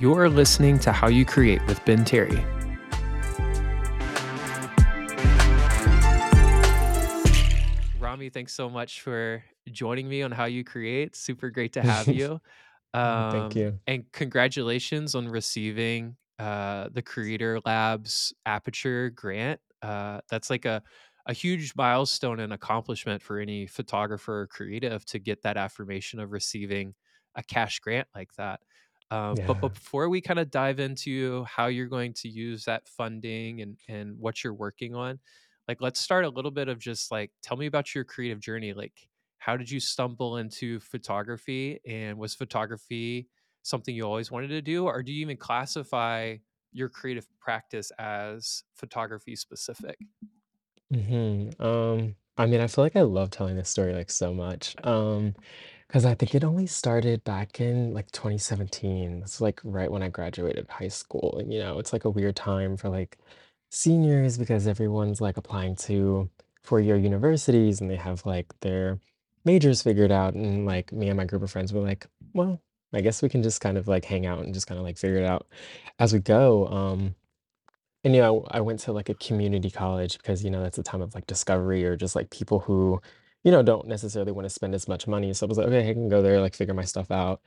You're 0.00 0.30
listening 0.30 0.78
to 0.80 0.92
How 0.92 1.08
You 1.08 1.26
Create 1.26 1.60
with 1.66 1.84
Ben 1.84 2.06
Terry. 2.06 2.42
Ramie, 7.98 8.30
thanks 8.30 8.54
so 8.54 8.68
much 8.70 9.02
for 9.02 9.44
joining 9.70 10.08
me 10.08 10.22
on 10.22 10.32
How 10.32 10.46
You 10.46 10.64
Create. 10.64 11.14
Super 11.14 11.50
great 11.50 11.74
to 11.74 11.82
have 11.82 12.08
you. 12.14 12.40
Mm, 12.94 13.30
Thank 13.30 13.56
Um, 13.56 13.62
you. 13.62 13.78
and 13.86 14.12
congratulations 14.12 15.14
on 15.14 15.28
receiving 15.28 16.16
uh, 16.38 16.88
the 16.92 17.02
Creator 17.02 17.60
Labs 17.64 18.32
Aperture 18.46 19.10
grant. 19.10 19.60
Uh, 19.82 20.20
that's 20.30 20.50
like 20.50 20.64
a, 20.64 20.82
a 21.26 21.32
huge 21.32 21.74
milestone 21.76 22.40
and 22.40 22.52
accomplishment 22.52 23.22
for 23.22 23.38
any 23.38 23.66
photographer 23.66 24.40
or 24.40 24.46
creative 24.46 25.04
to 25.06 25.18
get 25.18 25.42
that 25.42 25.56
affirmation 25.56 26.18
of 26.20 26.32
receiving 26.32 26.94
a 27.36 27.42
cash 27.42 27.78
grant 27.80 28.08
like 28.14 28.32
that. 28.36 28.60
Um, 29.10 29.36
but 29.46 29.60
before 29.60 30.08
we 30.08 30.20
kind 30.20 30.38
of 30.38 30.50
dive 30.50 30.78
into 30.78 31.44
how 31.44 31.66
you're 31.66 31.88
going 31.88 32.12
to 32.14 32.28
use 32.28 32.64
that 32.64 32.88
funding 32.88 33.60
and, 33.60 33.76
and 33.88 34.18
what 34.18 34.44
you're 34.44 34.54
working 34.54 34.94
on, 34.94 35.18
like 35.66 35.80
let's 35.80 36.00
start 36.00 36.24
a 36.24 36.28
little 36.28 36.50
bit 36.50 36.68
of 36.68 36.78
just 36.78 37.10
like 37.10 37.32
tell 37.42 37.56
me 37.56 37.66
about 37.66 37.94
your 37.94 38.04
creative 38.04 38.40
journey. 38.40 38.72
Like 38.72 39.08
how 39.38 39.56
did 39.56 39.70
you 39.70 39.80
stumble 39.80 40.36
into 40.36 40.78
photography 40.80 41.80
and 41.86 42.18
was 42.18 42.34
photography 42.34 43.28
something 43.62 43.94
you 43.94 44.04
always 44.04 44.30
wanted 44.30 44.48
to 44.48 44.62
do 44.62 44.86
or 44.86 45.02
do 45.02 45.12
you 45.12 45.20
even 45.20 45.36
classify 45.36 46.36
your 46.72 46.88
creative 46.88 47.26
practice 47.40 47.90
as 47.98 48.62
photography 48.74 49.36
specific 49.36 49.98
Mm-hmm. 50.92 51.62
Um, 51.62 52.16
I 52.36 52.46
mean, 52.46 52.60
I 52.60 52.66
feel 52.66 52.84
like 52.84 52.96
I 52.96 53.02
love 53.02 53.30
telling 53.30 53.56
this 53.56 53.68
story 53.68 53.92
like 53.94 54.10
so 54.10 54.34
much. 54.34 54.74
Um, 54.84 55.34
because 55.90 56.04
I 56.04 56.14
think 56.14 56.34
it 56.34 56.44
only 56.44 56.66
started 56.66 57.24
back 57.24 57.60
in 57.60 57.92
like 57.94 58.10
2017. 58.12 59.22
It's 59.22 59.40
like 59.40 59.60
right 59.64 59.90
when 59.90 60.02
I 60.02 60.08
graduated 60.08 60.68
high 60.68 60.88
school. 60.88 61.36
And 61.38 61.52
you 61.52 61.58
know, 61.60 61.78
it's 61.78 61.92
like 61.92 62.04
a 62.04 62.10
weird 62.10 62.36
time 62.36 62.76
for 62.76 62.88
like 62.88 63.18
seniors 63.70 64.38
because 64.38 64.66
everyone's 64.66 65.20
like 65.20 65.36
applying 65.36 65.76
to 65.76 66.30
four-year 66.62 66.96
universities 66.96 67.80
and 67.80 67.90
they 67.90 67.96
have 67.96 68.24
like 68.26 68.46
their 68.60 69.00
majors 69.44 69.82
figured 69.82 70.12
out. 70.12 70.34
And 70.34 70.64
like 70.66 70.92
me 70.92 71.08
and 71.08 71.16
my 71.16 71.24
group 71.24 71.42
of 71.42 71.50
friends 71.50 71.72
were 71.72 71.80
like, 71.80 72.06
well, 72.34 72.60
I 72.92 73.00
guess 73.00 73.22
we 73.22 73.28
can 73.28 73.42
just 73.42 73.60
kind 73.60 73.78
of 73.78 73.88
like 73.88 74.04
hang 74.04 74.26
out 74.26 74.40
and 74.44 74.54
just 74.54 74.66
kind 74.66 74.78
of 74.78 74.84
like 74.84 74.98
figure 74.98 75.18
it 75.18 75.24
out 75.26 75.48
as 75.98 76.12
we 76.12 76.20
go. 76.20 76.66
Um, 76.68 77.16
And, 78.04 78.14
you 78.14 78.22
know, 78.22 78.46
I 78.50 78.60
went 78.62 78.80
to, 78.80 78.92
like, 78.92 79.10
a 79.10 79.14
community 79.14 79.70
college 79.70 80.16
because, 80.16 80.42
you 80.42 80.50
know, 80.50 80.62
that's 80.62 80.78
a 80.78 80.82
time 80.82 81.02
of, 81.02 81.14
like, 81.14 81.26
discovery 81.26 81.84
or 81.84 81.96
just, 81.96 82.16
like, 82.16 82.30
people 82.30 82.60
who, 82.60 83.00
you 83.44 83.50
know, 83.50 83.62
don't 83.62 83.86
necessarily 83.88 84.32
wanna 84.32 84.50
spend 84.50 84.74
as 84.74 84.88
much 84.88 85.06
money, 85.06 85.32
so 85.34 85.46
I 85.46 85.48
was 85.48 85.58
like, 85.58 85.68
"Okay, 85.68 85.90
I 85.90 85.94
can 85.94 86.08
go 86.08 86.22
there, 86.22 86.40
like, 86.40 86.54
figure 86.54 86.74
my 86.74 86.84
stuff 86.84 87.10
out." 87.10 87.40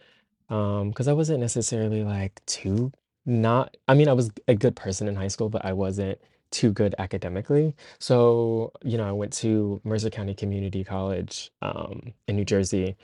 Um, 0.50 0.90
because 0.90 1.08
I 1.08 1.14
wasn't 1.14 1.40
necessarily, 1.40 2.04
like, 2.04 2.44
too 2.46 2.92
not 3.26 3.78
I 3.88 3.94
mean, 3.94 4.10
I 4.10 4.14
was 4.14 4.32
a 4.48 4.56
good 4.56 4.76
person 4.76 5.08
in 5.08 5.16
high 5.16 5.30
school, 5.30 5.50
but 5.50 5.64
I 5.66 5.74
wasn't 5.74 6.20
too 6.52 6.72
good 6.72 6.94
academically. 7.00 7.76
So, 8.00 8.72
you 8.84 8.98
know, 8.98 9.08
I 9.08 9.12
went 9.14 9.34
to 9.34 9.82
Mercer 9.84 10.10
County 10.10 10.34
Community 10.36 10.84
College, 10.84 11.52
um, 11.62 12.14
in 12.28 12.36
New 12.36 12.46
Jersey, 12.46 12.98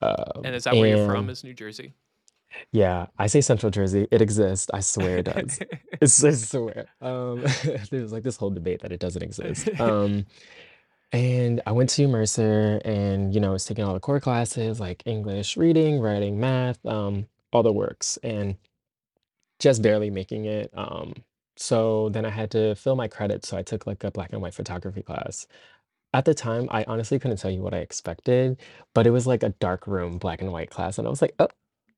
and 0.00 0.46
um, 0.46 0.54
is 0.54 0.64
that 0.64 0.74
where 0.74 0.96
you're 0.96 1.06
from 1.06 1.20
and 1.20 1.30
is 1.30 1.44
new 1.44 1.54
jersey 1.54 1.94
yeah, 2.72 3.06
I 3.18 3.26
say 3.26 3.40
Central 3.40 3.70
Jersey. 3.70 4.08
It 4.10 4.22
exists. 4.22 4.70
I 4.72 4.80
swear 4.80 5.18
it 5.18 5.24
does. 5.24 5.60
It's 6.00 6.24
I 6.24 6.30
swear. 6.32 6.86
Um, 7.02 7.44
there's 7.90 8.10
like 8.12 8.22
this 8.22 8.36
whole 8.36 8.50
debate 8.50 8.80
that 8.80 8.90
it 8.92 9.00
doesn't 9.00 9.22
exist. 9.22 9.68
Um, 9.80 10.26
and 11.12 11.60
I 11.66 11.72
went 11.72 11.90
to 11.90 12.06
Mercer 12.06 12.80
and, 12.84 13.34
you 13.34 13.40
know, 13.40 13.52
was 13.52 13.64
taking 13.64 13.84
all 13.84 13.94
the 13.94 14.00
core 14.00 14.20
classes 14.20 14.78
like 14.78 15.02
English, 15.06 15.56
reading, 15.56 15.98
writing, 15.98 16.38
math, 16.38 16.84
um, 16.86 17.26
all 17.52 17.62
the 17.62 17.72
works, 17.72 18.16
and 18.22 18.56
just 19.58 19.82
barely 19.82 20.10
making 20.10 20.44
it. 20.44 20.70
Um, 20.74 21.14
so 21.56 22.10
then 22.10 22.24
I 22.24 22.30
had 22.30 22.50
to 22.52 22.74
fill 22.76 22.94
my 22.94 23.08
credits. 23.08 23.48
So 23.48 23.56
I 23.56 23.62
took 23.62 23.86
like 23.86 24.04
a 24.04 24.10
black 24.10 24.32
and 24.32 24.40
white 24.40 24.54
photography 24.54 25.02
class. 25.02 25.46
At 26.14 26.24
the 26.24 26.34
time, 26.34 26.68
I 26.70 26.84
honestly 26.84 27.18
couldn't 27.18 27.38
tell 27.38 27.50
you 27.50 27.60
what 27.60 27.74
I 27.74 27.78
expected, 27.78 28.60
but 28.94 29.06
it 29.06 29.10
was 29.10 29.26
like 29.26 29.42
a 29.42 29.50
dark 29.50 29.86
room, 29.86 30.18
black 30.18 30.40
and 30.40 30.52
white 30.52 30.70
class. 30.70 30.98
And 30.98 31.06
I 31.06 31.10
was 31.10 31.22
like, 31.22 31.34
oh, 31.38 31.48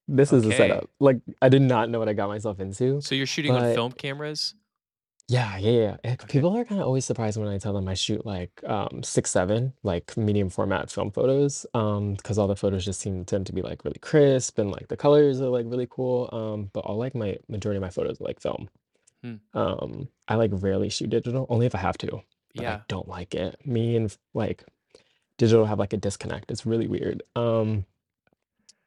this 0.09 0.33
is 0.33 0.45
a 0.45 0.49
okay 0.49 0.57
setup. 0.57 0.91
Like, 1.01 1.21
I 1.41 1.49
did 1.49 1.63
not 1.63 1.89
know 1.91 1.99
what 1.99 2.09
I 2.09 2.13
got 2.13 2.29
myself 2.29 2.61
into, 2.61 3.01
so 3.01 3.15
you're 3.15 3.27
shooting 3.27 3.53
on 3.53 3.61
but 3.61 3.75
film 3.75 3.93
cameras 3.93 4.55
yeah, 5.29 5.57
yeah, 5.57 5.71
yeah. 5.71 5.97
eh, 6.05 6.13
okay 6.15 6.27
People 6.27 6.57
are 6.57 6.65
kind 6.65 6.81
of 6.81 6.87
always 6.87 7.05
surprised 7.05 7.39
when 7.39 7.49
I 7.49 7.59
tell 7.59 7.73
them 7.73 7.89
I 7.89 7.95
shoot 7.95 8.27
like 8.27 8.63
um 8.65 9.03
six, 9.03 9.31
seven, 9.31 9.73
like 9.83 10.17
medium 10.17 10.51
format 10.51 10.91
film 10.91 11.11
photos. 11.11 11.65
Um, 11.75 12.15
because 12.15 12.39
all 12.39 12.49
the 12.49 12.57
photos 12.57 12.85
just 12.85 13.01
seem 13.01 13.25
tend 13.25 13.47
to 13.47 13.53
be 13.53 13.63
like 13.63 13.85
really 13.85 13.99
crisp 13.99 14.59
and 14.59 14.71
like 14.71 14.89
the 14.89 14.97
colors 14.97 15.41
are 15.41 15.49
like 15.49 15.67
really 15.69 15.89
cool. 15.89 16.29
Um, 16.33 16.71
but 16.73 16.81
all 16.81 16.99
like 16.99 17.15
my 17.15 17.37
majority 17.49 17.79
of 17.79 17.83
my 17.83 17.91
photos 17.91 18.21
are 18.21 18.25
like 18.25 18.41
film. 18.41 18.69
Hmm. 19.23 19.37
Um, 19.55 20.09
I 20.29 20.35
like 20.35 20.51
rarely 20.53 20.89
shoot 20.89 21.11
digital, 21.11 21.47
only 21.49 21.67
if 21.67 21.75
I 21.75 21.79
have 21.79 21.99
to, 21.99 22.23
but 22.55 22.65
I 22.65 22.69
yeah 22.69 22.81
don't 22.89 23.09
like 23.09 23.35
it. 23.35 23.57
Me 23.65 23.97
and 23.97 24.15
like 24.35 24.65
digital 25.39 25.65
have 25.67 25.79
like 25.79 25.93
a 25.93 25.97
disconnect. 25.97 26.51
It's 26.51 26.67
really 26.67 26.89
weird. 26.89 27.23
Um, 27.37 27.87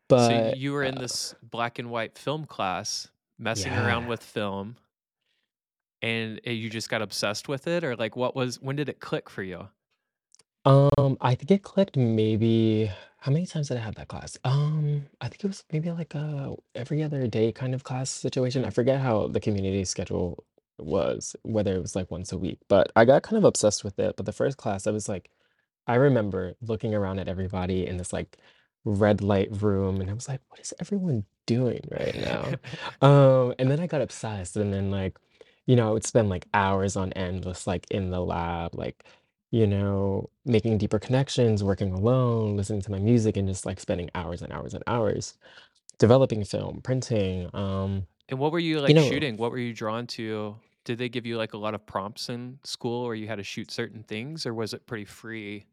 so 0.09 0.17
but 0.17 0.57
you 0.57 0.73
were 0.73 0.83
in 0.83 0.97
uh, 0.97 1.01
this 1.01 1.33
black 1.41 1.79
and 1.79 1.89
white 1.89 2.17
film 2.17 2.45
class 2.45 3.07
messing 3.39 3.73
around 3.73 4.03
yeah. 4.03 4.09
with 4.09 4.21
film 4.21 4.75
and 6.01 6.39
uh, 6.47 6.51
you 6.51 6.69
just 6.69 6.89
got 6.89 7.01
obsessed 7.01 7.47
with 7.47 7.67
it 7.67 7.83
or 7.83 7.95
like 7.95 8.15
what 8.15 8.35
was 8.35 8.61
when 8.61 8.75
did 8.75 8.89
it 8.89 8.99
click 8.99 9.29
for 9.29 9.43
you 9.43 9.69
Um, 10.65 11.17
I 11.21 11.35
think 11.35 11.51
it 11.51 11.63
clicked 11.63 11.95
maybe 11.95 12.91
how 13.19 13.31
many 13.31 13.45
times 13.45 13.67
did 13.69 13.77
I 13.77 13.81
have 13.81 13.95
that 13.95 14.07
class? 14.07 14.37
Um, 14.43 15.07
I 15.21 15.27
think 15.27 15.43
it 15.43 15.47
was 15.47 15.63
maybe 15.71 15.91
like 15.91 16.13
a 16.15 16.55
every 16.75 17.03
other 17.03 17.27
day 17.27 17.51
kind 17.51 17.73
of 17.75 17.83
class 17.83 18.09
situation. 18.09 18.65
I 18.65 18.69
forget 18.71 18.99
how 18.99 19.27
the 19.27 19.39
community 19.39 19.85
schedule 19.85 20.43
was, 20.77 21.35
whether 21.43 21.75
it 21.75 21.81
was 21.81 21.95
like 21.95 22.11
once 22.11 22.31
a 22.31 22.37
week, 22.37 22.59
but 22.67 22.91
I 22.95 23.05
got 23.05 23.23
kind 23.23 23.37
of 23.37 23.43
obsessed 23.43 23.83
with 23.83 23.99
it. 23.99 24.15
But 24.17 24.25
the 24.25 24.31
first 24.33 24.57
class, 24.57 24.87
I 24.87 24.91
was 24.91 25.07
like, 25.09 25.29
I 25.87 25.95
remember 25.95 26.55
looking 26.61 26.95
around 26.95 27.19
at 27.19 27.27
everybody 27.27 27.87
in 27.87 27.97
this 27.97 28.13
like 28.13 28.37
red 28.85 29.21
light 29.21 29.49
room, 29.61 30.01
and 30.01 30.09
I 30.09 30.13
was 30.13 30.27
like, 30.29 30.41
what 30.49 30.59
is 30.59 30.73
everyone 30.79 31.25
doing 31.45 31.81
right 31.91 32.15
now? 32.15 32.55
Um, 33.01 33.53
and 33.59 33.69
then 33.71 33.79
I 33.79 33.87
got 33.87 34.01
obsessed, 34.01 34.57
and 34.57 34.73
then 34.73 34.91
like, 34.91 35.17
you 35.65 35.75
know, 35.75 35.89
I 35.89 35.91
would 35.91 36.05
spend 36.05 36.29
like 36.29 36.47
hours 36.53 36.95
on 36.95 37.13
end 37.13 37.43
just 37.43 37.67
like 37.67 37.87
in 37.91 38.09
the 38.11 38.21
lab, 38.21 38.75
like, 38.75 39.03
you 39.51 39.67
know, 39.67 40.29
making 40.45 40.77
deeper 40.77 40.99
connections, 40.99 41.63
working 41.63 41.91
alone, 41.93 42.57
listening 42.57 42.81
to 42.83 42.91
my 42.91 42.99
music, 42.99 43.37
and 43.37 43.47
just 43.47 43.65
like 43.65 43.79
spending 43.79 44.09
hours 44.15 44.41
and 44.41 44.51
hours 44.53 44.73
and 44.73 44.83
hours 44.87 45.35
developing 45.99 46.43
film, 46.45 46.81
printing, 46.83 47.49
um, 47.55 48.07
And 48.29 48.39
what 48.39 48.51
were 48.51 48.59
you 48.59 48.81
you 48.87 48.93
like 48.93 48.95
know, 48.95 48.99
shooting? 48.99 49.37
What 49.37 49.51
were 49.51 49.57
you 49.57 49.73
drawn 49.73 50.07
to? 50.07 50.57
Did 50.83 50.97
they 50.99 51.09
give 51.09 51.25
you 51.25 51.37
like 51.37 51.53
a 51.53 51.57
lot 51.57 51.73
of 51.73 51.85
prompts 51.85 52.29
in 52.29 52.59
school 52.63 53.05
where 53.05 53.15
you 53.15 53.27
had 53.27 53.37
to 53.37 53.43
shoot 53.43 53.71
certain 53.71 54.03
things 54.03 54.45
or 54.45 54.53
was 54.53 54.73
it 54.73 54.85
pretty 54.85 55.05
free? 55.05 55.65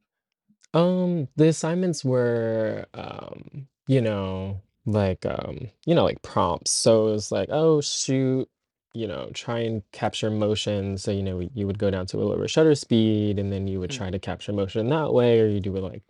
Um, 0.75 1.29
the 1.37 1.49
assignments 1.49 2.05
were, 2.05 2.87
um, 2.95 3.69
you 3.87 4.01
know, 4.01 4.63
like, 4.87 5.27
um, 5.27 5.71
you 5.87 5.95
know, 5.95 6.05
like 6.05 6.23
prompts. 6.23 6.71
So 6.71 7.09
it 7.09 7.13
was 7.13 7.31
like, 7.33 7.49
oh, 7.53 7.81
shoot, 7.81 8.49
you 8.95 9.07
know, 9.07 9.31
try 9.35 9.61
and 9.61 9.83
capture 9.93 10.31
motion. 10.31 10.99
So, 10.99 11.11
you 11.11 11.23
know, 11.23 11.41
you 11.55 11.67
would 11.67 11.79
go 11.79 11.91
down 11.91 12.07
to 12.09 12.19
a 12.19 12.25
lower 12.25 12.49
shutter 12.49 12.75
speed 12.75 13.39
and 13.39 13.53
then 13.53 13.67
you 13.69 13.81
would 13.81 13.91
try 13.91 14.11
to 14.11 14.19
capture 14.19 14.53
motion 14.53 14.89
that 14.91 15.13
way, 15.15 15.41
or 15.41 15.47
you 15.49 15.61
do 15.61 15.77
it 15.77 15.81
like 15.83 16.03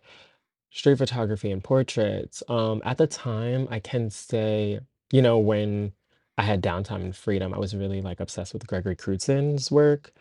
street 0.71 0.97
photography 0.97 1.51
and 1.51 1.63
portraits. 1.63 2.43
Um, 2.49 2.81
at 2.85 2.97
the 2.97 3.07
time, 3.07 3.67
I 3.71 3.79
can 3.79 4.09
say, 4.09 4.79
you 5.11 5.21
know, 5.21 5.37
when 5.37 5.93
I 6.37 6.43
had 6.43 6.63
downtime 6.63 7.01
and 7.01 7.15
freedom, 7.15 7.53
I 7.53 7.59
was 7.59 7.75
really 7.75 8.01
like 8.01 8.19
obsessed 8.19 8.53
with 8.53 8.67
Gregory 8.67 8.95
Crewdson's 8.95 9.71
work 9.71 10.11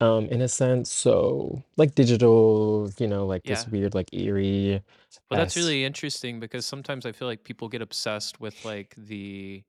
um, 0.00 0.26
in 0.28 0.40
a 0.42 0.48
sense. 0.48 0.90
So 0.92 1.64
like 1.76 1.94
digital, 1.94 2.90
you 2.98 3.08
know, 3.08 3.26
like 3.26 3.46
this 3.46 3.66
Yeah. 3.66 3.68
weird, 3.68 3.94
like 3.94 4.12
eerie 4.14 4.82
Well, 5.30 5.38
that's 5.38 5.56
really 5.56 5.84
interesting 5.84 6.40
because 6.40 6.64
sometimes 6.66 7.04
I 7.04 7.12
feel 7.12 7.28
like 7.28 7.44
people 7.44 7.68
get 7.68 7.82
obsessed 7.82 8.40
with 8.40 8.64
like 8.64 8.94
the 8.96 9.62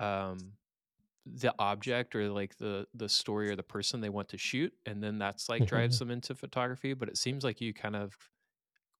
um 0.00 0.52
the 1.26 1.54
object 1.58 2.14
or 2.14 2.28
like 2.30 2.56
the 2.58 2.86
the 2.94 3.08
story 3.08 3.50
or 3.50 3.56
the 3.56 3.62
person 3.62 4.00
they 4.00 4.08
want 4.08 4.28
to 4.28 4.38
shoot 4.38 4.72
and 4.86 5.02
then 5.02 5.18
that's 5.18 5.48
like 5.48 5.66
drives 5.66 5.98
Mhm, 5.98 6.00
them 6.00 6.10
into 6.10 6.34
photography, 6.34 6.94
but 6.94 7.08
it 7.08 7.18
seems 7.18 7.44
like 7.44 7.60
you 7.60 7.74
kind 7.74 7.96
of 7.96 8.16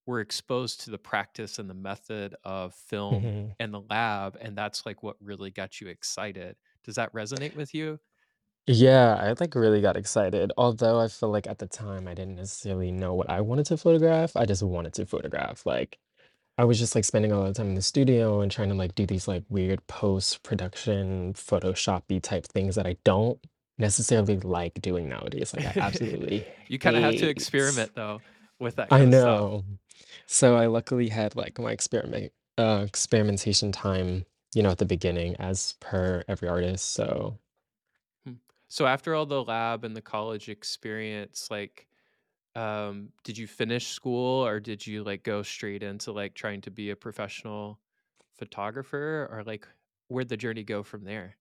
were 0.06 0.20
exposed 0.20 0.80
to 0.82 0.90
the 0.90 0.98
practice 0.98 1.58
and 1.58 1.68
the 1.70 1.74
method 1.74 2.34
of 2.44 2.74
film 2.74 3.30
mhm. 3.30 3.56
and 3.58 3.74
the 3.74 3.80
lab 3.90 4.36
and 4.40 4.56
that's 4.56 4.86
like 4.86 5.02
what 5.02 5.16
really 5.20 5.50
got 5.50 5.80
you 5.80 5.88
excited. 5.88 6.56
Does 6.84 6.96
that 6.96 7.12
resonate 7.12 7.54
with 7.54 7.74
you? 7.74 7.98
Yeah, 8.68 9.14
I 9.14 9.34
like 9.38 9.54
really 9.54 9.80
got 9.80 9.96
excited. 9.96 10.52
Although 10.56 10.98
I 11.00 11.06
feel 11.08 11.30
like 11.30 11.46
at 11.46 11.58
the 11.58 11.68
time 11.68 12.08
I 12.08 12.14
didn't 12.14 12.34
necessarily 12.36 12.90
know 12.90 13.14
what 13.14 13.30
I 13.30 13.40
wanted 13.40 13.66
to 13.66 13.76
photograph. 13.76 14.34
I 14.36 14.44
just 14.44 14.62
wanted 14.62 14.92
to 14.94 15.06
photograph. 15.06 15.64
Like 15.64 15.98
I 16.58 16.64
was 16.64 16.78
just 16.78 16.94
like 16.94 17.04
spending 17.04 17.32
a 17.32 17.38
lot 17.38 17.50
of 17.50 17.56
time 17.56 17.68
in 17.68 17.74
the 17.74 17.82
studio 17.82 18.40
and 18.40 18.50
trying 18.50 18.70
to 18.70 18.74
like 18.74 18.94
do 18.94 19.06
these 19.06 19.28
like 19.28 19.44
weird 19.48 19.86
post-production 19.88 21.34
Photoshoppy 21.34 22.22
type 22.22 22.46
things 22.46 22.76
that 22.76 22.86
I 22.86 22.96
don't 23.04 23.38
necessarily 23.78 24.38
like 24.38 24.80
doing 24.80 25.08
nowadays. 25.08 25.52
Like 25.54 25.66
I 25.66 25.74
absolutely 25.78 26.48
You 26.68 26.78
kinda 26.78 27.00
have 27.00 27.16
to 27.16 27.28
hate. 27.28 27.28
experiment 27.28 27.94
though 27.94 28.22
with 28.58 28.76
that 28.76 28.90
I 28.90 28.98
kind 28.98 29.10
of 29.10 29.14
stuff. 29.14 29.46
know. 29.50 29.64
So 30.26 30.56
I 30.56 30.66
luckily 30.66 31.08
had 31.08 31.36
like 31.36 31.58
my 31.58 31.72
experiment 31.72 32.32
uh 32.58 32.84
experimentation 32.86 33.72
time 33.72 34.26
you 34.54 34.62
know, 34.62 34.70
at 34.70 34.78
the 34.78 34.86
beginning 34.86 35.36
as 35.36 35.74
per 35.80 36.24
every 36.28 36.48
artist, 36.48 36.92
so 36.92 37.38
Hmm. 38.26 38.34
So 38.68 38.86
after 38.86 39.14
all 39.14 39.26
the 39.26 39.42
lab 39.44 39.84
and 39.84 39.96
the 39.96 40.02
college 40.02 40.48
experience, 40.48 41.50
like, 41.50 41.86
um, 42.56 43.12
did 43.24 43.38
you 43.38 43.46
finish 43.48 43.88
school 43.88 44.46
or 44.46 44.60
did 44.60 44.86
you 44.86 45.04
like 45.04 45.24
go 45.24 45.42
straight 45.44 45.82
into 45.84 46.12
like 46.12 46.34
trying 46.34 46.62
to 46.62 46.72
be 46.72 46.90
a 46.90 46.96
professional 46.96 47.80
photographer 48.38 49.28
or 49.30 49.44
like 49.44 49.68
where'd 50.08 50.28
the 50.30 50.38
journey 50.38 50.64
go 50.64 50.82
from 50.84 51.04
there? 51.04 51.38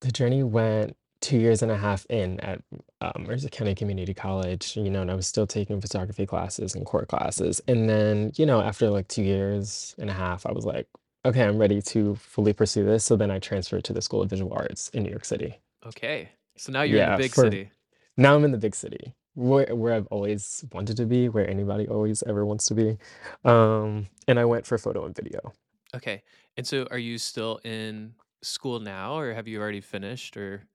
The 0.00 0.12
journey 0.12 0.42
went 0.42 0.96
2 1.20 1.38
years 1.38 1.62
and 1.62 1.72
a 1.72 1.76
half 1.76 2.06
in 2.08 2.38
at, 2.40 2.62
um, 3.00 3.24
Mercer 3.24 3.48
County 3.48 3.74
Community 3.74 4.14
College, 4.14 4.76
you 4.76 4.90
know, 4.90 5.02
and 5.02 5.10
I 5.10 5.14
was 5.14 5.26
still 5.26 5.46
taking 5.46 5.80
photography 5.80 6.26
classes 6.26 6.74
and 6.74 6.86
core 6.86 7.06
classes, 7.06 7.60
and 7.66 7.88
then, 7.88 8.32
you 8.36 8.46
know, 8.46 8.60
after, 8.60 8.90
like, 8.90 9.08
2 9.08 9.22
years 9.22 9.94
and 9.98 10.08
a 10.10 10.12
half, 10.12 10.46
I 10.46 10.52
was 10.52 10.64
like, 10.64 10.88
"Okay, 11.24 11.42
I'm 11.44 11.58
ready 11.58 11.82
to 11.82 12.14
fully 12.16 12.52
pursue 12.52 12.84
this," 12.84 13.04
so 13.04 13.16
then 13.16 13.30
I 13.32 13.40
transferred 13.40 13.84
to 13.84 13.92
the 13.92 14.02
School 14.02 14.22
of 14.22 14.30
Visual 14.30 14.52
Arts 14.52 14.88
in 14.90 15.02
New 15.02 15.10
York 15.10 15.24
City. 15.24 15.60
Okay. 15.84 16.30
So 16.56 16.72
now 16.72 16.82
you're 16.82 16.98
in 16.98 17.04
the 17.06 17.12
Yeah, 17.12 17.20
big 17.22 17.34
for 17.34 17.34
city. 17.34 17.70
now 18.16 18.36
I'm 18.36 18.44
in 18.44 18.52
the 18.52 18.58
big 18.58 18.74
city, 18.76 19.14
where 19.38 19.74
where 19.76 19.94
I've 19.94 20.06
always 20.08 20.64
wanted 20.72 20.96
to 20.98 21.06
be, 21.06 21.28
where 21.28 21.48
anybody 21.48 21.88
always 21.88 22.22
ever 22.24 22.44
wants 22.46 22.66
to 22.66 22.74
be, 22.74 22.98
um, 23.44 24.08
and 24.28 24.38
I 24.38 24.44
went 24.44 24.66
for 24.66 24.78
photo 24.78 25.04
and 25.06 25.14
video. 25.16 25.52
Okay. 25.94 26.22
And 26.56 26.66
so 26.66 26.86
are 26.90 26.98
you 26.98 27.18
still 27.18 27.60
in 27.64 28.14
school 28.42 28.80
now 28.80 29.14
or 29.18 29.32
have 29.32 29.48
you 29.48 29.60
already 29.60 29.80
finished 29.80 30.36
or 30.36 30.68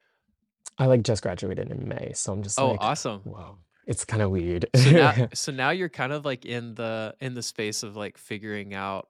I, 0.77 0.87
like, 0.87 1.03
just 1.03 1.21
graduated 1.23 1.69
in 1.71 1.87
May, 1.87 2.13
so 2.13 2.33
I'm 2.33 2.41
just 2.43 2.57
Oh, 2.57 2.71
like, 2.71 2.79
awesome. 2.79 3.25
wow. 3.25 3.59
It's 3.85 4.05
kinda 4.05 4.29
weird. 4.29 4.65
So 4.75 4.91
now 4.91 5.13
so 5.33 5.51
now 5.51 5.69
you're 5.69 5.89
kind 5.89 6.11
of 6.13 6.25
like 6.25 6.45
in 6.45 6.75
the 6.75 7.15
in 7.19 7.33
the 7.35 7.43
space 7.43 7.83
of 7.83 7.95
like 7.95 8.17
figuring 8.17 8.73
out 8.73 9.09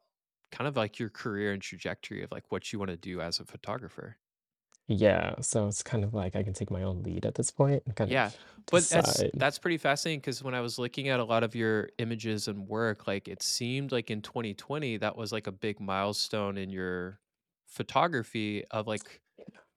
kind 0.52 0.68
of 0.68 0.76
like 0.76 1.00
your 1.00 1.10
career 1.10 1.54
and 1.54 1.62
trajectory 1.62 2.22
of 2.24 2.32
like 2.32 2.52
what 2.52 2.72
you 2.74 2.80
want 2.80 2.92
to 2.92 2.98
do 2.98 3.22
as 3.22 3.40
a 3.40 3.46
photographer. 3.46 4.18
Yeah, 4.88 5.40
so 5.42 5.68
it's 5.68 5.82
kind 5.84 6.04
of 6.04 6.14
like 6.14 6.36
I 6.36 6.44
can 6.44 6.54
take 6.54 6.70
my 6.72 6.84
own 6.84 7.04
lead 7.04 7.26
at 7.26 7.36
this 7.36 7.52
point 7.52 7.84
and 7.86 7.96
kind 7.96 8.12
Yeah. 8.12 8.32
of 8.32 8.36
But 8.70 8.90
that's 8.90 9.24
decide. 9.24 9.32
that's 9.38 9.60
pretty 9.60 9.78
fascinating 9.78 10.20
because 10.20 10.44
when 10.44 10.56
I 10.56 10.62
was 10.62 10.80
looking 10.80 11.10
at 11.10 11.20
a 11.20 11.24
lot 11.24 11.44
of 11.44 11.54
your 11.56 11.90
images 12.00 12.48
and 12.48 12.68
work, 12.68 13.08
like 13.08 13.28
it 13.28 13.42
seemed 13.44 13.92
like 13.92 14.10
in 14.10 14.22
2020 14.22 14.98
that 14.98 15.16
was 15.16 15.32
like 15.32 15.48
a 15.48 15.52
big 15.52 15.80
milestone 15.80 16.58
in 16.58 16.70
your 16.70 17.20
photography 17.68 18.66
of 18.72 18.88
like 18.88 19.22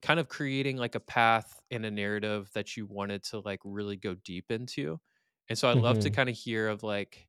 kind 0.02 0.20
of 0.20 0.28
creating 0.28 0.76
like 0.78 0.94
a 0.94 1.00
path 1.00 1.60
and 1.70 1.84
a 1.86 1.90
narrative 1.90 2.50
that 2.54 2.76
you 2.76 2.86
wanted 2.86 3.22
to 3.24 3.40
like 3.40 3.60
really 3.64 3.96
go 3.96 4.14
deep 4.14 4.50
into. 4.50 5.00
And 5.48 5.58
so 5.58 5.70
I'd 5.70 5.78
love 5.78 5.98
to 6.00 6.10
Mhm. 6.10 6.12
kind 6.12 6.28
of 6.30 6.36
hear 6.36 6.68
of 6.68 6.82
like 6.82 7.28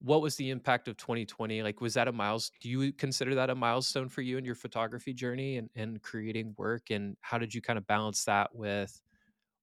what 0.00 0.22
was 0.22 0.36
the 0.36 0.50
impact 0.50 0.88
of 0.88 0.96
2020? 0.96 1.62
Like 1.62 1.80
was 1.80 1.94
that 1.94 2.08
a 2.08 2.12
miles 2.12 2.50
do 2.60 2.68
you 2.68 2.92
consider 2.92 3.34
that 3.36 3.50
a 3.50 3.54
milestone 3.54 4.08
for 4.08 4.22
you 4.22 4.38
in 4.38 4.44
your 4.44 4.54
photography 4.54 5.14
journey 5.14 5.56
and, 5.58 5.70
and 5.74 6.02
creating 6.02 6.54
work? 6.58 6.90
And 6.90 7.16
how 7.20 7.38
did 7.38 7.54
you 7.54 7.62
kind 7.62 7.78
of 7.78 7.86
balance 7.86 8.24
that 8.24 8.54
with 8.54 9.00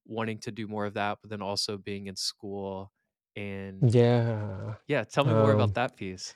wanting 0.06 0.40
to 0.42 0.52
do 0.52 0.68
more 0.68 0.86
of 0.86 0.96
that, 0.96 1.20
but 1.22 1.30
then 1.32 1.42
also 1.42 1.78
being 1.78 2.08
in 2.08 2.16
school 2.16 2.94
and 3.36 3.88
Yeah. 3.94 4.78
yeah, 4.88 5.04
tell 5.04 5.26
me 5.26 5.34
more 5.34 5.52
about 5.52 5.74
Um, 5.74 5.76
that 5.76 5.96
piece. 5.98 6.36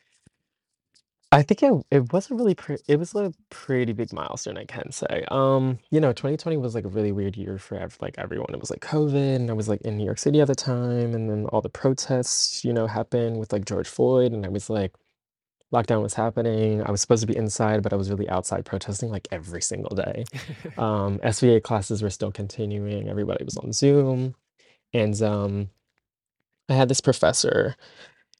I 1.31 1.41
think 1.43 1.61
it 1.61 1.73
it 1.91 2.13
was 2.13 2.31
a 2.31 2.35
really 2.35 2.55
pre 2.55 2.77
it 2.87 2.97
was 2.97 3.13
a 3.15 3.33
pretty 3.49 3.93
big 3.93 4.13
milestone, 4.13 4.57
I 4.57 4.65
can 4.65 4.91
say. 4.91 5.25
Um, 5.29 5.79
you 5.91 5.99
know, 5.99 6.13
2020 6.13 6.57
was 6.57 6.73
like 6.75 6.85
a 6.85 6.89
really 6.89 7.11
weird 7.11 7.35
year 7.35 7.57
for 7.57 7.75
ev 7.77 7.97
like 8.01 8.15
everyone. 8.17 8.53
It 8.53 8.59
was 8.61 8.69
like 8.71 8.79
COVID, 8.81 9.35
and 9.35 9.49
I 9.49 9.53
was 9.53 9.67
like 9.67 9.81
in 9.81 9.97
New 9.97 10.05
York 10.05 10.19
City 10.19 10.39
at 10.41 10.47
the 10.47 10.55
time, 10.55 11.13
and 11.13 11.29
then 11.29 11.45
all 11.47 11.61
the 11.61 11.69
protests, 11.69 12.63
you 12.63 12.71
know, 12.73 12.87
happened 12.87 13.39
with 13.39 13.51
like 13.51 13.65
George 13.65 13.87
Floyd, 13.89 14.31
and 14.33 14.45
I 14.45 14.49
was 14.49 14.69
like 14.69 14.93
lockdown 15.73 16.01
was 16.01 16.13
happening. 16.13 16.81
I 16.83 16.91
was 16.91 17.01
supposed 17.01 17.21
to 17.21 17.27
be 17.27 17.35
inside, 17.37 17.83
but 17.83 17.93
I 17.93 17.97
was 17.97 18.09
really 18.09 18.29
outside 18.29 18.65
protesting 18.65 19.09
like 19.09 19.27
every 19.31 19.61
single 19.61 19.95
day. 19.95 20.25
Um, 20.77 21.19
SVA 21.19 21.63
classes 21.63 22.03
were 22.03 22.09
still 22.11 22.31
continuing. 22.31 23.09
Everybody 23.09 23.43
was 23.43 23.57
on 23.57 23.73
Zoom. 23.73 24.35
And 24.93 25.21
um, 25.23 25.69
I 26.69 26.73
had 26.75 26.89
this 26.89 27.01
professor, 27.01 27.75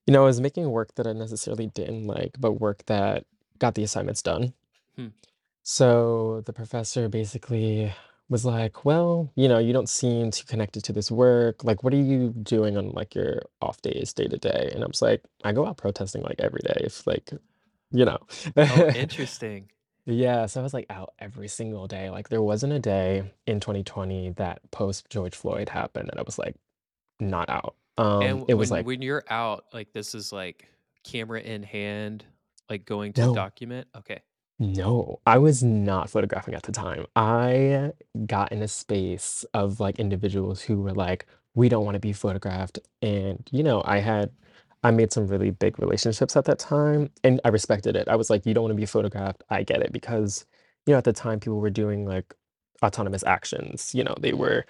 you 0.08 0.14
know, 0.14 0.24
I 0.24 0.26
was 0.26 0.42
making 0.42 0.70
work 0.72 0.96
that 0.96 1.06
I 1.06 1.14
necessarily 1.14 1.68
didn't 1.68 2.08
like, 2.08 2.38
but 2.40 2.54
work 2.54 2.86
that 2.88 3.26
got 3.60 3.76
the 3.76 3.84
assignments 3.84 4.22
done. 4.22 4.54
Hmm. 4.96 5.08
So 5.64 6.42
the 6.46 6.54
professor 6.54 7.10
basically 7.10 7.94
was 8.30 8.46
like, 8.46 8.86
"Well, 8.86 9.32
you 9.36 9.48
know, 9.50 9.60
you 9.60 9.74
don't 9.74 9.90
seem 9.90 10.32
too 10.32 10.46
connected 10.46 10.84
to 10.86 10.94
this 10.94 11.12
work. 11.12 11.64
Like, 11.64 11.84
what 11.84 11.94
are 11.94 11.98
you 11.98 12.30
doing 12.42 12.78
on 12.78 12.90
like 12.92 13.16
your 13.16 13.42
off 13.62 13.82
days, 13.82 14.14
day 14.14 14.28
to 14.28 14.38
day?" 14.38 14.72
And 14.74 14.84
I 14.84 14.88
was 14.88 15.02
like, 15.02 15.24
"I 15.44 15.52
go 15.52 15.66
out 15.68 15.78
protesting 15.78 16.24
like 16.24 16.40
every 16.40 16.62
day. 16.64 16.82
If 16.86 17.06
like, 17.08 17.32
you 17.92 18.06
know." 18.06 18.20
Oh, 18.58 18.90
interesting. 18.96 19.70
Yeah, 20.06 20.46
so 20.46 20.62
I 20.62 20.64
was, 20.64 20.74
like, 20.74 20.86
out 20.90 21.14
every 21.20 21.50
single 21.50 21.86
day, 21.86 22.10
like, 22.10 22.30
there 22.30 22.42
wasn't 22.42 22.72
a 22.72 22.80
day 22.80 23.30
in 23.46 23.60
2020 23.60 24.30
that 24.38 24.62
post 24.72 25.10
George 25.10 25.36
Floyd 25.36 25.68
happened 25.68 26.08
that 26.08 26.18
I 26.18 26.22
was, 26.24 26.40
like, 26.40 26.56
not 27.20 27.50
out. 27.50 27.76
And 28.20 28.32
Um, 28.32 28.42
w- 28.42 28.48
it 28.48 28.56
was 28.56 28.72
when 28.72 28.72
like, 28.72 28.86
when 28.86 29.02
you're 29.02 29.24
out, 29.30 29.66
like 29.74 29.94
this 29.94 30.16
is 30.16 30.32
like 30.32 30.70
camera 31.04 31.42
in 31.42 31.64
hand, 31.64 32.26
like 32.70 32.86
going 32.86 33.14
to 33.14 33.26
"No, 33.26 33.28
document. 33.28 33.88
Okay. 33.96 34.22
no," 34.60 35.20
I 35.26 35.38
was 35.38 35.64
not 35.64 36.10
photographing 36.10 36.56
at 36.56 36.64
the 36.64 36.72
time. 36.72 37.06
I 37.16 37.94
got 38.26 38.52
in 38.52 38.62
a 38.64 38.68
space 38.68 39.44
of, 39.54 39.80
like, 39.80 40.00
individuals 40.00 40.62
who 40.64 40.82
were 40.82 40.94
like, 40.94 41.28
"We 41.56 41.70
don't 41.70 41.86
wanna 41.86 42.00
be 42.00 42.14
photographed," 42.14 42.80
and, 43.02 43.48
you 43.52 43.64
know, 43.64 43.82
I 43.86 44.00
had 44.00 44.32
I 44.84 44.92
made 44.92 45.12
some 45.12 45.28
really 45.28 45.50
big 45.52 45.80
relationships 45.80 46.36
at 46.38 46.46
that 46.46 46.60
time, 46.60 47.10
and 47.24 47.42
I 47.46 47.50
respected 47.50 47.96
it. 47.96 48.08
I 48.08 48.16
was 48.16 48.30
like, 48.30 48.46
"You 48.46 48.54
don't 48.54 48.64
wanna 48.64 48.76
be 48.76 48.86
photographed, 48.86 49.44
I 49.50 49.64
get 49.64 49.82
it," 49.82 49.92
because, 49.92 50.46
you 50.86 50.94
know, 50.94 50.98
at 51.00 51.04
the 51.06 51.14
time, 51.14 51.40
people 51.40 51.60
were 51.60 51.70
doing, 51.72 52.06
like, 52.06 52.34
autonomous 52.84 53.24
actions, 53.24 53.94
you 53.96 54.04
know, 54.04 54.16
they 54.20 54.34
hmm 54.34 54.34
were 54.34 54.66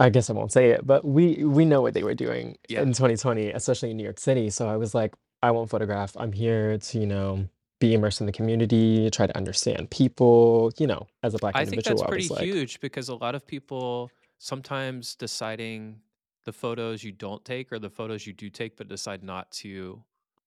I 0.00 0.10
guess 0.10 0.30
I 0.30 0.32
won't 0.32 0.52
say 0.52 0.70
it, 0.70 0.86
but 0.86 1.04
we 1.04 1.44
we 1.44 1.64
know 1.66 1.82
what 1.82 1.94
they 1.94 2.02
were 2.04 2.14
doing 2.14 2.56
Yeah. 2.68 2.84
in 2.84 2.94
2020, 2.94 3.50
especially 3.50 3.90
in 3.92 3.98
New 3.98 4.04
York 4.04 4.18
City. 4.20 4.50
So 4.50 4.68
I 4.68 4.76
was 4.76 4.94
like, 4.94 5.14
I 5.42 5.52
won't 5.52 5.70
photograph. 5.70 6.16
I'm 6.16 6.32
here 6.32 6.78
to, 6.78 6.98
you 7.00 7.06
know, 7.06 7.48
be 7.80 7.94
immersed 7.94 8.20
in 8.20 8.26
the 8.26 8.32
community, 8.32 9.10
try 9.10 9.26
to 9.28 9.36
understand 9.36 9.90
people, 9.90 10.72
you 10.78 10.86
know, 10.86 11.06
as 11.22 11.34
a 11.34 11.38
black 11.38 11.58
I 11.58 11.64
think 11.64 11.82
that's 11.84 12.02
individual, 12.02 12.04
I 12.04 12.12
pretty 12.12 12.28
was 12.28 12.30
like, 12.30 12.50
huge 12.50 12.80
because 12.80 13.08
a 13.08 13.14
lot 13.14 13.34
of 13.34 13.46
people 13.46 14.14
sometimes 14.38 15.14
deciding 15.16 16.02
the 16.44 16.52
photos 16.52 17.02
you 17.04 17.12
don't 17.12 17.44
take 17.44 17.72
or 17.72 17.78
the 17.78 17.90
photos 17.90 18.26
you 18.26 18.32
do 18.32 18.50
take 18.50 18.76
but 18.76 18.88
decide 18.88 19.22
not 19.22 19.50
to 19.52 20.04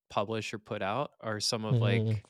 publish 0.10 0.54
or 0.54 0.60
put 0.60 0.82
out 0.82 1.12
are 1.22 1.40
some 1.40 1.66
of 1.66 1.80
"Mhm, 1.80 1.82
like 1.82 2.26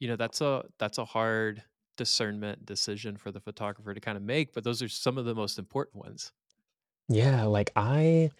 you 0.00 0.08
know 0.08 0.16
that's 0.16 0.40
a 0.42 0.64
that's 0.78 0.98
a 0.98 1.04
hard 1.06 1.64
discernment 1.96 2.66
decision 2.66 3.16
for 3.16 3.32
the 3.32 3.40
photographer 3.40 3.94
to 3.94 4.00
kind 4.00 4.16
of 4.18 4.22
make 4.24 4.52
but 4.54 4.64
those 4.64 4.82
are 4.82 4.88
some 4.88 5.18
of 5.18 5.24
the 5.26 5.34
most 5.34 5.58
important 5.58 5.96
ones 6.04 6.32
yeah, 7.12 7.44
like 7.44 7.70
I 7.76 8.30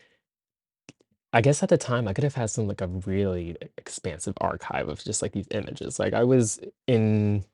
I 1.33 1.41
guess 1.41 1.63
at 1.63 1.69
the 1.71 1.79
time 1.79 2.09
I 2.09 2.13
could 2.13 2.25
have 2.25 2.35
had 2.35 2.51
some 2.51 2.69
like 2.69 2.81
a 2.81 2.87
really 2.89 3.51
e 3.53 3.57
expansive 3.79 4.35
archive 4.41 4.89
of 4.89 5.03
just 5.03 5.23
like 5.23 5.33
these 5.33 5.49
images. 5.51 5.99
Like 5.99 6.13
I 6.15 6.25
was 6.25 6.61
in 6.87 7.45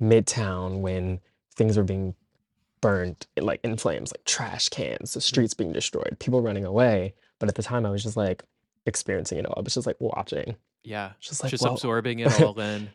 Midtown 0.00 0.80
when 0.80 1.20
things 1.56 1.76
were 1.76 1.84
being 1.84 2.14
burned, 2.80 3.26
eh, 3.36 3.42
like, 3.42 3.60
in 3.64 3.76
flames, 3.76 4.12
like 4.12 4.24
trash 4.24 4.68
cans, 4.68 5.14
the 5.14 5.20
Mm, 5.20 5.22
streets 5.22 5.54
being 5.54 5.72
destroyed, 5.72 6.16
people 6.20 6.42
running 6.42 6.64
away, 6.64 7.14
but 7.40 7.48
at 7.48 7.54
the 7.56 7.62
time, 7.62 7.86
I 7.86 7.90
was 7.90 8.02
just, 8.02 8.16
like, 8.16 8.44
experiencing 8.86 9.38
it 9.38 9.46
all. 9.46 9.54
I 9.58 9.62
was 9.62 9.74
just, 9.74 9.86
like, 9.86 9.96
watching. 10.00 10.56
yeah 10.82 11.12
Just 11.20 11.42
like, 11.42 11.50
just 11.50 11.60
"Well" 11.60 11.72
absorbing 11.72 12.18
it 12.20 12.32
all 12.32 12.58
in 12.60 12.92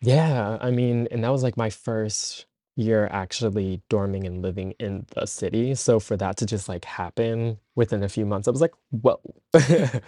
Yeah, 0.00 0.58
I 0.60 0.70
mean, 0.70 1.08
and 1.10 1.24
that 1.24 1.30
was, 1.30 1.42
like, 1.42 1.56
my 1.56 1.70
first 1.70 2.46
year 2.76 3.06
actually 3.08 3.82
dorming 3.90 4.26
and 4.26 4.42
living 4.42 4.72
in 4.80 5.06
the 5.14 5.26
city, 5.26 5.74
so 5.74 6.00
for 6.00 6.16
that 6.18 6.36
to 6.38 6.46
just, 6.46 6.68
like, 6.68 6.84
happen 6.84 7.58
within 7.76 8.02
a 8.02 8.08
few 8.08 8.26
months, 8.26 8.48
I 8.48 8.52
was 8.52 8.60
like, 8.60 8.74
"Whoa." 8.90 9.20
I 9.54 10.00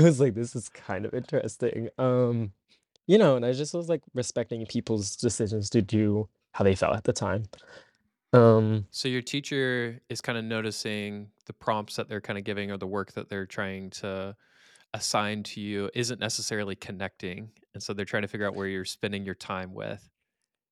was 0.00 0.20
like, 0.20 0.34
"This 0.34 0.54
is 0.56 0.68
kind 0.68 1.06
of 1.06 1.14
interesting." 1.14 1.88
Um, 1.98 2.52
you 3.08 3.18
know, 3.18 3.36
and 3.36 3.46
I 3.46 3.52
just 3.52 3.74
was, 3.74 3.88
like, 3.88 4.02
respecting 4.14 4.66
people's 4.66 5.16
decisions 5.16 5.70
to 5.70 5.82
do 5.82 6.28
how 6.54 6.64
they 6.64 6.74
felt 6.76 6.96
at 6.96 7.04
the 7.04 7.12
time. 7.14 7.44
Um 8.32 8.86
so 8.90 9.08
your 9.08 9.22
teacher 9.22 10.00
is 10.08 10.20
kind 10.20 10.38
of 10.38 10.44
noticing 10.44 11.30
the 11.46 11.52
prompts 11.52 11.96
that 11.96 12.08
they're 12.08 12.20
kind 12.20 12.38
of 12.38 12.44
giving 12.44 12.70
or 12.70 12.78
the 12.78 12.86
work 12.86 13.12
that 13.12 13.28
they're 13.28 13.46
trying 13.46 13.90
to 13.90 14.36
assign 14.94 15.44
to 15.44 15.60
you 15.62 15.90
isn't 15.94 16.20
necessarily 16.20 16.76
connecting, 16.76 17.52
and 17.74 17.82
so 17.82 17.94
they're 17.94 18.06
trying 18.06 18.22
to 18.22 18.28
figure 18.28 18.46
out 18.48 18.56
where 18.56 18.68
you're 18.68 18.86
spending 18.86 19.26
your 19.26 19.36
time 19.36 19.74
with. 19.74 20.11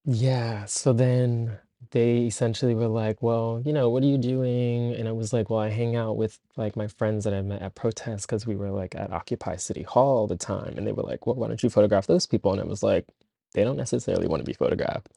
Yeah, 0.04 0.64
so 0.64 0.92
then 0.92 1.58
they 1.90 2.26
essentially 2.26 2.74
were 2.74 2.88
like, 2.88 3.22
"Well, 3.22 3.62
you 3.64 3.72
know, 3.72 3.90
what 3.90 4.02
are 4.02 4.06
you 4.06 4.18
doing?" 4.18 4.94
And 4.94 5.08
I 5.08 5.12
was 5.12 5.32
like, 5.32 5.50
"Well, 5.50 5.58
I 5.60 5.68
hang 5.68 5.94
out 5.96 6.16
with 6.16 6.38
like 6.56 6.76
my 6.76 6.88
friends 6.88 7.24
that 7.24 7.34
I 7.34 7.42
met 7.42 7.62
at 7.62 7.74
protests 7.74 8.26
because 8.26 8.46
we 8.46 8.56
were 8.56 8.70
like 8.70 8.94
at 8.94 9.12
Occupy 9.12 9.56
City 9.56 9.82
Hall 9.82 10.16
all 10.18 10.26
the 10.26 10.36
time." 10.36 10.74
And 10.76 10.86
they 10.86 10.92
were 10.92 11.02
like, 11.02 11.26
"Well, 11.26 11.36
why 11.36 11.48
don't 11.48 11.62
you 11.62 11.70
photograph 11.70 12.06
those 12.06 12.26
people?" 12.26 12.52
And 12.52 12.60
I 12.60 12.64
was 12.64 12.82
like, 12.82 13.06
"They 13.52 13.64
don't 13.64 13.76
necessarily 13.76 14.26
want 14.26 14.40
to 14.40 14.44
be 14.44 14.54
photographed." 14.54 15.08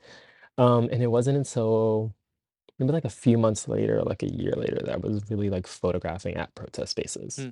Um, 0.58 0.90
and 0.92 1.04
it 1.04 1.08
wasn't 1.08 1.38
until 1.38 2.14
maybe 2.80 2.92
like 2.94 3.06
a 3.06 3.10
few 3.10 3.38
months 3.38 3.68
later, 3.68 4.02
like 4.04 4.24
a 4.24 4.32
year 4.34 4.54
later, 4.54 4.78
that 4.86 4.90
I 4.94 4.98
was 4.98 5.30
really 5.32 5.50
like 5.50 5.68
photographing 5.68 6.36
at 6.38 6.56
protest 6.56 6.92
spaces. 6.92 7.38
Hmm. 7.38 7.50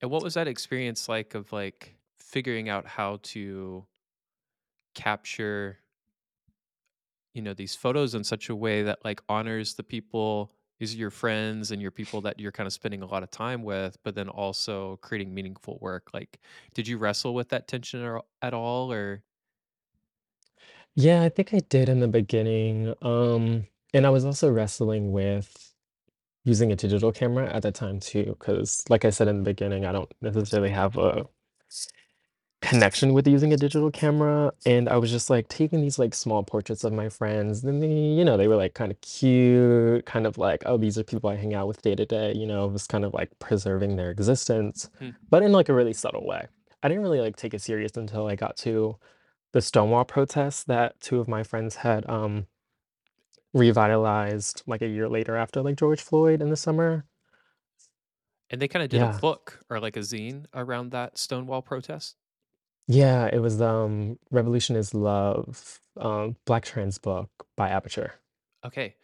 And 0.00 0.10
what 0.10 0.22
was 0.22 0.34
that 0.34 0.48
experience 0.48 1.08
like 1.08 1.34
of, 1.34 1.52
like, 1.52 1.96
figuring 2.18 2.68
out 2.68 2.86
how 2.86 3.18
to 3.22 3.86
capture 4.94 5.78
you 7.38 7.42
know, 7.44 7.54
these 7.54 7.76
photos 7.76 8.14
in 8.16 8.24
such 8.24 8.50
a 8.50 8.56
way 8.56 8.82
that, 8.84 9.04
like, 9.06 9.22
honors 9.30 9.76
the 9.76 9.84
people 9.84 10.52
these 10.80 10.94
are 10.94 10.98
your 10.98 11.10
friends 11.12 11.72
and 11.72 11.82
your 11.82 11.90
people 11.92 12.20
that 12.22 12.40
you're 12.40 12.52
kinda 12.52 12.70
spending 12.70 13.02
a 13.02 13.06
lot 13.06 13.24
of 13.24 13.30
time 13.32 13.64
with, 13.64 13.98
but 14.04 14.14
then 14.16 14.28
also 14.28 14.96
creating 14.98 15.34
meaningful 15.34 15.78
work, 15.80 16.10
like, 16.14 16.40
did 16.74 16.88
you 16.88 16.98
wrestle 16.98 17.34
with 17.34 17.50
that 17.50 17.68
tension 17.68 18.20
at 18.42 18.54
all, 18.54 18.92
or? 18.92 19.24
Yeah, 20.94 21.22
I 21.22 21.28
think 21.28 21.54
I 21.54 21.60
did 21.60 21.88
in 21.88 22.00
the 22.00 22.08
beginning, 22.08 22.94
um, 23.02 23.66
and 23.94 24.06
I 24.06 24.10
was 24.10 24.24
also 24.24 24.50
wrestling 24.50 25.12
with 25.12 25.74
using 26.44 26.72
a 26.72 26.76
digital 26.76 27.12
camera 27.12 27.48
at 27.52 27.62
the 27.62 27.72
time 27.72 28.00
too, 28.00 28.36
because 28.38 28.84
like 28.90 29.04
I 29.06 29.10
said 29.10 29.28
in 29.28 29.38
the 29.38 29.44
beginning, 29.44 29.86
I 29.86 29.92
don't 29.92 30.12
necessarily 30.22 30.70
have 30.70 30.96
a 30.98 31.28
connection 32.62 33.14
with 33.14 33.26
using 33.28 33.52
a 33.52 33.56
digital 33.56 33.90
camera, 33.90 34.52
and 34.66 34.88
I 34.88 34.96
was 34.96 35.10
just, 35.12 35.30
like, 35.30 35.48
taking 35.48 35.80
these, 35.80 35.98
like, 35.98 36.12
small 36.14 36.42
portraits 36.42 36.82
of 36.84 36.92
my 36.92 37.08
friends, 37.08 37.62
and 37.64 37.80
they 37.82 37.88
you 37.88 38.24
know, 38.24 38.36
they 38.36 38.48
were, 38.48 38.56
like, 38.56 38.74
kinda 38.74 38.94
cute, 38.96 40.06
kind 40.06 40.26
of 40.26 40.38
like, 40.38 40.62
"Oh, 40.66 40.76
these 40.76 40.98
are 40.98 41.04
people 41.04 41.30
I 41.30 41.36
hang 41.36 41.54
out 41.54 41.68
with 41.68 41.82
day 41.82 41.94
to 41.94 42.04
day," 42.04 42.32
you 42.34 42.46
know, 42.46 42.66
it 42.66 42.72
was 42.72 42.86
kind 42.88 43.04
of, 43.04 43.14
like, 43.14 43.38
preserving 43.38 43.96
their 43.96 44.10
existence, 44.10 44.90
Hmm. 45.00 45.18
but 45.30 45.42
in, 45.44 45.52
like, 45.52 45.68
a 45.68 45.74
really 45.74 45.92
subtle 45.92 46.26
way. 46.26 46.48
I 46.82 46.88
didn't 46.88 47.02
really, 47.04 47.20
like, 47.20 47.36
take 47.36 47.54
it 47.54 47.62
serious 47.62 47.96
until 47.96 48.26
I 48.26 48.34
got 48.36 48.56
to 48.58 48.96
the 49.52 49.62
Stonewall 49.62 50.04
protests 50.06 50.64
that 50.64 51.00
2 51.00 51.20
of 51.20 51.28
my 51.28 51.42
friends 51.44 51.76
had, 51.76 52.08
um 52.10 52.48
revitalized, 53.54 54.62
like, 54.66 54.82
a 54.82 54.86
year 54.88 55.08
later 55.08 55.36
after, 55.36 55.62
like, 55.62 55.76
George 55.76 56.00
Floyd 56.02 56.42
in 56.42 56.50
the 56.50 56.56
summer. 56.56 57.04
And 58.50 58.60
they 58.62 58.68
kinda 58.68 58.88
did 58.88 59.02
a 59.02 59.06
Yeah. 59.06 59.20
book 59.20 59.60
or, 59.68 59.78
like, 59.80 59.96
a 59.96 60.00
zine 60.00 60.46
around 60.54 60.90
that 60.90 61.18
Stonewall 61.18 61.62
protest? 61.62 62.16
Yeah, 62.90 63.26
it 63.30 63.40
was, 63.40 63.60
um, 63.60 64.18
Revolution 64.30 64.74
Is 64.74 64.94
Love, 64.94 65.78
um, 65.98 66.36
Black 66.46 66.64
Trans 66.64 66.96
Book 66.98 67.30
by 67.54 67.68
Aperture. 67.68 68.14
Okay, 68.64 68.96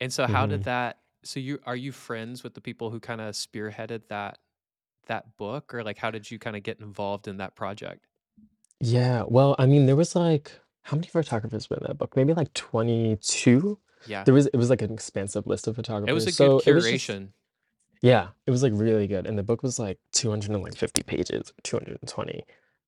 and 0.00 0.12
so 0.12 0.26
how 0.26 0.46
did 0.46 0.62
Mhm. 0.62 0.64
that 0.64 1.02
so 1.24 1.40
you 1.40 1.58
are 1.64 1.76
you 1.76 1.92
friends 1.92 2.42
with 2.42 2.54
the 2.54 2.60
people 2.60 2.90
who 2.90 3.00
kinda 3.00 3.30
spearheaded 3.32 4.08
that 4.08 4.38
that 5.06 5.36
book, 5.38 5.74
or, 5.74 5.84
like, 5.84 5.98
how 5.98 6.10
did 6.10 6.30
you 6.30 6.38
kinda 6.38 6.60
get 6.60 6.80
involved 6.80 7.28
in 7.28 7.38
that 7.38 7.56
project? 7.56 8.06
Yeah, 8.80 9.24
well, 9.28 9.54
I 9.58 9.66
mean, 9.66 9.86
there 9.86 9.96
was, 9.96 10.14
like 10.16 10.58
how 10.82 10.96
many 10.96 11.08
photographers 11.08 11.68
were 11.68 11.76
in 11.76 11.82
that 11.84 11.98
book? 11.98 12.16
Maybe, 12.16 12.32
like, 12.34 12.52
22? 12.54 13.78
Yeah. 14.06 14.26
There 14.26 14.32
was 14.34 14.46
it 14.46 14.56
was, 14.56 14.70
like, 14.70 14.82
an 14.82 14.92
expansive 14.92 15.46
list 15.46 15.66
of 15.68 15.76
photographers. 15.76 16.06
It 16.06 16.12
was 16.14 16.26
photographers, 16.26 16.26
a 16.26 16.32
good 16.32 16.56
so 16.56 16.62
it 16.66 16.72
was 16.72 16.88
just 16.88 17.04
curation. 17.04 17.32
Yeah, 18.02 18.30
it 18.46 18.50
was, 18.52 18.62
like, 18.62 18.72
really 18.76 19.06
good, 19.08 19.26
and 19.26 19.38
the 19.38 19.42
book 19.44 19.62
was, 19.62 19.78
like, 19.80 20.00
250 20.12 21.02
pages, 21.04 21.52
220. 21.64 22.44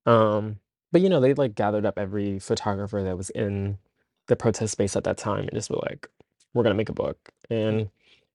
Um, 0.06 0.58
but, 0.92 1.00
you 1.00 1.08
know, 1.08 1.20
they, 1.20 1.34
like, 1.34 1.54
gathered 1.54 1.86
up 1.86 1.98
every 1.98 2.38
photographer 2.38 3.02
that 3.02 3.16
was 3.16 3.30
in 3.30 3.78
the 4.28 4.36
protest 4.36 4.72
space 4.72 4.96
at 4.96 5.04
that 5.04 5.18
time 5.18 5.40
and 5.40 5.52
just 5.54 5.70
were 5.70 5.80
like, 5.82 6.08
"We're 6.54 6.62
gonna 6.62 6.74
make 6.74 6.88
a 6.88 6.92
book," 6.92 7.30
Hmm. 7.68 7.78
and, 7.78 7.90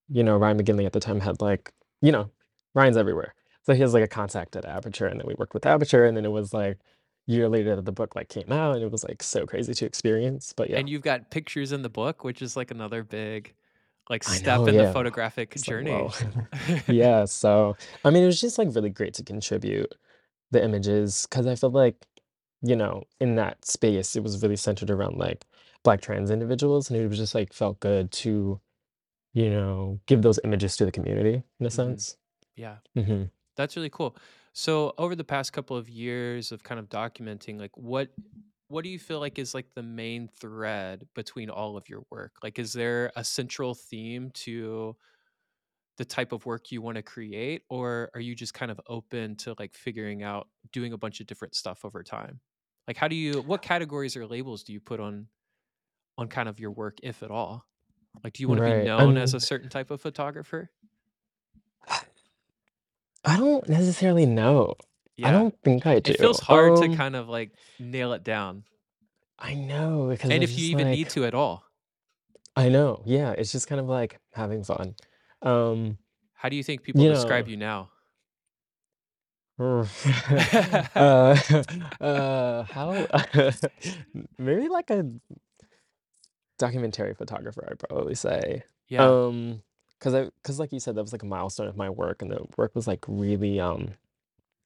you 0.09 0.23
know, 0.23 0.37
Ryan 0.37 0.59
McGinley 0.61 0.85
at 0.85 0.93
the 0.93 0.99
time 0.99 1.19
had, 1.21 1.41
like 1.41 1.73
you 2.01 2.11
know, 2.11 2.29
Ryan's 2.75 2.97
everywhere. 2.97 3.33
So 3.63 3.73
he 3.73 3.81
has, 3.81 3.93
like, 3.93 4.03
a 4.03 4.07
contact 4.07 4.55
at 4.55 4.65
Aperture, 4.65 5.07
and 5.07 5.19
then 5.19 5.27
we 5.27 5.33
worked 5.35 5.53
with 5.53 5.65
Aperture, 5.65 6.05
and 6.05 6.15
then 6.17 6.25
it 6.25 6.31
was, 6.31 6.53
like, 6.53 6.79
year 7.25 7.49
later 7.49 7.75
that 7.75 7.85
the 7.85 7.91
book, 7.91 8.15
like, 8.15 8.29
came 8.29 8.51
out, 8.51 8.75
and 8.75 8.83
it 8.83 8.91
was, 8.91 9.03
like, 9.03 9.23
so 9.23 9.45
crazy 9.47 9.73
to 9.73 9.85
experience, 9.85 10.53
but 10.55 10.69
yeah. 10.69 10.77
And 10.77 10.87
you've 10.89 11.01
got 11.01 11.31
pictures 11.31 11.71
in 11.73 11.81
the 11.81 11.89
book, 11.89 12.23
which 12.23 12.41
is, 12.41 12.55
like, 12.55 12.71
another 12.71 13.03
big, 13.03 13.53
like, 14.09 14.23
I 14.27 14.37
step 14.37 14.59
know, 14.59 14.67
in 14.67 14.77
the 14.77 14.85
photographic 14.93 15.53
It's 15.55 15.67
like, 15.67 15.67
journey. 15.67 16.09
Yeah, 16.87 17.25
so, 17.25 17.75
I 18.05 18.09
mean, 18.11 18.23
it 18.23 18.27
was 18.27 18.39
just, 18.41 18.57
like, 18.57 18.69
really 18.73 18.89
great 18.89 19.13
to 19.15 19.23
contribute 19.23 19.93
the 20.51 20.63
images 20.63 21.27
because 21.29 21.47
I 21.47 21.55
feel 21.55 21.71
like, 21.71 22.05
you 22.61 22.75
know, 22.75 23.03
in 23.19 23.35
that 23.35 23.65
space, 23.65 24.15
it 24.15 24.23
was 24.23 24.41
really 24.43 24.55
centered 24.57 24.89
around, 24.91 25.17
like, 25.17 25.45
Black 25.83 26.01
trans 26.01 26.31
individuals, 26.31 26.89
and 26.89 26.99
it 26.99 27.07
was 27.07 27.17
just, 27.19 27.35
like, 27.35 27.53
felt 27.53 27.79
good 27.81 28.11
to, 28.13 28.61
you 29.33 29.49
know, 29.51 29.99
give 30.07 30.21
those 30.23 30.39
images 30.45 30.77
to 30.77 30.85
the 30.85 30.91
community 30.93 31.43
in 31.59 31.65
a 31.67 31.71
Mhm. 31.71 31.71
sense. 31.71 32.17
Yeah. 32.55 32.79
Mhm. 32.95 33.31
That's 33.57 33.75
really 33.77 33.89
cool. 33.91 34.17
So, 34.53 34.93
over 34.97 35.15
the 35.15 35.25
past 35.25 35.53
couple 35.53 35.77
of 35.77 35.89
years 35.89 36.51
of 36.51 36.63
kind 36.63 36.79
of 36.79 36.89
documenting, 36.89 37.59
like, 37.59 37.77
what 37.77 38.09
what 38.69 38.83
do 38.83 38.89
you 38.89 38.99
feel 38.99 39.19
like 39.19 39.39
is, 39.39 39.53
like, 39.55 39.73
the 39.75 39.83
main 39.83 40.27
thread 40.29 41.07
between 41.15 41.49
all 41.49 41.77
of 41.77 41.89
your 41.89 42.05
work? 42.11 42.37
Like, 42.43 42.59
is 42.59 42.73
there 42.73 43.11
a 43.15 43.23
central 43.23 43.75
theme 43.75 44.31
to 44.31 44.97
the 45.97 46.05
type 46.05 46.31
of 46.31 46.45
work 46.45 46.71
you 46.71 46.81
wanna 46.81 47.03
create, 47.03 47.63
or 47.69 48.11
are 48.13 48.19
you 48.21 48.35
just 48.35 48.53
kind 48.53 48.71
of 48.71 48.79
open 48.87 49.35
to, 49.37 49.55
like, 49.59 49.73
figuring 49.75 50.23
out 50.23 50.49
doing 50.71 50.93
a 50.93 50.97
bunch 50.97 51.19
of 51.21 51.27
different 51.27 51.55
stuff 51.55 51.85
over 51.85 52.03
time? 52.03 52.41
Like, 52.87 52.97
how 52.97 53.07
do 53.07 53.15
you 53.15 53.41
what 53.41 53.61
categories 53.61 54.15
or 54.17 54.27
labels 54.27 54.63
do 54.63 54.73
you 54.73 54.79
put 54.81 54.99
on 54.99 55.27
on 56.17 56.27
kind 56.29 56.49
of 56.49 56.59
your 56.59 56.71
work, 56.71 56.99
if 57.03 57.23
at 57.23 57.31
all? 57.31 57.67
Like, 58.23 58.33
do 58.33 58.43
you 58.43 58.49
be 58.63 58.73
Right, 58.73 58.91
I 58.97 59.03
known 59.03 59.17
as 59.17 59.33
a 59.35 59.39
certain 59.41 59.69
type 59.69 59.91
of 59.91 60.01
photographer? 60.01 60.71
I 63.23 63.37
don't 63.37 63.67
necessarily 63.69 64.25
know. 64.25 64.75
I 65.23 65.31
don't 65.31 65.55
think 65.63 65.85
I 65.85 65.99
do 65.99 66.13
It 66.13 66.15
feels 66.15 66.39
hard 66.39 66.75
to 66.77 66.89
um 66.89 66.89
kind 66.89 67.15
of, 67.15 67.27
like, 67.29 67.55
nail 67.79 68.13
it 68.13 68.23
down. 68.23 68.65
I 69.39 69.53
know, 69.55 70.09
because 70.09 70.29
And 70.29 70.43
if 70.43 70.57
you 70.57 70.67
even 70.69 70.89
need 70.89 71.09
to 71.09 71.25
at 71.25 71.33
all. 71.33 71.65
I 72.55 72.69
know, 72.69 73.03
yeah, 73.05 73.31
it's 73.31 73.51
just 73.51 73.67
kind 73.67 73.79
of 73.79 73.87
like 73.87 74.19
having 74.33 74.63
fun. 74.63 74.95
Um, 75.41 75.97
How 76.33 76.49
do 76.49 76.55
you 76.55 76.63
think 76.63 76.83
people 76.83 77.03
you 77.03 77.09
describe 77.09 77.45
know 77.45 77.51
you 77.51 77.57
now? 77.57 77.89
Uh, 80.95 81.35
uh, 82.01 82.63
how 82.63 83.07
maybe 84.37 84.67
like 84.69 84.89
a 84.91 85.03
documentary 86.59 87.13
photographer, 87.13 87.67
I'd 87.69 87.79
probably 87.79 88.15
say. 88.15 88.63
Yeah. 88.87 89.05
um 89.05 89.61
because 89.99 90.13
i 90.13 90.25
because 90.43 90.59
like 90.59 90.71
you 90.71 90.79
said, 90.79 90.95
that 90.95 91.01
was 91.01 91.11
like 91.11 91.23
a 91.23 91.27
milestone 91.27 91.67
of 91.67 91.75
my 91.75 91.89
work, 91.89 92.21
and 92.21 92.29
the 92.31 92.45
work 92.55 92.75
was, 92.75 92.85
like, 92.87 93.03
really, 93.07 93.59
um, 93.59 93.89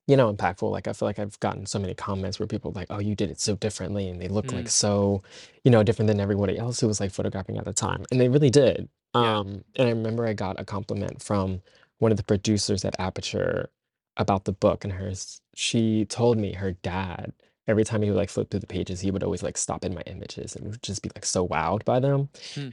you 0.08 0.18
know, 0.18 0.34
impactful, 0.34 0.70
like, 0.70 0.88
I 0.90 0.94
feel 0.94 1.08
like 1.08 1.20
I've 1.20 1.40
gotten 1.40 1.66
so 1.66 1.80
many 1.80 1.94
comments 1.96 2.40
where 2.40 2.48
people 2.48 2.72
are 2.72 2.74
like, 2.74 2.88
"Oh, 2.90 3.00
you 3.00 3.16
did 3.16 3.32
it 3.32 3.40
so 3.40 3.56
differently, 3.56 4.10
and 4.10 4.22
they 4.22 4.28
look, 4.28 4.52
like, 4.52 4.66
Mm. 4.66 4.70
so, 4.72 5.24
you 5.64 5.72
know, 5.72 5.84
different 5.84 6.08
than 6.08 6.20
everybody 6.20 6.58
else 6.58 6.82
who 6.82 6.88
was, 6.88 7.00
like, 7.00 7.12
photographing 7.12 7.58
at 7.58 7.66
the 7.66 7.74
time," 7.74 8.06
and 8.12 8.20
they 8.20 8.28
really 8.30 8.50
did. 8.50 8.90
Yeah. 9.20 9.40
Um, 9.40 9.64
and 9.76 9.88
I 9.88 9.92
remember 9.92 10.26
I 10.26 10.34
got 10.34 10.60
a 10.60 10.66
compliment 10.66 11.22
from 11.22 11.62
one 12.00 12.12
of 12.12 12.18
the 12.18 12.24
producers 12.24 12.86
at 12.86 12.96
Aperture 13.00 13.70
about 14.18 14.46
the 14.46 14.52
book, 14.54 14.84
and 14.84 14.94
hers 14.94 15.42
she 15.56 16.06
told 16.06 16.38
me 16.38 16.54
her 16.54 16.72
dad, 16.74 17.34
every 17.68 17.84
time 17.84 18.02
he 18.02 18.10
would, 18.10 18.18
like, 18.18 18.30
flip 18.30 18.50
through 18.50 18.60
the 18.62 18.68
pages, 18.68 19.00
he 19.02 19.12
would 19.12 19.24
always, 19.24 19.44
like, 19.44 19.58
stop 19.58 19.86
in 19.86 19.94
my 19.94 20.02
images 20.08 20.56
and 20.56 20.68
would 20.68 20.84
just 20.84 21.02
be, 21.04 21.10
like, 21.16 21.26
so 21.26 21.48
wowed 21.48 21.86
by 21.86 22.00
them. 22.00 22.30
Hmm. 22.56 22.72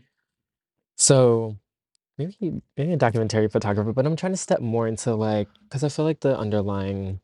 So, 0.99 1.57
maybe 2.19 2.63
maybe 2.77 2.93
a 2.95 2.97
documentary 2.99 3.49
photographer, 3.49 3.93
but 3.93 4.07
I'm 4.07 4.17
trying 4.17 4.33
to 4.33 4.39
step 4.39 4.61
more 4.61 4.89
into, 4.89 5.15
like 5.15 5.51
because 5.69 5.85
I 5.85 5.91
feel 5.91 6.05
like 6.07 6.21
the 6.21 6.39
underlying 6.39 7.21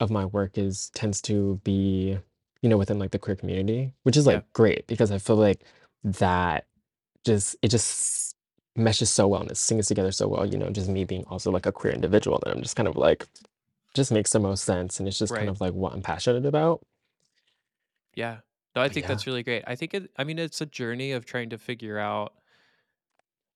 of 0.00 0.10
my 0.10 0.26
work 0.26 0.58
is 0.58 0.90
tends 0.94 1.22
to 1.22 1.60
be, 1.64 2.18
you 2.62 2.68
know, 2.70 2.78
within, 2.78 2.98
like, 3.00 3.12
the 3.12 3.18
queer 3.20 3.36
community, 3.36 3.92
which 4.04 4.16
is, 4.18 4.26
Yeah. 4.26 4.40
like, 4.40 4.44
great 4.54 4.86
because 4.88 5.10
I 5.12 5.18
feel 5.18 5.36
like 5.36 5.64
that 6.04 6.66
just 7.26 7.56
it 7.62 7.68
just 7.70 8.35
meshes 8.78 9.10
so 9.10 9.28
well, 9.28 9.42
and 9.42 9.50
it 9.50 9.56
sings 9.56 9.86
together 9.88 10.12
so 10.12 10.28
well, 10.28 10.46
you 10.46 10.58
know, 10.58 10.70
just 10.70 10.88
me 10.88 11.04
being 11.04 11.24
also, 11.26 11.50
like, 11.50 11.66
a 11.66 11.72
queer 11.72 11.92
individual 11.94 12.38
that 12.44 12.52
I'm 12.54 12.62
just 12.62 12.76
kind 12.76 12.88
of 12.88 12.96
like 12.96 13.26
just 13.94 14.12
makes 14.12 14.32
the 14.32 14.40
most 14.40 14.64
sense, 14.64 15.00
and 15.00 15.08
it's 15.08 15.18
just 15.18 15.34
kind 15.34 15.48
Right. 15.48 15.50
of, 15.50 15.60
like, 15.60 15.74
what 15.74 15.92
I'm 15.94 16.02
passionate 16.02 16.46
about. 16.46 16.82
Yeah. 18.14 18.40
No, 18.74 18.82
I 18.82 18.88
But 18.88 18.90
think 18.90 19.06
yeah. 19.06 19.06
that's 19.06 19.26
really 19.26 19.42
great. 19.42 19.64
I 19.66 19.74
think 19.76 19.94
it 19.94 20.10
I 20.16 20.24
mean, 20.24 20.38
it's 20.38 20.60
a 20.60 20.66
journey 20.66 21.12
of 21.12 21.24
trying 21.24 21.50
to 21.50 21.58
figure 21.58 21.98
out 21.98 22.34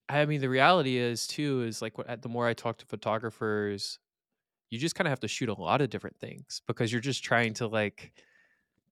I 0.09 0.25
mean, 0.27 0.41
the 0.41 0.49
reality 0.49 0.97
is 0.97 1.27
too 1.27 1.63
is, 1.63 1.81
like, 1.83 1.97
what 1.99 2.07
uh, 2.09 2.17
the 2.17 2.29
more 2.29 2.47
I 2.47 2.55
talk 2.55 2.79
to 2.79 2.87
photographers, 2.87 3.99
you 4.71 4.79
just 4.79 4.95
kinda 4.97 5.11
have 5.11 5.21
to 5.21 5.29
shoot 5.29 5.49
a 5.51 5.55
lot 5.55 5.83
of 5.83 5.91
different 5.91 6.19
things 6.21 6.63
because 6.67 6.93
you're 6.93 7.01
just 7.03 7.25
trying 7.25 7.55
to, 7.55 7.69
like, 7.69 8.15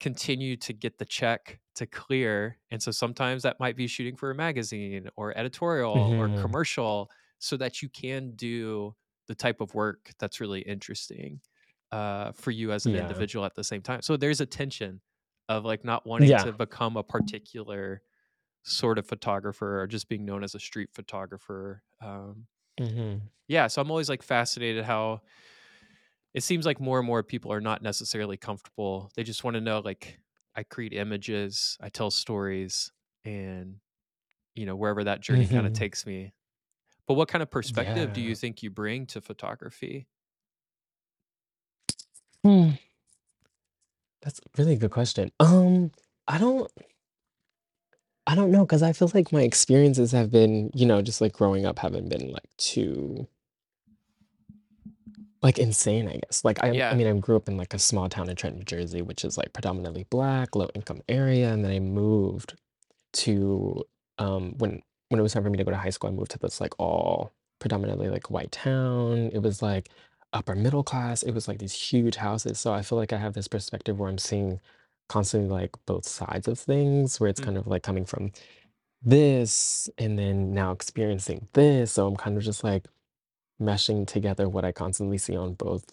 continue 0.01 0.57
to 0.59 0.73
get 0.73 0.99
the 0.99 1.05
check 1.05 1.61
to 1.77 1.87
clear, 1.87 2.59
and 2.71 2.83
so 2.83 2.91
sometimes 2.91 3.43
that 3.45 3.61
might 3.61 3.77
be 3.77 3.87
shooting 3.87 4.17
for 4.17 4.31
a 4.31 4.35
magazine 4.35 5.09
or 5.17 5.37
editorial 5.39 6.15
or 6.19 6.29
Mhm. 6.29 6.29
commercial 6.31 7.11
so 7.39 7.57
that 7.57 7.83
you 7.83 7.89
can 7.89 8.33
do 8.37 8.95
the 9.29 9.35
type 9.35 9.61
of 9.61 9.75
work 9.75 10.13
that's 10.19 10.41
really 10.41 10.61
interesting, 10.63 11.41
uh, 11.93 12.33
for 12.33 12.51
you 12.51 12.73
as 12.73 12.87
an 12.87 12.95
Yeah. 12.95 12.97
individual 12.97 13.45
at 13.45 13.55
the 13.55 13.65
same 13.65 13.83
time. 13.83 14.03
So 14.03 14.17
there's 14.17 14.41
a 14.41 14.47
tension 14.47 15.01
of, 15.49 15.65
like, 15.65 15.85
not 15.85 16.07
wanting 16.07 16.35
Yeah. 16.35 16.47
to 16.47 16.53
become 16.53 16.97
a 16.97 17.03
particular 17.05 18.03
sort 18.65 18.99
of 18.99 19.07
photographer 19.09 19.81
or 19.83 19.87
just 19.89 20.09
being 20.09 20.25
known 20.27 20.45
as 20.45 20.55
a 20.55 20.61
street 20.61 20.91
photographer, 20.95 21.85
um 22.03 22.47
Mhm. 22.79 23.31
Yeah, 23.49 23.67
so 23.67 23.81
I'm 23.83 23.91
always, 23.91 24.09
like, 24.09 24.23
fascinated 24.23 24.85
how 24.85 25.23
it 26.35 26.43
seems 26.43 26.67
like 26.67 26.81
more 26.81 26.99
and 26.99 27.07
more 27.07 27.23
people 27.23 27.53
are 27.53 27.61
not 27.61 27.83
necessarily 27.83 28.37
comfortable. 28.37 29.11
They 29.17 29.23
just 29.25 29.45
wanna 29.45 29.61
know, 29.61 29.81
like, 29.81 30.21
I 30.55 30.63
create 30.65 30.93
images, 30.93 31.77
I 31.81 31.89
tell 31.91 32.11
stories, 32.11 32.93
and, 33.25 33.81
you 34.55 34.67
know, 34.67 34.77
wherever 34.77 35.05
that 35.05 35.21
journey 35.23 35.49
kinda 35.49 35.71
Mhm. 35.71 35.73
takes 35.73 36.07
me. 36.07 36.35
But 37.09 37.15
what 37.15 37.29
kind 37.29 37.43
of 37.43 37.51
perspective 37.51 38.13
do 38.13 38.23
you 38.23 38.35
think 38.37 38.63
you 38.63 38.71
bring 38.71 39.07
to 39.09 39.21
photography? 39.23 40.09
Hmm. 42.45 42.79
That's 44.23 44.41
a 44.41 44.43
really 44.61 44.77
good 44.77 44.91
question. 44.91 45.31
Um 45.41 45.93
I 46.27 46.39
don't 46.39 46.71
I 48.27 48.35
don't 48.35 48.51
know 48.51 48.65
because 48.65 48.83
I 48.83 48.93
feel 48.93 49.11
like 49.15 49.33
my 49.33 49.43
experiences 49.43 50.13
have 50.13 50.31
been, 50.31 50.71
you 50.75 50.85
know, 50.87 51.01
just, 51.03 51.21
like, 51.21 51.33
growing 51.33 51.65
up 51.65 51.79
haven't 51.79 52.09
been, 52.09 52.31
like, 52.31 52.49
too 52.59 53.27
like, 55.43 55.59
insane, 55.59 56.09
I 56.09 56.19
guess. 56.19 56.45
Like, 56.45 56.63
I 56.65 56.83
I 56.91 56.95
Yeah. 56.95 56.95
mean, 56.95 57.07
I 57.07 57.19
grew 57.19 57.37
up 57.37 57.49
in, 57.49 57.57
like, 57.57 57.75
a 57.75 57.79
small 57.79 58.09
town 58.09 58.29
in 58.29 58.37
Trenton, 58.37 58.59
New 58.61 58.65
Jersey, 58.65 59.03
which 59.03 59.25
is, 59.25 59.39
like, 59.39 59.53
predominantly 59.53 60.05
Black, 60.11 60.57
low-income 60.57 61.03
area, 61.09 61.53
and 61.53 61.65
then 61.65 61.73
I 61.73 61.79
moved 61.81 62.55
to, 63.15 63.85
um 64.19 64.55
when 64.59 64.83
when 65.11 65.21
it 65.21 65.23
was 65.25 65.33
time 65.35 65.45
for 65.45 65.51
me 65.51 65.59
to 65.59 65.65
go 65.65 65.71
to 65.73 65.77
high 65.79 65.91
school, 65.91 66.11
I 66.11 66.13
moved 66.15 66.33
to 66.33 66.39
this, 66.41 66.61
like, 66.61 66.75
all 66.81 67.33
predominantly, 67.61 68.09
like, 68.11 68.31
white 68.31 68.53
town. 68.53 69.31
It 69.35 69.41
was, 69.43 69.63
like, 69.63 69.91
upper 70.35 70.55
middle 70.57 70.85
class, 70.85 71.23
it 71.25 71.33
was, 71.33 71.49
like, 71.49 71.59
these 71.61 71.75
huge 71.75 72.17
houses, 72.17 72.61
so 72.61 72.73
I 72.75 72.83
feel 72.83 72.99
like 72.99 73.13
I 73.15 73.19
have 73.19 73.35
this 73.35 73.49
perspective 73.49 73.99
where 74.01 74.09
I'm 74.11 74.19
seeing 74.19 74.61
constantly, 75.09 75.51
like, 75.51 75.73
both 75.87 76.07
sides 76.07 76.49
of 76.49 76.59
things, 76.61 77.21
where 77.21 77.31
it's 77.31 77.39
Mm. 77.39 77.49
kind 77.49 77.59
of, 77.59 77.67
like, 77.69 77.83
coming 77.85 78.05
from 78.07 78.33
this, 79.03 79.89
and 79.99 80.19
then 80.19 80.53
now 80.55 80.73
experiencing 80.73 81.49
this, 81.55 81.93
so 81.93 82.07
I'm 82.09 82.17
kind 82.17 82.37
of 82.39 82.43
just, 82.45 82.65
like, 82.65 82.87
meshing 83.61 84.07
together 84.07 84.49
what 84.49 84.65
I 84.65 84.73
constantly 84.73 85.19
see 85.19 85.37
on 85.37 85.55
both 85.55 85.85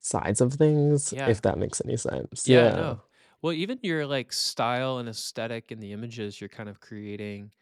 sides 0.00 0.40
of 0.42 0.54
things, 0.54 1.12
Yeah. 1.12 1.26
if 1.26 1.42
that 1.42 1.58
makes 1.58 1.82
any 1.84 1.96
sense. 1.98 2.48
Yeah, 2.50 2.70
Yeah. 2.70 2.70
no. 2.70 3.02
Well, 3.40 3.52
even 3.52 3.78
your, 3.82 4.06
like, 4.06 4.32
style 4.32 4.98
and 4.98 5.08
aesthetic 5.08 5.70
and 5.70 5.82
the 5.82 5.92
images 5.92 6.40
you're 6.40 6.48
kind 6.48 6.68
of 6.68 6.80
creating 6.80 7.52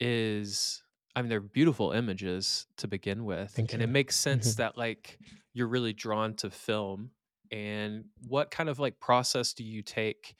is 0.00 0.82
I 1.16 1.22
mean, 1.22 1.30
they're 1.30 1.40
beautiful 1.40 1.92
images 1.92 2.66
to 2.78 2.88
begin 2.88 3.24
with, 3.24 3.56
Thank 3.56 3.74
and 3.74 3.82
it 3.82 3.86
you. 3.86 3.90
makes 3.90 4.16
sense 4.16 4.54
Mhm. 4.54 4.56
that, 4.56 4.78
like, 4.78 5.20
you're 5.54 5.68
really 5.68 5.92
drawn 5.94 6.34
to 6.36 6.50
film, 6.50 7.12
and 7.52 8.06
what 8.28 8.50
kind 8.50 8.68
of, 8.70 8.78
like, 8.78 9.00
process 9.00 9.54
do 9.54 9.64
you 9.64 9.82
take? 9.82 10.36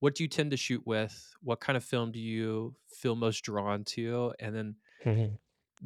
What 0.00 0.14
do 0.16 0.24
you 0.24 0.28
tend 0.28 0.52
to 0.52 0.58
shoot 0.58 0.86
with? 0.86 1.34
What 1.42 1.60
kind 1.60 1.76
of 1.76 1.84
film 1.84 2.12
do 2.12 2.20
you 2.20 2.76
feel 2.88 3.16
most 3.16 3.42
drawn 3.42 3.84
to? 3.86 4.34
And 4.40 4.54
then 4.56 4.76
Mhm. 5.04 5.40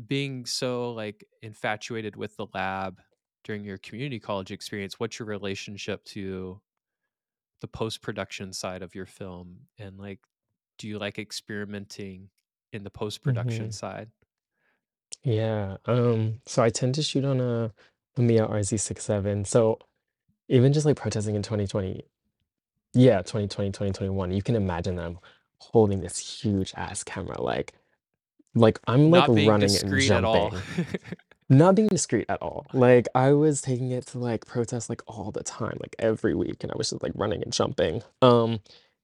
Being 0.07 0.47
so, 0.47 0.93
like, 0.93 1.25
infatuated 1.43 2.17
with 2.17 2.37
the 2.37 2.47
lab 2.55 3.01
during 3.45 3.65
your 3.65 3.79
community 3.79 4.21
college 4.21 4.51
experience, 4.53 4.99
what's 5.01 5.19
your 5.19 5.29
relationship 5.29 6.05
to 6.07 6.61
the 7.61 7.69
post-production 7.69 8.53
side 8.53 8.83
of 8.83 8.95
your 8.95 9.07
film? 9.07 9.69
And, 9.79 9.99
like, 9.99 10.21
do 10.79 10.89
you 10.89 10.99
like 10.99 11.19
experimenting 11.19 12.31
in 12.73 12.85
the 12.85 12.91
post-production 12.91 13.71
Mhm. 13.71 13.73
side? 13.73 14.11
Yeah, 15.23 15.79
um, 15.87 16.41
so 16.47 16.63
I 16.63 16.71
tend 16.71 16.95
to 16.97 17.03
shoot 17.03 17.25
on 17.25 17.41
a 17.41 17.73
Mamiya 18.17 18.49
RZ67, 18.51 19.45
so 19.47 19.79
even 20.49 20.73
just, 20.73 20.87
like, 20.87 20.97
protesting 20.97 21.37
in 21.37 21.43
2020 21.43 22.07
yeah, 22.95 23.23
2020, 23.23 23.73
2021, 23.73 24.33
you 24.33 24.43
can 24.43 24.57
imagine 24.57 24.99
I'm 24.99 25.19
holding 25.61 26.01
this 26.01 26.19
huge-ass 26.19 27.05
camera, 27.05 27.41
like 27.43 27.75
like, 28.55 28.79
I'm, 28.87 29.11
like, 29.11 29.29
Not 29.29 29.35
being 29.35 29.49
running 29.49 29.65
and 29.65 29.73
discreet 29.73 30.11
at 30.11 30.25
all. 30.25 30.51
jumping. 30.51 30.87
Not 31.51 31.75
being 31.75 31.89
discreet 31.89 32.27
at 32.31 32.41
all, 32.41 32.67
like, 32.73 33.07
I 33.15 33.33
was 33.33 33.61
taking 33.61 33.91
it 33.91 34.07
to, 34.09 34.19
like, 34.19 34.47
protest, 34.47 34.89
like, 34.89 35.03
all 35.07 35.31
the 35.31 35.43
time, 35.43 35.77
like, 35.81 35.95
every 35.99 36.35
week, 36.35 36.63
and 36.63 36.73
I 36.73 36.75
was 36.77 36.89
just, 36.91 37.03
like, 37.03 37.13
running 37.15 37.43
and 37.43 37.53
jumping, 37.53 38.03
um, 38.23 38.61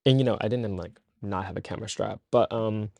and, 0.06 0.18
you 0.18 0.24
know, 0.24 0.38
I 0.40 0.48
didn't, 0.48 0.76
like, 0.76 0.92
not 1.20 1.44
have 1.44 1.58
a 1.58 1.60
camera 1.60 1.88
strap, 1.88 2.20
but, 2.30 2.50
um, 2.50 2.90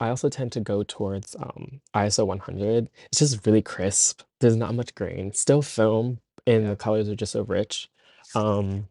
I 0.00 0.08
also 0.08 0.28
tend 0.28 0.50
to 0.52 0.60
go 0.60 0.82
towards, 0.82 1.36
um, 1.36 1.80
ISO 1.94 2.26
100. 2.26 2.90
It's 3.06 3.20
just 3.20 3.46
really 3.46 3.62
crisp, 3.62 4.22
there's 4.40 4.56
not 4.56 4.74
much 4.74 4.92
grain, 4.96 5.32
still 5.32 5.62
film, 5.62 6.18
and 6.44 6.66
the 6.66 6.74
colors 6.74 7.08
are 7.08 7.14
just 7.14 7.32
so 7.32 7.42
rich, 7.42 7.88
um, 8.34 8.88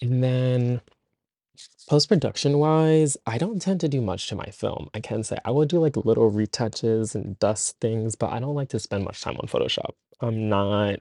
and 0.00 0.24
then 0.24 0.80
post-production-wise, 1.88 3.16
I 3.26 3.38
don't 3.38 3.60
tend 3.62 3.80
to 3.80 3.88
do 3.88 4.00
much 4.00 4.28
to 4.28 4.36
my 4.36 4.46
film, 4.46 4.88
I 4.94 5.00
can 5.00 5.22
say. 5.24 5.38
I 5.44 5.50
will 5.50 5.64
do, 5.66 5.78
like, 5.80 5.96
little 5.96 6.30
retouches 6.30 7.14
and 7.14 7.38
dust 7.38 7.78
things, 7.80 8.14
but 8.16 8.30
I 8.32 8.38
don't 8.40 8.54
like 8.54 8.68
to 8.70 8.78
spend 8.80 9.04
much 9.04 9.20
time 9.22 9.36
on 9.38 9.48
Photoshop. 9.48 9.92
I'm 10.20 10.48
not 10.48 11.00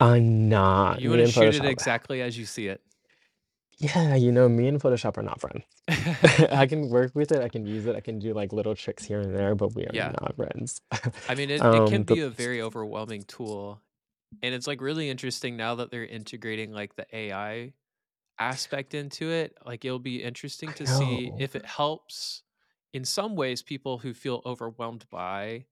I'm 0.00 0.48
not. 0.48 1.02
You 1.02 1.10
Me 1.10 1.10
wanna 1.10 1.24
and 1.24 1.32
shoot 1.34 1.52
it 1.54 1.64
Photoshop 1.64 1.64
exactly 1.64 2.22
as 2.22 2.38
you 2.38 2.46
see 2.46 2.68
it. 2.68 2.82
Yeah, 3.78 4.14
you 4.14 4.30
know, 4.32 4.48
me 4.48 4.68
and 4.68 4.80
Photoshop 4.80 5.16
are 5.18 5.22
not 5.22 5.40
friends. 5.40 5.64
I 6.52 6.66
can 6.66 6.88
work 6.90 7.14
with 7.14 7.32
it, 7.32 7.42
I 7.42 7.48
can 7.48 7.66
use 7.66 7.86
it, 7.86 7.96
I 7.96 8.00
can 8.00 8.18
do, 8.18 8.32
like, 8.32 8.52
little 8.52 8.74
tricks 8.74 9.04
here 9.04 9.20
and 9.20 9.34
there, 9.34 9.54
but 9.54 9.74
we 9.74 9.84
are 9.86 9.92
Yeah. 9.92 10.14
not 10.22 10.36
friends. 10.36 10.80
I 11.28 11.34
mean, 11.34 11.50
it 11.50 11.66
it 11.72 11.86
can 11.86 12.02
Um, 12.02 12.04
be 12.04 12.20
a 12.20 12.28
very 12.30 12.60
overwhelming 12.60 13.24
tool, 13.24 13.82
and 14.42 14.54
it's, 14.54 14.66
like, 14.68 14.80
really 14.80 15.10
interesting 15.10 15.56
now 15.56 15.76
that 15.76 15.90
they're 15.90 16.06
integrating, 16.06 16.72
like, 16.72 16.96
the 16.96 17.06
AI 17.16 17.74
aspect 18.38 18.94
into 18.94 19.30
it, 19.30 19.56
like, 19.66 19.84
it'll 19.84 19.98
be 19.98 20.22
interesting 20.22 20.74
to 20.74 20.86
see 20.86 21.32
if 21.38 21.56
it 21.56 21.66
helps, 21.66 22.42
in 22.92 23.04
some 23.04 23.36
ways, 23.36 23.62
people 23.62 23.98
who 23.98 24.14
feel 24.14 24.42
overwhelmed 24.46 25.06
by 25.10 25.66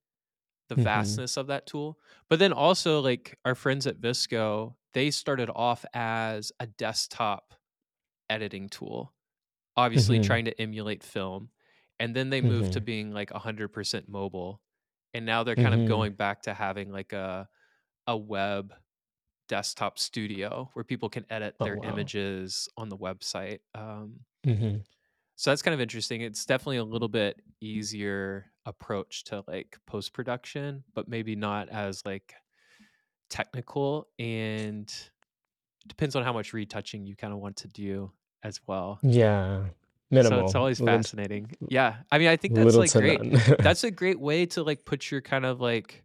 the 0.69 0.77
Mhm. 0.77 1.23
vastness 1.25 1.37
of 1.39 1.49
that 1.49 1.67
tool, 1.67 2.01
but 2.31 2.39
then 2.41 2.53
also, 2.53 3.01
like, 3.01 3.39
our 3.45 3.55
friends 3.57 3.87
at 3.87 3.99
VSCO, 3.99 4.77
they 4.95 5.11
started 5.13 5.51
off 5.55 5.85
as 5.95 6.53
a 6.61 6.67
desktop 6.69 7.55
editing 8.31 8.69
tool, 8.71 9.15
obviously 9.77 10.19
Mhm. 10.19 10.21
trying 10.21 10.47
to 10.47 10.61
emulate 10.63 11.03
film, 11.05 11.51
and 12.01 12.17
then 12.17 12.31
they 12.31 12.43
moved 12.43 12.73
to 12.75 12.81
Mhm. 12.81 12.83
being, 12.83 13.13
like, 13.13 13.33
100% 13.33 14.09
mobile, 14.09 14.63
and 15.15 15.27
now 15.27 15.45
they're 15.45 15.57
kind 15.57 15.75
of 15.77 15.85
Mhm. 15.85 15.87
going 15.87 16.15
back 16.15 16.43
to 16.43 16.55
having, 16.55 16.91
like, 16.93 17.13
a 17.15 17.49
a 18.09 18.17
web 18.19 18.75
desktop 19.49 19.99
studio 19.99 20.71
where 20.75 20.85
people 20.85 21.09
can 21.11 21.27
edit 21.31 21.57
Oh, 21.61 21.67
their 21.67 21.79
wow. 21.79 22.13
images 22.17 22.69
on 22.77 22.89
the 22.89 22.97
website, 22.99 23.61
um 23.75 24.21
Mhm. 24.45 24.83
so 25.39 25.51
that's 25.51 25.63
kind 25.63 25.75
of 25.75 25.81
interesting, 25.81 26.21
it's 26.21 26.45
definitely 26.47 26.77
a 26.77 26.85
little 26.85 27.09
bit 27.09 27.41
easier 27.61 28.53
approach 28.67 29.25
to, 29.25 29.43
like, 29.49 29.79
post-production, 29.87 30.85
but 30.95 31.09
maybe 31.09 31.35
not 31.37 31.69
as, 31.69 32.05
like, 32.05 32.35
technical, 33.31 34.09
and 34.19 34.93
depends 35.89 36.17
on 36.17 36.25
how 36.25 36.33
much 36.33 36.53
retouching 36.55 37.07
you 37.07 37.17
kinda 37.17 37.37
want 37.37 37.57
to 37.59 37.69
do 37.69 38.13
as 38.45 38.61
well. 38.69 39.03
Yeah. 39.03 39.71
Minimal. 40.11 40.13
So 40.21 40.41
it's 40.41 40.55
always 40.55 40.81
fascinating. 40.81 41.53
Yeah, 41.69 42.03
I 42.11 42.19
mean, 42.19 42.29
I 42.29 42.37
think 42.37 42.55
that's, 42.55 42.79
like, 42.79 42.95
great. 42.95 43.25
That's 43.63 43.85
a 43.85 43.91
great 43.91 44.21
way 44.21 44.47
to, 44.47 44.63
like, 44.63 44.85
put 44.85 45.11
your 45.11 45.21
kind 45.21 45.45
of, 45.47 45.61
like, 45.61 46.05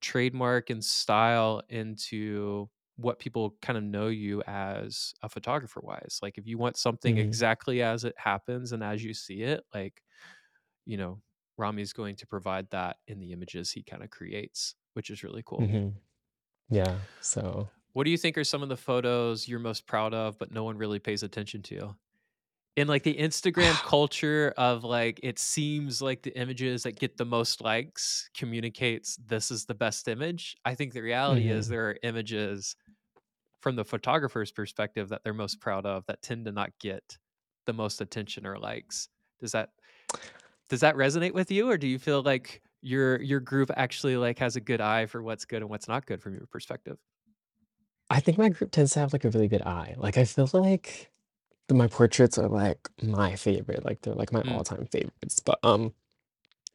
trademark 0.00 0.70
and 0.70 0.84
style 0.84 1.62
into 1.68 2.70
what 2.96 3.18
people 3.18 3.52
kinda 3.62 3.80
know 3.80 4.08
you 4.08 4.42
as 4.46 5.14
a 5.22 5.28
photographer-wise, 5.28 6.18
like, 6.22 6.38
if 6.38 6.46
you 6.46 6.58
want 6.58 6.76
something 6.76 7.16
Mhm. 7.16 7.18
exactly 7.18 7.82
as 7.82 8.04
it 8.04 8.14
happens 8.18 8.72
and 8.72 8.82
as 8.84 9.02
you 9.04 9.14
see 9.14 9.42
it, 9.42 9.64
like, 9.74 10.02
you 10.86 10.96
know, 10.98 11.22
Ramie's 11.58 11.92
going 11.94 12.16
to 12.16 12.26
provide 12.26 12.70
that 12.70 12.98
in 13.08 13.20
the 13.20 13.32
images 13.32 13.72
he 13.72 13.82
kinda 13.84 14.08
creates, 14.08 14.76
which 14.94 15.10
is 15.10 15.22
really 15.24 15.42
cool. 15.44 15.70
Mhm. 15.70 16.00
Yeah, 16.70 17.06
so 17.20 17.70
What 17.92 18.04
do 18.04 18.10
you 18.10 18.18
think 18.18 18.38
are 18.38 18.44
some 18.44 18.62
of 18.62 18.68
the 18.68 18.76
photos 18.76 19.48
you're 19.48 19.58
most 19.58 19.86
proud 19.86 20.14
of, 20.14 20.38
but 20.38 20.50
no 20.52 20.64
one 20.64 20.76
really 20.78 20.98
pays 20.98 21.22
attention 21.22 21.62
to? 21.64 21.96
In, 22.76 22.86
like, 22.86 23.02
the 23.02 23.14
Instagram 23.16 23.82
culture 23.82 24.54
of, 24.56 24.84
like, 24.84 25.18
it 25.24 25.38
seems 25.40 26.00
like 26.00 26.22
the 26.22 26.36
images 26.38 26.84
that 26.84 26.92
get 26.98 27.16
the 27.16 27.24
most 27.24 27.60
likes 27.60 28.30
communicates 28.36 29.16
this 29.16 29.50
is 29.50 29.66
the 29.66 29.74
best 29.74 30.06
image, 30.06 30.56
I 30.64 30.74
think 30.76 30.92
the 30.92 31.02
reality 31.02 31.48
is 31.48 31.66
Mhm. 31.66 31.68
there 31.68 31.88
are 31.90 31.96
images 32.04 32.76
from 33.60 33.76
the 33.76 33.84
photographer's 33.84 34.52
perspective 34.52 35.10
that 35.10 35.22
they're 35.24 35.34
most 35.34 35.60
proud 35.60 35.86
of 35.86 36.06
that 36.06 36.22
tend 36.22 36.46
to 36.46 36.52
not 36.52 36.72
get 36.80 37.18
the 37.66 37.74
most 37.74 38.00
attention 38.00 38.46
or 38.46 38.58
likes. 38.58 39.08
Does 39.40 39.52
that 39.52 39.70
does 40.70 40.80
that 40.80 40.96
resonate 40.96 41.34
with 41.34 41.50
you, 41.50 41.70
or 41.70 41.78
do 41.78 41.86
you 41.88 41.98
feel 41.98 42.22
like 42.22 42.62
your 42.82 43.20
your 43.22 43.40
group 43.40 43.70
actually, 43.76 44.16
like, 44.18 44.38
has 44.40 44.56
a 44.56 44.60
good 44.62 44.80
eye 44.82 45.06
for 45.06 45.22
what's 45.22 45.44
good 45.46 45.62
and 45.62 45.70
what's 45.70 45.88
not 45.88 46.06
good 46.06 46.22
from 46.22 46.34
your 46.34 46.46
perspective? 46.48 46.98
I 48.08 48.20
think 48.20 48.38
my 48.38 48.48
group 48.48 48.70
tends 48.72 48.92
to 48.94 49.00
have, 49.00 49.12
like, 49.12 49.24
a 49.24 49.30
really 49.30 49.48
good 49.48 49.62
eye, 49.62 49.94
like, 49.96 50.16
I 50.18 50.24
feel 50.24 50.48
like 50.52 51.09
my 51.74 51.86
portraits 51.88 52.38
are, 52.38 52.48
like, 52.48 52.88
my 53.02 53.36
favorite, 53.36 53.84
like, 53.84 54.02
they're, 54.02 54.14
like, 54.14 54.32
my 54.32 54.42
Mm. 54.44 54.60
all-time 54.60 54.86
favorites, 54.86 55.40
but, 55.40 55.58
um, 55.64 55.94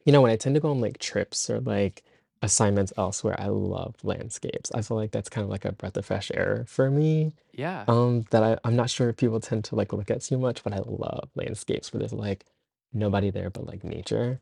you 0.06 0.12
know, 0.12 0.22
when 0.22 0.30
I 0.32 0.36
tend 0.36 0.54
to 0.56 0.60
go 0.60 0.70
on, 0.70 0.80
like, 0.80 0.98
trips 0.98 1.50
or, 1.50 1.60
like, 1.60 2.04
assignments 2.42 2.92
elsewhere, 2.98 3.36
I 3.40 3.48
love 3.48 3.96
landscapes. 4.04 4.72
I 4.72 4.82
feel 4.82 4.96
like 4.98 5.12
that's 5.12 5.28
kind 5.30 5.44
of 5.44 5.50
like 5.50 5.64
a 5.66 5.72
breath 5.72 5.96
of 5.96 6.06
fresh 6.06 6.30
air 6.34 6.64
for 6.68 6.90
me, 6.90 7.34
Yeah. 7.52 7.88
um, 7.88 8.22
that 8.32 8.42
I 8.44 8.58
I'm 8.64 8.76
not 8.76 8.90
sure 8.90 9.10
if 9.10 9.16
people 9.18 9.40
tend 9.40 9.64
to, 9.66 9.76
like, 9.76 9.92
look 9.94 10.10
at 10.10 10.22
too 10.22 10.38
much, 10.38 10.64
but 10.64 10.72
I 10.74 10.78
love 10.80 11.30
landscapes 11.36 11.92
where 11.92 12.00
there's, 12.00 12.12
like, 12.14 12.46
nobody 12.92 13.30
there 13.30 13.50
but, 13.50 13.66
like, 13.66 13.84
nature. 13.84 14.40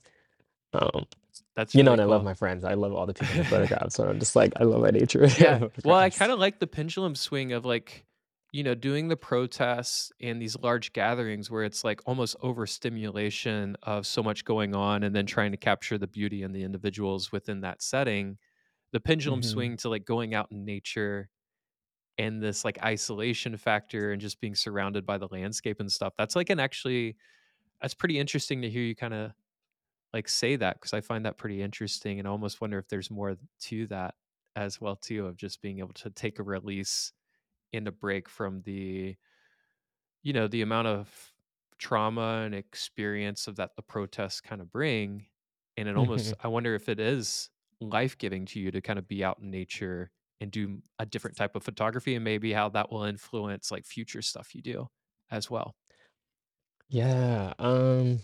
Um, 0.75 1.07
That's 1.57 1.75
you 1.75 1.83
know, 1.85 1.93
really 1.93 1.95
and 1.95 2.01
I 2.03 2.05
love 2.07 2.23
cool. 2.23 2.25
my 2.25 2.35
friends, 2.35 2.65
I 2.65 2.75
love 2.75 2.95
all 2.95 3.07
the 3.07 3.15
people 3.15 3.35
in 3.35 3.39
the 3.41 3.45
photograph, 3.47 3.93
so 3.93 4.09
I'm 4.09 4.19
just 4.21 4.37
like, 4.37 4.53
I 4.59 4.65
love 4.65 4.83
my 4.83 4.91
nature 4.91 5.29
Yeah. 5.37 5.61
Well, 5.83 5.99
I 5.99 6.11
photographs. 6.11 6.11
kinda 6.11 6.37
like 6.37 6.61
the 6.61 6.67
pendulum 6.67 7.15
swing 7.15 7.53
of, 7.53 7.65
like, 7.65 8.07
you 8.55 8.63
know, 8.63 8.77
doing 8.77 9.09
the 9.09 9.19
protests 9.19 10.13
and 10.21 10.41
these 10.41 10.57
large 10.61 10.95
gatherings 10.95 11.51
where 11.51 11.65
it's, 11.65 11.85
like, 11.85 12.01
almost 12.07 12.37
overstimulation 12.41 13.77
of 13.83 14.07
so 14.07 14.23
much 14.23 14.47
going 14.47 14.77
on 14.77 15.03
and 15.05 15.17
then 15.17 15.27
trying 15.27 15.53
to 15.53 15.59
capture 15.59 15.99
the 15.99 16.07
beauty 16.07 16.45
and 16.45 16.55
the 16.55 16.63
individuals 16.63 17.33
within 17.33 17.63
that 17.63 17.83
setting. 17.83 18.39
The 18.93 19.01
pendulum 19.01 19.43
Mhm. 19.43 19.45
swing 19.45 19.77
to, 19.79 19.89
like, 19.91 20.05
going 20.05 20.35
out 20.35 20.53
in 20.53 20.65
nature 20.65 21.31
and 22.19 22.43
this, 22.43 22.65
like, 22.65 22.83
isolation 22.85 23.57
factor 23.57 24.13
and 24.13 24.21
just 24.21 24.41
being 24.41 24.55
surrounded 24.55 25.07
by 25.07 25.19
the 25.19 25.29
landscape 25.29 25.81
and 25.81 25.91
stuff. 25.93 26.15
That's, 26.19 26.37
like, 26.37 26.51
an 26.51 26.61
actually 26.61 27.17
that's 27.83 27.95
pretty 27.95 28.19
interesting 28.19 28.63
to 28.63 28.71
hear 28.71 28.83
you 28.85 28.95
kinda, 28.97 29.35
like, 30.13 30.29
say 30.29 30.57
that 30.57 30.77
because 30.77 30.93
I 30.95 31.01
find 31.01 31.27
that 31.27 31.39
pretty 31.39 31.63
interesting 31.63 32.19
and 32.19 32.29
I 32.29 32.31
almost 32.31 32.61
wonder 32.61 32.79
if 32.79 32.89
there's 32.89 33.11
more 33.11 33.37
to 33.63 33.87
that 33.89 34.15
as 34.57 34.81
well 34.81 34.97
too, 34.97 35.27
of 35.27 35.37
just 35.37 35.63
being 35.63 35.81
able 35.81 35.95
to 35.95 36.11
take 36.11 36.39
a 36.39 36.43
release 36.45 37.13
and 37.75 37.89
a 37.89 37.93
break 37.93 38.29
from 38.29 38.63
the 38.63 39.17
you 40.23 40.33
know, 40.33 40.49
the 40.49 40.63
amount 40.63 40.89
of 40.89 41.33
trauma 41.79 42.43
and 42.45 42.55
experience 42.55 43.47
of 43.47 43.57
that 43.57 43.77
the 43.77 43.83
protests 43.83 44.41
kinda 44.41 44.65
bring, 44.65 45.27
and 45.77 45.89
it 45.89 45.97
almost. 45.97 46.35
I 46.41 46.49
wonder 46.49 46.75
if 46.75 46.89
it 46.89 47.01
is 47.01 47.51
life-giving 47.81 48.47
to 48.47 48.61
you 48.61 48.71
to 48.71 48.81
kinda 48.81 49.03
be 49.03 49.23
out 49.25 49.39
in 49.41 49.51
nature 49.51 50.11
and 50.41 50.51
do 50.51 50.83
a 50.99 51.07
different 51.07 51.37
type 51.37 51.57
of 51.57 51.63
photography 51.65 52.15
and 52.15 52.25
maybe 52.25 52.53
how 52.53 52.69
that 52.71 52.91
will 52.91 53.05
influence, 53.05 53.71
like, 53.71 53.85
future 53.87 54.23
stuff 54.23 54.55
you 54.55 54.63
do 54.63 54.89
as 55.31 55.51
well. 55.51 55.77
Yeah, 56.89 57.55
um, 57.59 58.21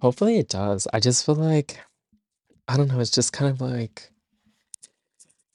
hopefully 0.00 0.38
it 0.38 0.48
does. 0.48 0.88
I 0.94 1.00
just 1.00 1.26
feel 1.26 1.36
like 1.36 1.80
I 2.68 2.76
don't 2.76 2.88
know, 2.88 3.00
it's 3.00 3.10
just 3.10 3.32
kind 3.32 3.50
of 3.52 3.60
like 3.60 4.12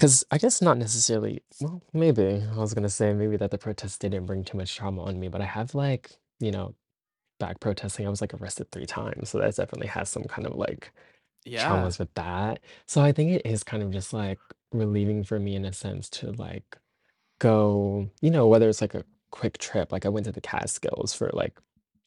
'cause 0.01 0.25
I 0.31 0.37
guess 0.39 0.61
not 0.61 0.77
necessarily 0.77 1.43
well, 1.59 1.81
maybe. 1.93 2.43
I 2.43 2.57
was 2.57 2.73
gonna 2.73 2.89
say 2.89 3.13
maybe 3.13 3.37
that 3.37 3.51
the 3.51 3.57
protests 3.57 3.97
didn't 3.99 4.25
bring 4.25 4.43
too 4.43 4.57
much 4.57 4.75
trauma 4.75 5.03
on 5.03 5.19
me, 5.19 5.27
but 5.29 5.41
I 5.41 5.45
have, 5.45 5.75
like, 5.75 6.17
you 6.39 6.51
know, 6.51 6.75
back 7.39 7.59
protesting, 7.61 8.07
I 8.07 8.11
was, 8.11 8.21
like, 8.21 8.33
arrested 8.35 8.71
3 8.71 8.85
times, 8.87 9.29
so 9.31 9.39
that 9.39 9.55
definitely 9.55 9.87
has 9.87 10.09
some 10.09 10.25
kind 10.25 10.47
of, 10.47 10.55
like, 10.55 10.93
Yeah. 11.45 11.91
traumas 11.91 11.99
with 11.99 12.13
that. 12.15 12.61
So 12.87 13.01
I 13.03 13.11
think 13.13 13.31
it 13.33 13.45
is 13.45 13.63
kind 13.63 13.83
of 13.83 13.91
just, 13.91 14.13
like, 14.13 14.39
relieving 14.73 15.23
for 15.25 15.39
me 15.39 15.55
in 15.55 15.65
a 15.65 15.73
sense 15.73 16.09
to, 16.11 16.31
like, 16.33 16.77
go 17.39 18.09
you 18.21 18.31
know, 18.31 18.47
whether 18.47 18.69
it's, 18.69 18.81
like, 18.81 18.95
a 18.95 19.05
quick 19.31 19.57
trip, 19.59 19.91
like, 19.93 20.05
I 20.05 20.09
went 20.09 20.25
to 20.27 20.33
the 20.33 20.41
Catskills 20.41 21.13
for, 21.13 21.29
like, 21.33 21.59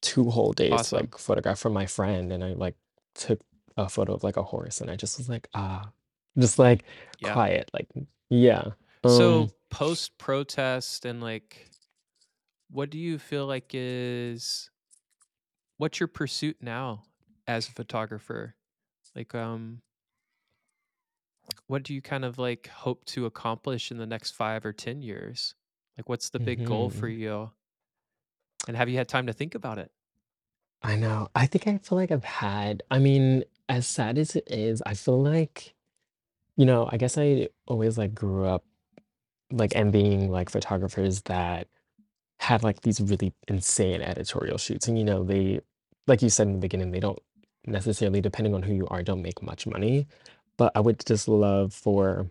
2 0.03 0.31
whole 0.31 0.53
days 0.55 0.85
to, 0.85 0.97
Awesome. 0.97 0.97
like, 0.97 1.19
photograph 1.19 1.59
for 1.61 1.71
my 1.71 1.87
friend, 1.87 2.33
and 2.33 2.45
I, 2.45 2.55
like, 2.55 2.77
took 3.17 3.41
a 3.79 3.89
photo 3.91 4.15
of, 4.15 4.25
like, 4.25 4.37
a 4.39 4.45
horse, 4.45 4.81
and 4.83 4.91
I 4.91 4.97
just 4.97 5.19
was 5.19 5.29
like, 5.31 5.49
"Ah." 5.55 5.93
Just, 6.39 6.59
like, 6.59 6.85
Yeah. 7.21 7.39
quiet, 7.43 7.71
like 7.73 7.89
yeah, 8.31 8.73
So, 9.07 9.49
um 9.49 9.55
post-protest 9.71 11.05
and, 11.05 11.21
like 11.21 11.71
what 12.71 12.91
do 12.91 12.99
you 12.99 13.19
feel 13.19 13.47
like 13.47 13.71
is 13.75 14.71
what's 15.81 15.99
your 15.99 16.07
pursuit 16.09 16.57
now 16.61 17.05
as 17.47 17.69
a 17.69 17.73
photographer? 17.73 18.57
Like, 19.15 19.35
um 19.35 19.83
what 21.69 21.83
do 21.83 21.95
you 21.95 22.03
kind 22.03 22.25
of, 22.25 22.39
like, 22.39 22.67
hope 22.67 23.05
to 23.07 23.25
accomplish 23.27 23.91
in 23.91 23.97
the 23.99 24.07
next 24.07 24.33
5 24.33 24.65
or 24.67 24.73
10 24.73 25.01
years? 25.03 25.55
Like, 25.97 26.09
what's 26.09 26.31
the 26.31 26.41
big 26.41 26.65
goal 26.65 26.91
for 26.91 27.09
Mhm. 27.09 27.09
you? 27.09 27.53
And 28.67 28.77
have 28.77 28.89
you 28.89 28.97
had 28.97 29.09
time 29.09 29.27
to 29.27 29.33
think 29.33 29.55
about 29.55 29.79
it? 29.79 29.91
I 30.83 30.97
know. 30.97 31.29
I 31.35 31.47
think 31.47 31.67
I 31.67 31.79
feel 31.79 31.97
like 31.97 32.11
I've 32.11 32.25
had 32.25 32.83
I 32.91 32.99
mean, 32.99 33.45
as 33.69 33.87
sad 33.87 34.19
as 34.19 34.37
it 34.37 34.45
is, 34.51 34.83
I 34.85 34.95
feel 34.95 35.23
like 35.23 35.74
you 36.57 36.67
know, 36.67 36.89
I 36.93 36.97
guess 36.99 37.19
I 37.19 37.49
always, 37.67 37.99
like, 37.99 38.15
grew 38.15 38.47
up, 38.47 38.65
like, 39.53 39.77
envying, 39.77 40.31
like, 40.31 40.51
photographers 40.51 41.23
that 41.25 41.69
had, 42.41 42.63
like, 42.65 42.83
these 42.83 43.01
really 43.01 43.35
insane 43.49 44.03
editorial 44.03 44.59
shoots, 44.59 44.89
and, 44.89 44.99
you 44.99 45.05
know, 45.05 45.25
they 45.25 45.61
like 46.09 46.23
you 46.23 46.31
said 46.31 46.47
in 46.49 46.55
the 46.55 46.61
beginning, 46.61 46.91
they 46.93 47.01
don't 47.01 47.19
necessarily, 47.67 48.21
depending 48.21 48.55
on 48.55 48.63
who 48.63 48.75
you 48.75 48.87
are, 48.89 49.03
don't 49.03 49.23
make 49.23 49.43
much 49.43 49.67
money, 49.67 50.07
but 50.59 50.73
I 50.77 50.81
would 50.81 51.05
just 51.07 51.29
love 51.29 51.73
for 51.75 52.29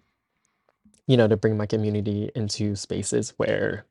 you 1.07 1.17
know, 1.17 1.27
to 1.27 1.37
bring 1.37 1.57
my 1.57 1.65
community 1.65 2.31
into 2.35 2.75
spaces 2.75 3.33
where 3.37 3.85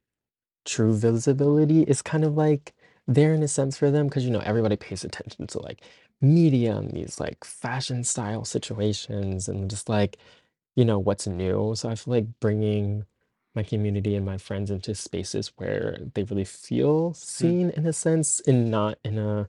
true 0.66 0.94
visibility 0.96 1.82
is 1.84 2.02
kind 2.02 2.24
of, 2.24 2.36
like, 2.36 2.74
there 3.08 3.34
in 3.34 3.42
a 3.42 3.48
sense 3.48 3.76
for 3.78 3.90
them 3.90 4.06
because 4.08 4.24
you 4.24 4.30
know, 4.30 4.40
everybody 4.40 4.76
pays 4.76 5.04
attention 5.04 5.46
to, 5.48 5.60
like, 5.62 5.82
media 6.22 6.76
and 6.76 6.90
these, 6.92 7.20
like, 7.20 7.44
fashion 7.44 8.04
style 8.04 8.44
situations 8.44 9.48
and 9.48 9.70
just, 9.70 9.88
like, 9.88 10.18
you 10.76 10.85
know, 10.85 10.98
what's 10.98 11.26
new, 11.26 11.74
so 11.76 11.88
I 11.90 11.94
feel 11.96 12.14
like 12.14 12.40
bringing 12.40 13.04
my 13.54 13.62
community 13.64 14.14
and 14.16 14.24
my 14.26 14.38
friends 14.38 14.70
into 14.70 14.94
spaces 14.94 15.52
where 15.56 15.98
they 16.14 16.24
really 16.24 16.44
feel 16.46 17.14
Hmm. 17.38 17.52
seen 17.52 17.70
in 17.70 17.87
a 17.87 17.92
sense 17.92 18.40
and 18.46 18.70
not 18.70 18.98
in 19.04 19.18
a, 19.18 19.48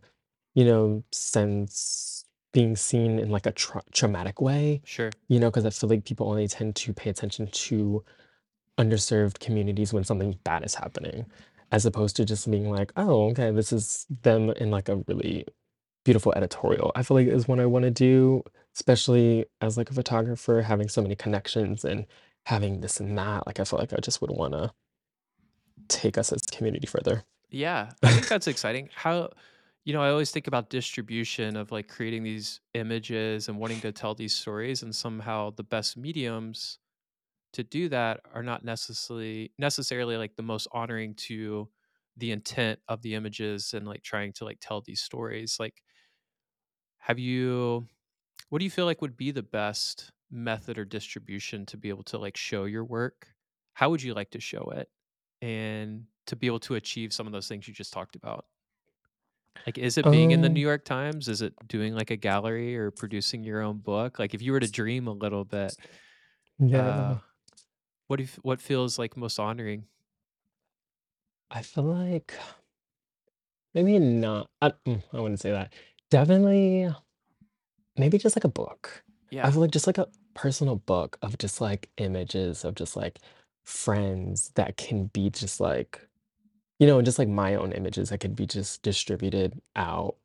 you 0.56 0.66
know, 0.66 1.04
sense 1.14 2.26
being 2.54 2.76
seen 2.78 3.20
in, 3.20 3.30
like, 3.32 3.46
a 3.48 3.54
trau 3.54 3.82
traumatic 3.94 4.42
way, 4.42 4.82
Sure. 4.84 5.16
you 5.30 5.40
know 5.40 5.50
because 5.52 5.66
I 5.66 5.72
feel 5.72 5.90
like 5.90 6.06
people 6.06 6.30
only 6.30 6.48
tend 6.48 6.76
to 6.78 6.94
pay 6.94 7.10
attention 7.12 7.48
to 7.48 8.04
underserved 8.80 9.40
communities 9.40 9.94
when 9.94 10.04
something 10.04 10.40
bad 10.44 10.64
is 10.66 10.76
happening, 10.76 11.26
as 11.72 11.86
opposed 11.86 12.16
to 12.18 12.26
just 12.26 12.50
being 12.52 12.70
like, 12.72 12.92
"Oh, 12.98 13.30
okay, 13.32 13.52
this 13.52 13.72
is 13.74 14.06
them 14.24 14.50
in, 14.52 14.72
like, 14.72 14.90
a 14.90 14.98
really 15.08 15.46
beautiful 16.04 16.34
editorial." 16.34 16.92
I 16.96 17.04
feel 17.04 17.16
like 17.18 17.28
is 17.28 17.48
what 17.48 17.60
I 17.60 17.66
wanna 17.66 17.92
do, 17.92 18.44
especially 18.76 19.46
as, 19.62 19.78
like, 19.78 19.90
a 19.92 19.94
photographer, 19.94 20.62
having 20.62 20.90
so 20.90 21.02
many 21.02 21.16
connections 21.16 21.86
and 21.86 22.08
having 22.46 22.82
this 22.82 23.00
and 23.00 23.18
that, 23.18 23.48
like, 23.48 23.60
I 23.60 23.64
feel 23.66 23.80
like 23.80 23.94
I 23.94 23.98
just 23.98 24.22
would 24.22 24.32
wanna 24.32 24.74
take 25.88 26.18
us 26.18 26.32
as 26.32 26.42
a 26.52 26.56
community 26.56 26.88
further. 26.88 27.24
Yeah, 27.50 27.92
I 28.04 28.12
think 28.12 28.28
that's 28.28 28.48
exciting. 28.48 28.90
How 28.96 29.30
you 29.86 29.92
know, 29.94 30.02
I 30.02 30.10
always 30.12 30.32
think 30.32 30.48
about 30.48 30.70
distribution 30.70 31.58
of, 31.58 31.70
like, 31.74 31.90
creating 31.90 32.24
these 32.24 32.62
images 32.74 33.50
and 33.50 33.58
wanting 33.60 33.82
to 33.82 33.92
tell 33.92 34.16
these 34.16 34.34
stories, 34.34 34.82
and 34.82 34.96
somehow 34.96 35.50
the 35.52 35.64
best 35.64 35.98
mediums 35.98 36.80
to 37.54 37.64
do 37.64 37.90
that 37.90 38.22
are 38.34 38.44
not 38.44 38.66
necessarily 38.66 39.54
necessarily, 39.60 40.18
like, 40.18 40.36
the 40.38 40.44
most 40.44 40.68
honoring 40.74 41.16
to 41.16 41.70
the 42.18 42.32
intent 42.32 42.80
of 42.90 43.02
the 43.04 43.16
images 43.16 43.74
and, 43.74 43.88
like, 43.88 44.04
trying 44.04 44.34
to, 44.34 44.46
like, 44.46 44.60
tell 44.62 44.82
these 44.82 45.02
stories, 45.02 45.58
like 45.60 45.84
have 47.04 47.20
you 47.20 47.88
what 48.50 48.60
do 48.60 48.66
you 48.66 48.72
feel 48.72 48.86
like 48.86 49.02
would 49.02 49.18
be 49.18 49.32
the 49.32 49.44
best 49.44 50.12
method 50.32 50.78
or 50.80 50.86
distribution 50.86 51.66
to 51.68 51.78
be 51.78 51.90
able 51.90 52.04
to, 52.04 52.18
like, 52.20 52.38
show 52.38 52.66
your 52.66 52.86
work? 52.86 53.36
How 53.74 53.90
would 53.92 54.02
you 54.04 54.14
like 54.16 54.32
to 54.32 54.42
show 54.42 54.72
it, 54.76 54.90
and 55.42 56.08
to 56.28 56.36
be 56.38 56.48
able 56.48 56.60
to 56.62 56.76
achieve 56.76 57.14
some 57.14 57.28
of 57.28 57.34
those 57.34 57.48
things 57.50 57.68
you 57.68 57.74
just 57.76 57.94
talked 57.94 58.16
about? 58.16 58.46
Like, 59.66 59.78
is 59.78 59.98
it 59.98 60.10
being 60.10 60.32
in 60.32 60.42
the 60.42 60.50
New 60.50 60.60
Um 60.60 60.62
York 60.62 60.84
Times? 60.84 61.30
Is 61.30 61.42
it 61.42 61.54
doing, 61.68 61.94
like, 61.96 62.12
a 62.12 62.18
gallery 62.18 62.76
or 62.78 62.92
producing 62.92 63.44
your 63.44 63.62
own 63.62 63.78
book? 63.80 64.20
Like, 64.20 64.34
if 64.34 64.42
you 64.42 64.52
were 64.52 64.60
to 64.60 64.68
dream 64.68 65.08
a 65.08 65.14
little 65.14 65.46
bit, 65.46 65.76
uh, 66.74 67.16
Yeah. 67.16 67.20
what 68.08 68.18
do 68.18 68.24
you 68.24 68.30
what 68.44 68.62
feels, 68.62 69.00
like, 69.00 69.18
most 69.18 69.40
honoring? 69.40 69.88
I 71.50 71.62
feel 71.62 71.86
like 71.86 72.34
maybe 73.74 74.00
not 74.00 74.50
uh, 74.62 74.72
mm, 74.86 75.04
I 75.14 75.20
wouldn't 75.20 75.40
say 75.40 75.52
that. 75.52 75.74
Definitely 76.14 76.90
maybe 77.98 78.18
just, 78.20 78.36
like, 78.38 78.44
a 78.46 78.50
book. 78.50 79.04
I 79.44 79.50
Yeah. 79.50 79.52
feel 79.52 79.62
like 79.62 79.72
just, 79.72 79.88
like, 79.88 79.98
a 80.00 80.08
personal 80.36 80.78
book 80.78 81.18
of 81.24 81.38
just, 81.40 81.62
like, 81.62 81.90
images 81.98 82.66
of 82.66 82.76
just, 82.76 82.96
like, 82.98 83.20
friends 83.66 84.52
that 84.56 84.78
can 84.78 85.08
be 85.08 85.30
just, 85.32 85.60
like 85.62 86.08
you 86.80 86.88
know, 86.88 86.98
and 87.00 87.06
just, 87.06 87.20
like, 87.20 87.30
my 87.30 87.56
own 87.56 87.74
images 87.74 88.10
that 88.10 88.20
can 88.20 88.34
be 88.36 88.46
just 88.48 88.84
distributed 88.84 89.62
out, 89.78 90.18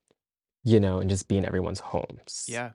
you 0.64 0.80
know, 0.80 1.00
and 1.00 1.10
just 1.10 1.28
be 1.28 1.38
in 1.38 1.44
everyone's 1.46 1.80
homes. 1.80 2.48
Yeah. 2.48 2.72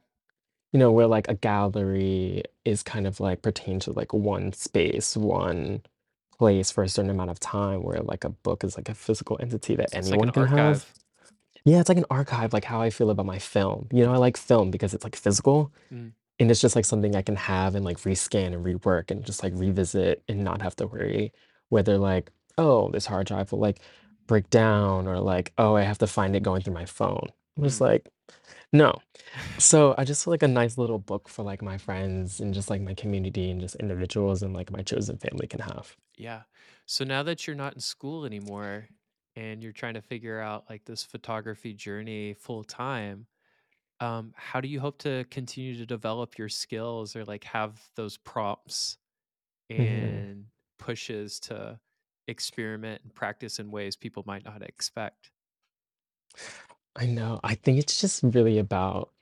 You 0.74 0.80
know, 0.80 0.92
where, 0.92 1.08
like, 1.08 1.28
a 1.30 1.36
gallery 1.36 2.44
is 2.66 2.84
kind 2.84 3.08
of, 3.08 3.20
like, 3.20 3.42
pertain 3.44 3.80
to, 3.82 3.94
like, 3.94 4.14
1 4.14 4.54
space, 4.54 5.18
1 5.18 5.84
place 6.38 6.72
for 6.72 6.84
a 6.84 6.90
certain 6.90 7.12
amount 7.12 7.32
of 7.32 7.40
time, 7.40 7.84
where, 7.84 8.02
like, 8.02 8.24
a 8.26 8.30
book 8.32 8.64
is, 8.64 8.78
like, 8.78 8.90
a 8.90 8.96
physical 8.96 9.38
entity 9.42 9.76
that 9.76 9.90
It's 9.92 10.12
like 10.12 10.24
an 10.24 10.30
anyone 10.30 10.32
can 10.32 10.46
have. 10.46 10.86
archive. 10.86 10.94
Yeah, 11.66 11.80
it's 11.80 11.88
like 11.88 11.98
an 11.98 12.06
archive, 12.10 12.52
like 12.52 12.66
how 12.66 12.82
I 12.82 12.90
feel 12.90 13.10
about 13.10 13.26
my 13.26 13.40
film. 13.40 13.88
You 13.92 14.04
know, 14.06 14.14
I 14.14 14.18
like 14.18 14.36
film 14.36 14.70
because 14.70 14.94
it's, 14.94 15.04
like, 15.06 15.16
physical, 15.16 15.72
Mm. 15.92 16.14
and 16.40 16.52
it's 16.52 16.62
just, 16.62 16.76
like, 16.76 16.86
something 16.86 17.16
I 17.16 17.22
can 17.24 17.36
have 17.38 17.76
and, 17.76 17.86
like, 17.86 17.98
rescan 18.00 18.54
and 18.54 18.66
rework 18.66 19.12
and 19.12 19.26
just, 19.26 19.44
like, 19.44 19.54
revisit 19.56 20.24
and 20.30 20.44
not 20.44 20.62
have 20.62 20.76
to 20.78 20.88
worry 20.88 21.34
whether, 21.70 21.98
like, 21.98 22.32
"Oh, 22.58 22.90
this 22.92 23.06
hard 23.08 23.28
drive 23.28 23.52
will, 23.52 23.60
like, 23.60 23.82
break 24.28 24.50
down," 24.52 25.08
or, 25.08 25.20
like, 25.20 25.54
"Oh, 25.58 25.76
I 25.76 25.84
have 25.84 26.00
to 26.00 26.08
find 26.08 26.36
it 26.36 26.44
going 26.44 26.62
through 26.64 26.74
my 26.76 26.86
phone." 26.86 27.28
I'm 27.58 27.64
just 27.64 27.82
Mm. 27.82 27.82
like, 27.82 28.10
"No." 28.74 28.96
So, 29.60 29.96
I 29.98 30.06
just 30.06 30.24
feel 30.26 30.34
like 30.34 30.44
a 30.44 30.48
nice 30.50 30.78
little 30.78 31.00
book 31.00 31.30
for, 31.30 31.44
like, 31.44 31.62
my 31.64 31.78
friends 31.80 32.40
and 32.42 32.54
just, 32.54 32.70
like, 32.72 32.82
my 32.82 32.96
community 32.96 33.52
and 33.52 33.62
just 33.62 33.76
individuals 33.78 34.44
and, 34.44 34.54
like, 34.56 34.72
my 34.72 34.84
chosen 34.84 35.18
family 35.20 35.48
can 35.48 35.62
have. 35.62 35.98
Yeah. 36.18 36.44
So 36.86 37.04
now 37.04 37.24
that 37.24 37.48
you're 37.48 37.56
not 37.56 37.74
in 37.74 37.80
school 37.80 38.26
anymore 38.26 38.90
and 39.36 39.64
you're 39.64 39.72
trying 39.74 39.96
to 39.96 40.02
figure 40.02 40.40
out, 40.40 40.70
like, 40.70 40.86
this 40.86 41.04
photography 41.04 41.74
journey 41.74 42.34
full 42.34 42.64
time, 42.64 43.28
um, 44.02 44.34
how 44.38 44.62
do 44.62 44.68
you 44.70 44.80
hope 44.82 45.00
to 45.00 45.26
continue 45.32 45.76
to 45.78 45.86
develop 45.86 46.38
your 46.38 46.50
skills 46.50 47.16
or, 47.16 47.26
like, 47.26 47.44
have 47.46 47.90
those 47.96 48.18
prompts 48.18 48.98
Mhm. 49.78 50.28
and 50.30 50.48
pushes 50.80 51.40
to 51.42 51.80
experiment 52.28 53.04
and 53.04 53.16
practice 53.16 53.60
in 53.60 53.72
ways 53.72 53.96
people 53.98 54.24
might 54.28 54.46
not 54.46 54.62
expect? 54.64 55.32
I 56.96 57.06
know. 57.08 57.40
I 57.44 57.56
think 57.56 57.80
it's 57.80 58.00
just 58.00 58.24
really 58.24 58.58
about 58.60 59.14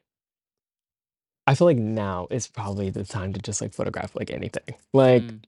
I 1.47 1.56
feel 1.56 1.65
like 1.65 1.78
now 1.78 2.28
is 2.30 2.47
probably 2.47 2.89
the 2.89 3.04
time 3.04 3.34
to 3.34 3.39
just, 3.41 3.62
like, 3.62 3.74
photograph, 3.74 4.15
like, 4.15 4.30
anything. 4.32 4.76
Like, 4.93 5.34
Mm. 5.34 5.43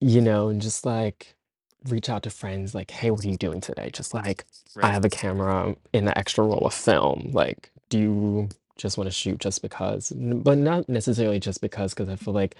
you 0.00 0.22
know, 0.22 0.50
and 0.50 0.62
just, 0.62 0.86
like 0.86 1.37
reach 1.86 2.08
out 2.10 2.22
to 2.24 2.30
friends 2.30 2.74
like, 2.74 2.90
"Hey, 2.90 3.10
what 3.10 3.24
are 3.24 3.28
you 3.28 3.36
doing 3.36 3.60
today?" 3.60 3.90
Just 3.92 4.14
like, 4.14 4.44
"I 4.82 4.88
Right. 4.88 4.92
have 4.92 5.04
a 5.04 5.10
camera 5.10 5.76
in 5.92 6.04
the 6.06 6.16
extra 6.18 6.44
roll 6.44 6.66
of 6.66 6.74
film. 6.74 7.30
Like, 7.32 7.70
do 7.88 7.98
you 7.98 8.48
just 8.76 8.98
wanna 8.98 9.10
shoot 9.10 9.38
just 9.40 9.62
because?" 9.62 10.12
N 10.12 10.40
but 10.42 10.58
not 10.58 10.88
necessarily 10.88 11.40
just 11.40 11.60
because, 11.60 11.94
because 11.94 12.08
I 12.08 12.16
feel 12.16 12.34
like 12.34 12.56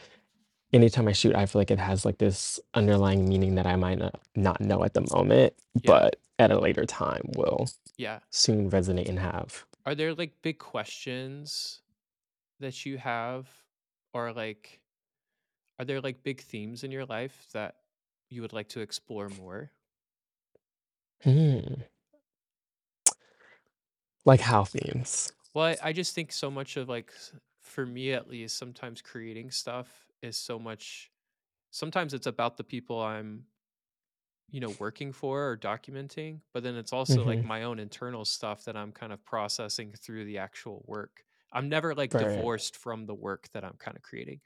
anytime 0.73 1.09
I 1.09 1.13
shoot, 1.13 1.35
I 1.37 1.47
feel 1.47 1.61
like 1.61 1.71
it 1.73 1.79
has, 1.81 2.05
like, 2.05 2.19
this 2.19 2.61
underlying 2.75 3.29
meaning 3.29 3.55
that 3.57 3.67
I 3.67 3.77
might 3.77 3.99
not 3.99 4.21
not 4.37 4.61
know 4.61 4.85
at 4.85 4.95
the 4.95 5.03
moment, 5.15 5.55
Yeah. 5.83 5.93
but 5.93 6.17
at 6.41 6.51
a 6.53 6.59
later 6.61 6.87
time 6.87 7.23
will 7.37 7.69
Yeah. 7.97 8.21
soon 8.31 8.71
resonate 8.71 9.09
and 9.09 9.19
have. 9.21 9.67
Are 9.87 9.95
there, 9.95 10.15
like, 10.15 10.43
big 10.43 10.59
questions 10.59 11.83
that 12.61 12.87
you 12.87 12.99
have? 12.99 13.49
Or, 14.15 14.33
like 14.33 14.81
are 15.81 15.85
there, 15.85 16.01
like, 16.01 16.23
big 16.25 16.41
themes 16.41 16.83
in 16.83 16.91
your 16.91 17.07
life 17.07 17.47
that 17.53 17.77
you 18.31 18.43
would 18.43 18.53
like 18.53 18.69
to 18.71 18.81
explore 18.81 19.31
more? 19.31 19.73
Hmm. 21.23 21.83
Like 24.25 24.41
how 24.41 24.65
themes? 24.65 25.33
Well, 25.55 25.65
I 25.67 25.77
I 25.89 25.93
just 25.93 26.15
think 26.15 26.33
so 26.33 26.51
much 26.51 26.77
of, 26.77 26.89
like, 26.89 27.11
s 27.15 27.33
for 27.61 27.85
me 27.87 28.13
at 28.13 28.29
least, 28.29 28.57
sometimes 28.57 29.03
creating 29.03 29.51
stuff 29.51 30.09
is 30.23 30.37
so 30.37 30.59
much 30.59 31.11
sometimes 31.73 32.15
it's 32.15 32.27
about 32.27 32.57
the 32.59 32.65
people 32.65 33.01
I'm 33.01 33.47
you 34.51 34.61
know, 34.61 34.71
working 34.71 35.13
for 35.13 35.51
or 35.51 35.59
documenting, 35.59 36.41
but 36.55 36.63
then 36.63 36.75
it's 36.75 36.93
also, 36.93 37.23
like, 37.23 37.43
Mhm. 37.43 37.45
my 37.45 37.65
own 37.65 37.79
internal 37.79 38.25
stuff 38.25 38.65
that 38.65 38.77
I'm 38.77 38.93
kind 38.93 39.13
of 39.13 39.23
processing 39.25 39.93
through 39.93 40.25
the 40.25 40.39
actual 40.39 40.83
work. 40.87 41.25
I'm 41.53 41.69
never, 41.69 41.95
like, 41.95 42.15
Right. 42.15 42.49
divorced 42.57 42.75
from 42.77 43.05
the 43.07 43.15
work 43.15 43.49
that 43.53 43.63
I'm 43.65 43.77
kinda 43.79 44.01
creating. 44.01 44.41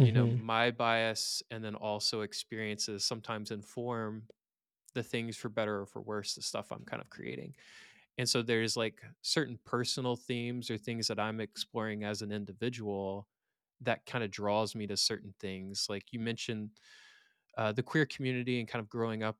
You 0.00 0.12
know, 0.12 0.26
Mhm. 0.26 0.36
my 0.36 0.70
bias 0.70 1.42
and 1.50 1.62
then 1.64 1.74
also 1.74 2.22
experiences 2.22 3.04
sometimes 3.04 3.50
inform 3.50 4.28
the 4.94 5.02
things 5.02 5.36
for 5.36 5.48
better 5.48 5.80
or 5.82 5.86
for 5.86 6.02
worse, 6.02 6.34
the 6.34 6.42
stuff 6.42 6.72
I'm 6.72 6.84
kind 6.84 7.02
of 7.02 7.10
creating. 7.10 7.56
And 8.18 8.28
so 8.28 8.42
there's, 8.42 8.76
like, 8.76 9.02
certain 9.22 9.58
personal 9.64 10.16
themes 10.16 10.70
or 10.70 10.78
things 10.78 11.08
that 11.08 11.20
I'm 11.20 11.40
exploring 11.40 12.04
as 12.04 12.22
an 12.22 12.32
individual 12.32 13.28
that 13.80 14.06
kinda 14.06 14.28
draws 14.28 14.74
me 14.76 14.86
to 14.88 14.96
certain 14.96 15.34
things. 15.40 15.88
Like, 15.90 16.12
you 16.12 16.20
mentioned, 16.20 16.72
uh, 17.56 17.72
the 17.72 17.82
queer 17.82 18.06
community 18.06 18.58
and 18.60 18.68
kind 18.68 18.82
of 18.82 18.88
growing 18.88 19.22
up 19.22 19.38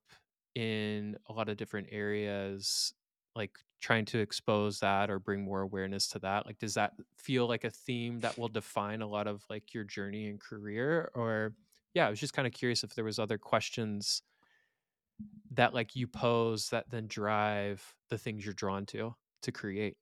in 0.55 1.17
a 1.27 1.33
lot 1.33 1.49
of 1.49 1.57
different 1.57 1.88
areas, 1.91 2.95
like, 3.37 3.59
trying 3.81 4.05
to 4.07 4.18
expose 4.21 4.79
that 4.81 5.11
or 5.11 5.18
bring 5.18 5.42
more 5.45 5.61
awareness 5.62 6.07
to 6.09 6.18
that. 6.21 6.47
Like, 6.47 6.59
does 6.59 6.75
that 6.75 6.95
feel 7.16 7.49
like 7.49 7.64
a 7.64 7.71
theme 7.71 8.21
that 8.21 8.38
will 8.38 8.49
define 8.49 9.03
a 9.03 9.09
lot 9.09 9.27
of, 9.27 9.45
like, 9.51 9.75
your 9.75 9.85
journey 9.85 10.29
and 10.29 10.40
career? 10.40 11.11
Or 11.14 11.57
yeah, 11.95 12.07
I 12.07 12.11
was 12.11 12.21
just 12.21 12.35
kinda 12.35 12.51
curious 12.51 12.85
if 12.85 12.95
there 12.95 13.05
was 13.05 13.18
other 13.18 13.38
questions 13.38 14.23
that, 15.51 15.75
like, 15.75 15.95
you 15.95 16.07
pose 16.07 16.71
that 16.71 16.90
then 16.90 17.07
drive 17.07 17.95
the 18.09 18.18
things 18.18 18.45
you're 18.45 18.55
drawn 18.55 18.87
to, 18.87 19.14
to 19.42 19.53
create. 19.53 19.97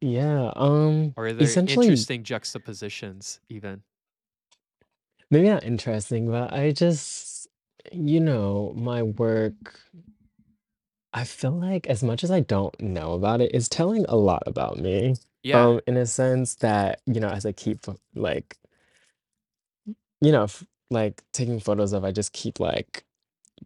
Yeah, 0.00 0.52
um, 0.56 1.16
Or 1.16 1.26
are 1.26 1.32
there 1.34 1.60
essentially 1.60 1.66
interesting 1.66 2.24
juxtapositions 2.24 3.40
even? 3.50 3.84
Maybe 5.30 5.48
not 5.48 5.64
interesting, 5.64 6.26
but 6.30 6.52
I 6.52 6.72
just 6.72 7.48
you 7.92 8.20
know, 8.20 8.72
my 8.76 9.02
work 9.02 9.80
I 11.18 11.24
feel 11.24 11.50
like 11.50 11.86
as 11.88 12.02
much 12.04 12.22
as 12.22 12.30
I 12.30 12.40
don't 12.40 12.78
know 12.80 13.12
about 13.14 13.40
it, 13.40 13.50
it's 13.52 13.68
telling 13.68 14.04
a 14.08 14.14
lot 14.16 14.42
about 14.46 14.78
me, 14.78 15.16
Yeah. 15.42 15.66
um, 15.66 15.80
in 15.88 15.96
a 15.96 16.06
sense 16.06 16.54
that, 16.56 17.00
you 17.06 17.18
know, 17.20 17.28
as 17.28 17.44
I 17.44 17.52
keep, 17.52 17.80
like 18.14 18.56
you 20.20 20.32
know, 20.32 20.44
f 20.44 20.64
like, 20.90 21.22
taking 21.32 21.60
photos 21.60 21.92
of 21.92 22.02
I 22.04 22.12
just 22.12 22.32
keep, 22.32 22.58
like, 22.60 23.04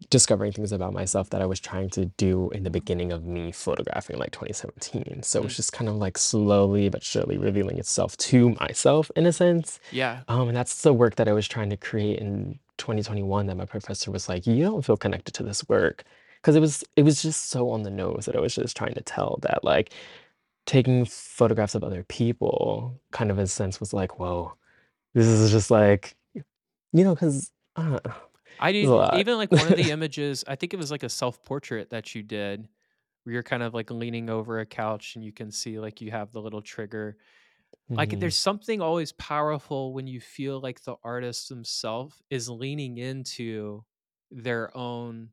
discovering 0.09 0.51
things 0.51 0.71
about 0.73 0.93
myself 0.93 1.29
that 1.31 1.41
I 1.41 1.45
was 1.45 1.59
trying 1.59 1.89
to 1.91 2.05
do 2.17 2.49
in 2.51 2.63
the 2.63 2.69
beginning 2.69 3.11
of 3.13 3.25
me 3.25 3.51
photographing, 3.53 4.17
like, 4.19 4.31
2017. 4.31 5.23
So, 5.23 5.41
Mm. 5.41 5.45
it's 5.45 5.55
just 5.55 5.73
kind 5.73 5.89
of, 5.89 5.95
like, 5.97 6.17
slowly 6.17 6.89
but 6.89 7.03
surely 7.03 7.37
revealing 7.37 7.77
itself 7.79 8.17
to 8.17 8.51
myself 8.59 9.09
in 9.15 9.25
a 9.25 9.31
sense, 9.33 9.79
Yeah. 9.91 10.23
um, 10.27 10.49
and 10.49 10.57
that's 10.57 10.81
the 10.81 10.93
work 10.93 11.15
that 11.15 11.27
I 11.29 11.33
was 11.33 11.47
trying 11.47 11.69
to 11.71 11.77
create 11.77 12.19
in 12.19 12.59
2021 12.77 13.47
that 13.47 13.55
my 13.57 13.65
professor 13.65 14.11
was 14.11 14.27
like, 14.29 14.45
"You 14.47 14.63
don't 14.63 14.83
feel 14.85 14.97
connected 14.97 15.33
to 15.35 15.43
this 15.43 15.67
work." 15.69 16.03
'Cause 16.43 16.55
it 16.57 16.59
was 16.59 16.83
it 16.97 17.03
was 17.03 17.21
just 17.21 17.45
so 17.49 17.69
on 17.69 17.83
the 17.83 17.89
nose 17.89 18.25
that 18.25 18.35
I 18.35 18.39
was 18.41 18.55
just 18.55 18.75
trying 18.75 18.93
to 18.95 19.01
tell 19.01 19.39
that, 19.43 19.63
like, 19.63 19.93
taking 20.67 21.05
photographs 21.05 21.75
of 21.75 21.83
other 21.83 22.03
people 22.05 23.01
kind 23.11 23.31
of, 23.31 23.37
in 23.39 23.45
a 23.45 23.47
sense, 23.47 23.79
was 23.79 23.93
like, 23.93 24.19
"Whoa, 24.19 24.53
this 25.15 25.27
is 25.27 25.51
just, 25.51 25.71
like" 25.71 26.17
you 26.93 27.03
know, 27.05 27.15
'cause, 27.15 27.51
uh, 27.77 27.99
I 28.59 28.71
didn't 28.71 29.07
even, 29.11 29.37
like, 29.37 29.51
one 29.53 29.67
of 29.67 29.75
the 29.75 29.89
images 29.91 30.43
I 30.47 30.55
think 30.55 30.73
it 30.73 30.77
was, 30.77 30.91
like, 30.91 31.03
a 31.03 31.09
self-portrait 31.09 31.89
that 31.89 32.13
you 32.15 32.23
did, 32.23 32.69
where 33.23 33.33
you're 33.33 33.43
kind 33.43 33.63
of, 33.63 33.73
like, 33.73 33.91
leaning 33.91 34.29
over 34.29 34.59
a 34.59 34.65
couch 34.65 35.15
and 35.15 35.23
you 35.25 35.33
can 35.33 35.51
see, 35.51 35.79
like, 35.79 36.01
you 36.01 36.11
have 36.11 36.31
the 36.31 36.41
little 36.41 36.61
trigger. 36.61 37.17
Like, 37.97 38.11
Mhm. 38.11 38.19
there's 38.19 38.37
something 38.37 38.81
always 38.81 39.13
powerful 39.13 39.93
when 39.93 40.07
you 40.07 40.21
feel 40.21 40.61
like 40.61 40.83
the 40.83 40.97
artist 41.03 41.49
themself 41.49 42.21
is 42.29 42.49
leaning 42.49 42.97
into 42.99 43.85
their 44.31 44.75
own 44.77 45.31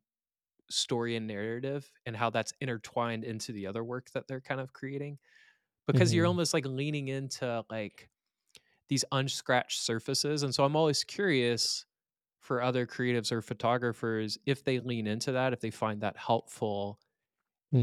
story 0.71 1.15
and 1.15 1.27
narrative 1.27 1.91
and 2.05 2.15
how 2.15 2.29
that's 2.29 2.53
intertwined 2.61 3.23
into 3.25 3.51
the 3.53 3.67
other 3.67 3.83
work 3.83 4.11
that 4.11 4.27
they're 4.27 4.41
kind 4.41 4.61
of 4.61 4.73
creating. 4.73 5.19
Because 5.87 6.13
you're 6.13 6.25
Mhm. 6.25 6.27
almost, 6.27 6.53
like, 6.53 6.65
leaning 6.65 7.09
into, 7.09 7.65
like, 7.69 8.09
these 8.89 9.05
unscratched 9.11 9.79
surfaces, 9.81 10.43
and 10.43 10.53
so 10.53 10.63
I'm 10.65 10.75
always 10.75 11.03
curious 11.03 11.85
for 12.41 12.61
other 12.61 12.87
creatives 12.87 13.31
or 13.31 13.41
photographers 13.41 14.37
if 14.45 14.63
they 14.63 14.79
lean 14.79 15.07
into 15.07 15.33
that, 15.33 15.53
if 15.53 15.61
they 15.61 15.71
find 15.71 16.01
that 16.01 16.17
helpful, 16.17 16.99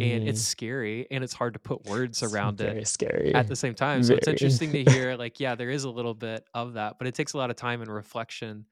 and 0.00 0.22
it's 0.26 0.40
Mhm. 0.40 0.44
scary, 0.44 1.06
and 1.10 1.24
it's 1.24 1.34
hard 1.34 1.54
to 1.54 1.60
put 1.60 1.84
words 1.84 2.22
It's 2.22 2.22
around 2.22 2.60
it 2.60 2.78
scary 2.84 3.34
at 3.34 3.48
the 3.48 3.56
same 3.56 3.74
time, 3.74 4.02
so 4.02 4.14
it's 4.14 4.28
interesting 4.28 4.72
to 4.74 4.84
hear, 4.84 5.16
like, 5.16 5.40
yeah, 5.40 5.54
there 5.54 5.70
is 5.70 5.84
a 5.84 5.90
little 5.90 6.14
bit 6.14 6.44
of 6.54 6.74
that, 6.74 6.98
but 6.98 7.06
it 7.08 7.14
takes 7.14 7.34
a 7.34 7.38
lot 7.38 7.50
of 7.50 7.56
time 7.56 7.82
and 7.82 7.92
reflection 7.92 8.66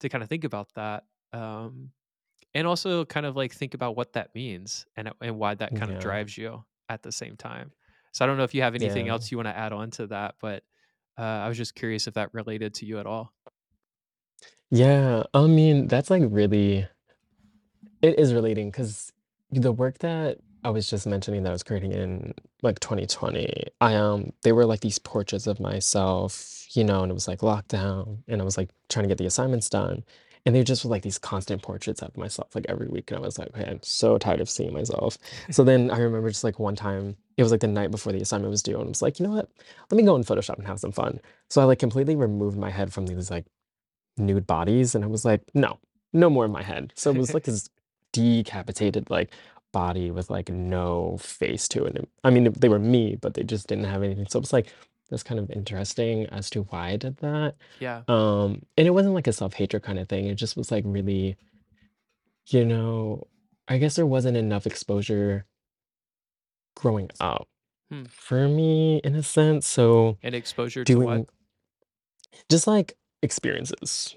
to 0.00 0.08
kinda 0.08 0.26
think 0.26 0.44
about 0.44 0.74
that, 0.74 1.06
um, 1.32 1.92
and 2.54 2.66
also 2.66 3.04
kind 3.04 3.26
of, 3.26 3.36
like, 3.36 3.52
think 3.54 3.74
about 3.74 3.96
what 3.96 4.12
that 4.14 4.34
means 4.34 4.86
and, 4.96 5.08
uh, 5.08 5.12
and 5.22 5.38
why 5.38 5.54
that 5.56 5.74
kind 5.74 5.90
of 5.90 5.98
drives 5.98 6.36
you 6.38 6.64
at 6.88 7.02
the 7.02 7.12
same 7.12 7.36
time. 7.36 7.72
So, 8.12 8.24
I 8.24 8.28
don't 8.28 8.36
know 8.38 8.44
if 8.44 8.54
you 8.54 8.62
have 8.62 8.74
anything 8.76 9.08
Yeah. 9.08 9.08
else 9.08 9.30
you 9.30 9.36
wanna 9.38 9.50
add 9.50 9.72
on 9.72 9.90
to 9.92 10.06
that, 10.08 10.36
but, 10.40 10.64
uh, 11.18 11.22
I 11.22 11.48
was 11.48 11.56
just 11.58 11.74
curious 11.74 12.06
if 12.08 12.14
that 12.14 12.34
related 12.34 12.74
to 12.74 12.86
you 12.86 12.98
at 13.00 13.06
all. 13.06 13.32
Yeah, 14.70 15.24
I 15.34 15.46
mean, 15.46 15.88
that's, 15.88 16.10
like, 16.10 16.22
really 16.26 16.86
it 18.02 18.18
is 18.18 18.34
relating 18.34 18.70
because 18.70 19.12
the 19.50 19.72
work 19.72 19.98
that 19.98 20.38
I 20.62 20.70
was 20.70 20.88
just 20.88 21.06
mentioning 21.06 21.42
that 21.42 21.50
I 21.50 21.52
was 21.52 21.62
creating 21.62 21.92
in, 21.92 22.34
like, 22.62 22.80
2020, 22.80 23.64
I, 23.80 23.94
um 23.96 24.32
they 24.42 24.52
were, 24.52 24.66
like, 24.66 24.80
these 24.80 24.98
portraits 24.98 25.46
of 25.46 25.60
myself, 25.60 26.66
you 26.74 26.84
know, 26.84 27.02
and 27.02 27.10
it 27.10 27.14
was, 27.14 27.28
like, 27.28 27.40
lockdown, 27.40 28.22
and 28.28 28.40
I 28.40 28.44
was, 28.44 28.56
like, 28.56 28.70
trying 28.88 29.04
to 29.04 29.08
get 29.08 29.18
the 29.18 29.26
assignments 29.26 29.68
done, 29.68 30.04
and 30.46 30.54
they 30.54 30.62
just 30.64 30.84
were, 30.84 30.90
like, 30.90 31.02
these 31.02 31.18
constant 31.18 31.62
portraits 31.62 32.02
of 32.02 32.16
myself, 32.16 32.54
like, 32.54 32.66
every 32.68 32.88
week, 32.88 33.10
and 33.10 33.18
I 33.18 33.20
was 33.22 33.38
like, 33.38 33.48
"Okay, 33.56 33.64
I'm 33.70 33.80
so 33.82 34.18
tired 34.18 34.40
of 34.40 34.50
seeing 34.50 34.72
myself." 34.74 35.16
So 35.50 35.64
then 35.64 35.90
I 35.90 35.98
remember 35.98 36.28
just, 36.30 36.44
like, 36.44 36.58
one 36.58 36.76
time, 36.76 37.16
it 37.36 37.42
was, 37.42 37.52
like, 37.52 37.60
the 37.62 37.66
night 37.68 37.90
before 37.90 38.12
the 38.12 38.20
assignment 38.20 38.50
was 38.50 38.62
due, 38.62 38.76
and 38.76 38.84
I 38.84 38.88
was 38.88 39.02
like, 39.02 39.18
"You 39.18 39.26
know 39.26 39.32
what? 39.34 39.48
Let 39.90 39.96
me 39.96 40.02
go 40.04 40.16
in 40.16 40.24
Photoshop 40.24 40.58
and 40.58 40.66
have 40.66 40.80
some 40.80 40.92
fun." 40.92 41.20
So 41.50 41.60
I, 41.62 41.64
like, 41.64 41.78
completely 41.78 42.16
removed 42.16 42.58
my 42.58 42.70
head 42.70 42.92
from 42.92 43.06
these, 43.06 43.30
like, 43.30 43.46
nude 44.18 44.46
bodies, 44.46 44.94
and 44.94 45.04
I 45.04 45.08
was 45.08 45.24
like, 45.24 45.42
"No, 45.54 45.78
no 46.12 46.30
more 46.30 46.44
in 46.46 46.52
my 46.52 46.62
head." 46.62 46.92
So 46.96 47.10
it 47.10 47.16
was, 47.18 47.34
like, 47.34 47.44
this 47.44 47.68
decapitated, 48.12 49.10
like, 49.10 49.32
body 49.72 50.10
with, 50.10 50.30
like, 50.30 50.48
no 50.50 51.16
face 51.20 51.66
to 51.68 51.84
it, 51.84 52.08
I 52.24 52.30
mean, 52.30 52.52
they 52.52 52.68
were 52.68 52.78
me, 52.78 53.16
but 53.16 53.34
they 53.34 53.42
just 53.44 53.66
didn't 53.68 53.84
have 53.86 54.02
anything, 54.04 54.26
so 54.30 54.38
it 54.38 54.42
was, 54.42 54.52
like, 54.52 54.68
that's 55.10 55.22
kind 55.22 55.40
of 55.40 55.50
interesting 55.50 56.26
as 56.26 56.50
to 56.50 56.62
why 56.64 56.90
I 56.90 56.96
did 56.96 57.18
that, 57.18 57.56
Yeah. 57.80 58.04
um, 58.08 58.62
and 58.76 58.86
it 58.86 58.90
wasn't, 58.92 59.14
like, 59.14 59.26
a 59.26 59.32
self-hatred 59.32 59.84
kinda 59.84 60.04
thing, 60.06 60.26
it 60.26 60.36
just 60.36 60.56
was, 60.56 60.70
like, 60.72 60.84
really 60.86 61.36
you 62.48 62.64
know, 62.64 63.26
I 63.68 63.78
guess 63.78 63.96
there 63.96 64.06
wasn't 64.06 64.36
enough 64.36 64.66
exposure 64.66 65.46
growing 66.76 67.08
up 67.20 67.48
Hmm. 67.90 68.06
for 68.08 68.48
me 68.48 68.98
in 69.04 69.14
a 69.14 69.22
sense, 69.22 69.66
so 69.66 70.18
And 70.22 70.34
exposure 70.34 70.84
to 70.86 71.00
what? 71.00 71.24
doing 71.24 71.26
just, 72.50 72.66
like, 72.66 72.96
experiences. 73.22 74.14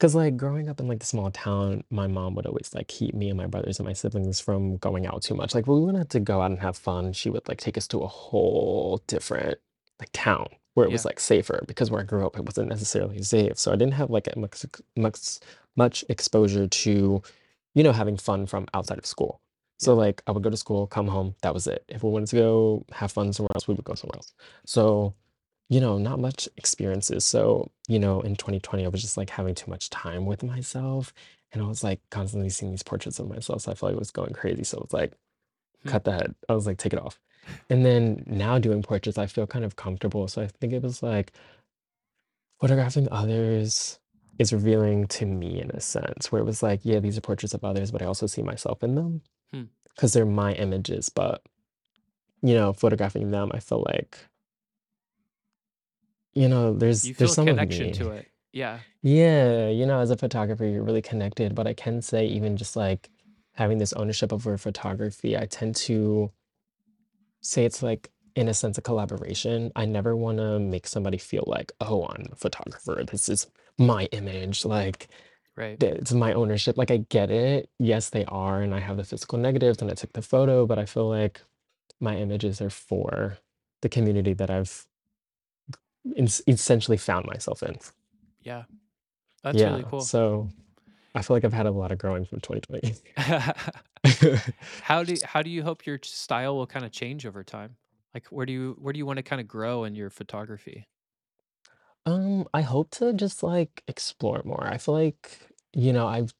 Hmm. 0.00 0.06
'Cause, 0.06 0.14
like, 0.14 0.36
growing 0.36 0.68
up 0.68 0.80
in, 0.80 0.88
like, 0.88 1.00
the 1.00 1.06
small 1.06 1.30
town, 1.30 1.84
my 1.90 2.06
mom 2.06 2.34
would 2.34 2.46
always, 2.46 2.72
like, 2.74 2.88
keep 2.88 3.14
me 3.14 3.28
and 3.28 3.36
my 3.36 3.46
brothers 3.46 3.78
and 3.78 3.86
my 3.86 3.92
siblings 3.92 4.40
from 4.40 4.76
going 4.78 5.06
out 5.06 5.22
too 5.22 5.34
much, 5.34 5.54
like, 5.54 5.66
when 5.66 5.78
we 5.80 5.84
wanted 5.84 6.08
to 6.10 6.20
go 6.20 6.40
out 6.40 6.50
and 6.50 6.60
have 6.60 6.76
fun, 6.76 7.12
she 7.12 7.28
would, 7.30 7.46
like, 7.48 7.58
take 7.60 7.76
us 7.76 7.86
to 7.88 7.98
a 8.02 8.06
whole 8.06 8.98
different, 9.06 9.58
like, 9.98 10.08
town 10.12 10.48
where 10.74 10.86
it 10.86 10.90
was, 10.92 11.04
Yeah. 11.04 11.04
like, 11.04 11.20
safer 11.20 11.62
because 11.66 11.90
where 11.90 12.00
I 12.00 12.04
grew 12.04 12.26
up, 12.26 12.36
it 12.38 12.44
wasn't 12.46 12.68
necessarily 12.70 13.22
safe, 13.22 13.58
so 13.58 13.72
I 13.72 13.76
didn't 13.76 13.94
have, 13.94 14.10
like, 14.10 14.26
a 14.28 14.38
much 14.38 14.64
ex 14.64 14.80
much 14.96 15.38
much 15.76 16.04
exposure 16.08 16.66
to, 16.66 17.22
you 17.74 17.82
know, 17.84 17.92
having 17.92 18.16
fun 18.16 18.46
from 18.46 18.66
outside 18.74 18.98
of 18.98 19.06
school. 19.06 19.40
So, 19.78 19.94
Yeah. 19.94 19.96
like, 19.96 20.22
I 20.26 20.32
would 20.32 20.42
go 20.42 20.50
to 20.50 20.56
school, 20.56 20.86
come 20.86 21.08
home, 21.08 21.34
that 21.42 21.54
was 21.54 21.66
it. 21.66 21.84
If 21.88 22.02
we 22.02 22.10
wanted 22.10 22.28
to 22.30 22.36
go 22.36 22.84
have 22.92 23.12
fun 23.12 23.32
somewhere 23.32 23.50
else, 23.54 23.68
we 23.68 23.74
would 23.74 23.84
go 23.84 23.94
somewhere 23.94 24.16
else. 24.16 24.32
So 24.66 25.14
you 25.70 25.80
know, 25.80 25.96
not 25.96 26.18
much 26.18 26.48
experiences. 26.58 27.24
So, 27.24 27.70
you 27.88 27.98
know, 27.98 28.20
in 28.20 28.36
2020, 28.36 28.84
I 28.84 28.88
was 28.88 29.00
just 29.00 29.16
like 29.16 29.30
having 29.30 29.54
too 29.54 29.70
much 29.70 29.88
time 29.88 30.26
with 30.26 30.42
myself. 30.42 31.14
And 31.52 31.62
I 31.62 31.66
was 31.66 31.82
like 31.82 32.00
constantly 32.10 32.50
seeing 32.50 32.72
these 32.72 32.82
portraits 32.82 33.18
of 33.20 33.28
myself. 33.28 33.62
So 33.62 33.72
I 33.72 33.74
felt 33.74 33.92
like 33.92 33.96
I 33.96 33.98
was 33.98 34.10
going 34.10 34.32
crazy. 34.34 34.64
So 34.64 34.80
it's 34.84 34.92
like, 34.92 35.14
Hmm. 35.84 35.88
cut 35.88 36.04
that. 36.04 36.34
I 36.48 36.54
was 36.54 36.66
like, 36.66 36.76
take 36.76 36.92
it 36.92 37.00
off. 37.00 37.18
And 37.70 37.86
then 37.86 38.22
now 38.26 38.58
doing 38.58 38.82
portraits, 38.82 39.16
I 39.16 39.26
feel 39.26 39.46
kind 39.46 39.64
of 39.64 39.74
comfortable. 39.76 40.28
So 40.28 40.42
I 40.42 40.48
think 40.48 40.74
it 40.74 40.82
was 40.82 41.02
like 41.02 41.32
photographing 42.60 43.08
others 43.10 43.98
is 44.38 44.52
revealing 44.52 45.06
to 45.06 45.24
me 45.26 45.60
in 45.60 45.70
a 45.70 45.80
sense, 45.80 46.30
where 46.30 46.40
it 46.42 46.44
was 46.44 46.62
like, 46.62 46.80
yeah, 46.82 46.98
these 46.98 47.16
are 47.16 47.20
portraits 47.22 47.54
of 47.54 47.64
others, 47.64 47.90
but 47.90 48.02
I 48.02 48.06
also 48.06 48.26
see 48.26 48.42
myself 48.42 48.82
in 48.82 48.94
them 48.94 49.22
Hmm. 49.52 49.64
because 49.94 50.12
they're 50.12 50.26
my 50.26 50.52
images. 50.54 51.08
But, 51.08 51.42
you 52.42 52.54
know, 52.54 52.72
photographing 52.72 53.30
them, 53.30 53.50
I 53.54 53.60
feel 53.60 53.84
like, 53.86 54.18
you 56.34 56.48
know, 56.48 56.72
there's 56.74 57.06
You 57.06 57.14
there's 57.14 57.30
feel 57.30 57.32
a 57.32 57.34
some 57.34 57.48
of 57.48 57.54
connection 57.56 57.86
me. 57.88 57.92
to 57.94 58.10
it. 58.10 58.28
Yeah. 58.52 58.80
Yeah, 59.02 59.68
you 59.68 59.86
know, 59.86 60.00
as 60.00 60.10
a 60.10 60.16
photographer, 60.16 60.64
you're 60.64 60.82
really 60.82 61.02
connected, 61.02 61.54
but 61.54 61.66
I 61.66 61.74
can 61.74 62.02
say 62.02 62.26
even 62.26 62.56
just 62.56 62.76
like 62.76 63.08
having 63.52 63.78
this 63.78 63.92
ownership 63.94 64.32
over 64.32 64.56
photography, 64.58 65.36
I 65.36 65.46
tend 65.46 65.76
to 65.76 66.30
say 67.40 67.64
it's 67.64 67.82
like 67.82 68.10
in 68.36 68.48
a 68.48 68.54
sense 68.54 68.78
a 68.78 68.82
collaboration. 68.82 69.72
I 69.76 69.84
never 69.86 70.16
want 70.16 70.38
to 70.38 70.58
make 70.58 70.86
somebody 70.86 71.18
feel 71.18 71.44
like, 71.46 71.72
oh, 71.80 72.06
I'm 72.06 72.26
a 72.32 72.36
photographer. 72.36 73.02
This 73.04 73.28
is 73.28 73.46
my 73.78 74.04
image. 74.12 74.64
Like 74.64 75.08
Right. 75.56 75.78
th- 75.78 75.94
it's 75.94 76.12
my 76.12 76.32
ownership. 76.32 76.78
Like 76.78 76.90
I 76.90 76.98
get 76.98 77.30
it. 77.30 77.68
Yes, 77.78 78.10
they 78.10 78.24
are, 78.26 78.62
and 78.62 78.74
I 78.74 78.80
have 78.80 78.96
the 78.96 79.04
physical 79.04 79.38
negatives 79.38 79.82
and 79.82 79.90
I 79.90 79.94
took 79.94 80.12
the 80.12 80.22
photo, 80.22 80.64
but 80.66 80.78
I 80.78 80.86
feel 80.86 81.08
like 81.08 81.40
my 82.00 82.16
images 82.16 82.60
are 82.60 82.70
for 82.70 83.36
the 83.82 83.88
community 83.88 84.32
that 84.34 84.50
I've 84.50 84.86
essentially 86.46 86.96
found 86.96 87.26
myself 87.26 87.62
in. 87.62 87.78
Yeah. 88.42 88.64
That's 89.42 89.66
really 89.66 89.84
cool. 89.84 90.12
So 90.12 90.48
I 91.14 91.22
feel 91.22 91.36
like 91.36 91.44
I've 91.44 91.52
had 91.52 91.66
a 91.66 91.70
lot 91.72 91.92
of 91.92 91.98
growing 91.98 92.24
from 92.26 92.40
2020. 92.40 92.94
How 94.78 95.04
do 95.04 95.20
how 95.22 95.42
do 95.42 95.50
you 95.50 95.62
hope 95.62 95.86
your 95.86 95.98
style 96.02 96.56
will 96.56 96.66
kinda 96.66 96.90
change 96.90 97.24
over 97.26 97.44
time? 97.44 97.76
Like, 98.14 98.26
where 98.28 98.46
do 98.46 98.52
you 98.52 98.72
where 98.78 98.92
do 98.92 98.98
you 98.98 99.06
wanna 99.06 99.22
kinda 99.22 99.44
grow 99.44 99.84
in 99.84 99.94
your 99.94 100.10
photography? 100.10 100.88
Um, 102.06 102.48
I 102.54 102.62
hope 102.62 102.90
to 102.92 103.12
just 103.12 103.42
like 103.42 103.82
explore 103.86 104.42
more. 104.44 104.66
I 104.66 104.78
feel 104.78 104.94
like, 104.94 105.38
you 105.72 105.92
know, 105.92 106.06
I've 106.06 106.34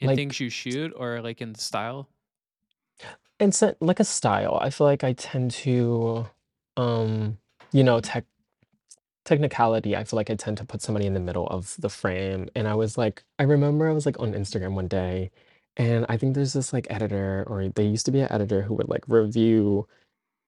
In 0.00 0.10
like 0.10 0.14
things 0.14 0.40
you 0.40 0.48
shoot 0.48 0.92
or, 0.96 1.20
like, 1.20 1.42
in 1.42 1.54
style? 1.54 2.08
And 3.38 3.54
set 3.54 3.80
like 3.82 4.00
a 4.00 4.04
style. 4.04 4.58
I 4.62 4.70
feel 4.70 4.86
like 4.86 5.04
I 5.04 5.12
tend 5.12 5.50
to 5.62 6.26
um, 6.78 7.38
you 7.76 7.84
know, 7.84 8.00
tech 8.00 8.24
technicality. 9.26 9.94
I 9.96 10.04
feel 10.04 10.16
like 10.16 10.30
I 10.30 10.34
tend 10.34 10.56
to 10.58 10.64
put 10.64 10.80
somebody 10.80 11.06
in 11.06 11.12
the 11.12 11.20
middle 11.20 11.46
of 11.48 11.76
the 11.78 11.90
frame. 11.90 12.48
And 12.54 12.66
I 12.66 12.74
was 12.74 12.96
like, 12.96 13.22
I 13.38 13.42
remember 13.42 13.88
I 13.88 13.92
was 13.92 14.06
like 14.06 14.18
on 14.18 14.32
Instagram 14.32 14.72
one 14.72 14.88
day, 14.88 15.30
and 15.76 16.06
I 16.08 16.16
think 16.16 16.34
there's 16.34 16.54
this 16.54 16.72
like 16.72 16.86
editor, 16.88 17.44
or 17.46 17.68
they 17.68 17.84
used 17.84 18.06
to 18.06 18.12
be 18.12 18.20
an 18.20 18.32
editor 18.32 18.62
who 18.62 18.72
would 18.74 18.88
like 18.88 19.04
review 19.08 19.86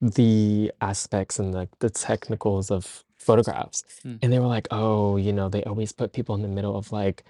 the 0.00 0.72
aspects 0.80 1.38
and 1.38 1.52
like 1.52 1.68
the 1.80 1.90
technicals 1.90 2.70
of 2.70 3.04
photographs. 3.18 3.84
Hmm. 4.02 4.16
And 4.22 4.32
they 4.32 4.38
were 4.38 4.46
like, 4.46 4.68
oh, 4.70 5.18
you 5.18 5.32
know, 5.34 5.50
they 5.50 5.64
always 5.64 5.92
put 5.92 6.14
people 6.14 6.34
in 6.34 6.42
the 6.42 6.48
middle 6.48 6.76
of 6.78 6.92
like 6.92 7.24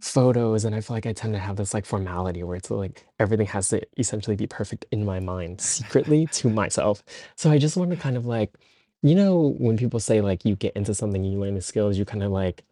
photos. 0.00 0.66
And 0.66 0.74
I 0.74 0.80
feel 0.82 0.96
like 0.96 1.06
I 1.06 1.14
tend 1.14 1.32
to 1.32 1.38
have 1.38 1.56
this 1.56 1.72
like 1.72 1.86
formality 1.86 2.42
where 2.42 2.56
it's 2.56 2.70
like 2.70 3.06
everything 3.18 3.46
has 3.46 3.68
to 3.68 3.80
essentially 3.96 4.36
be 4.36 4.48
perfect 4.48 4.84
in 4.90 5.06
my 5.06 5.20
mind 5.20 5.60
secretly 5.60 6.26
to 6.32 6.50
myself. 6.50 7.02
So 7.36 7.50
I 7.50 7.56
just 7.56 7.78
want 7.78 7.92
to 7.92 7.96
kind 7.96 8.16
of 8.16 8.26
like, 8.26 8.52
you 9.02 9.14
know, 9.14 9.54
when 9.58 9.76
people 9.76 10.00
say 10.00 10.20
like 10.20 10.44
you 10.44 10.56
get 10.56 10.74
into 10.76 10.94
something, 10.94 11.24
you 11.24 11.38
learn 11.38 11.54
the 11.54 11.60
skills, 11.62 11.98
you 11.98 12.04
kind 12.04 12.22
of 12.22 12.30
like 12.32 12.64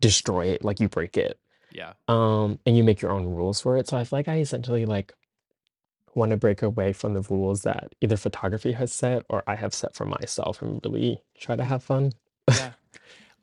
destroy 0.00 0.46
it, 0.46 0.64
like 0.64 0.80
you 0.80 0.88
break 0.88 1.16
it. 1.16 1.38
Yeah. 1.72 1.94
Um, 2.08 2.58
and 2.66 2.76
you 2.76 2.84
make 2.84 3.00
your 3.02 3.12
own 3.12 3.26
rules 3.26 3.60
for 3.60 3.76
it. 3.76 3.88
So 3.88 3.96
I 3.96 4.04
feel 4.04 4.18
like 4.18 4.28
I 4.28 4.38
essentially 4.40 4.86
like 4.86 5.14
want 6.14 6.30
to 6.30 6.36
break 6.36 6.62
away 6.62 6.92
from 6.92 7.14
the 7.14 7.22
rules 7.22 7.62
that 7.62 7.94
either 8.00 8.16
photography 8.16 8.72
has 8.72 8.92
set 8.92 9.24
or 9.28 9.42
I 9.46 9.56
have 9.56 9.74
set 9.74 9.94
for 9.94 10.04
myself 10.04 10.62
and 10.62 10.80
really 10.84 11.22
try 11.38 11.56
to 11.56 11.64
have 11.64 11.82
fun. 11.82 12.12
Yeah. 12.50 12.72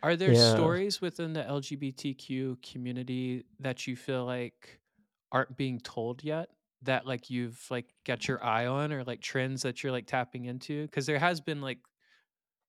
Are 0.04 0.16
there 0.16 0.34
Yeah. 0.34 0.36
stories 0.36 1.02
within 1.02 1.34
the 1.34 1.44
LGBTQ 1.44 2.62
community 2.62 3.46
that 3.60 3.88
you 3.88 3.96
feel 3.96 4.26
like 4.26 4.80
aren't 5.32 5.58
being 5.58 5.80
told 5.80 6.24
yet? 6.24 6.50
That, 6.84 7.06
like, 7.06 7.30
you've, 7.30 7.64
like, 7.70 7.94
got 8.06 8.28
your 8.28 8.44
eye 8.44 8.66
on 8.66 8.92
or, 8.92 9.04
like, 9.04 9.22
trends 9.22 9.62
that 9.62 9.84
you're, 9.84 9.92
like, 9.92 10.08
tapping 10.08 10.46
into? 10.46 10.84
Because 10.84 11.06
there 11.06 11.20
has 11.20 11.40
been, 11.40 11.62
like, 11.62 11.78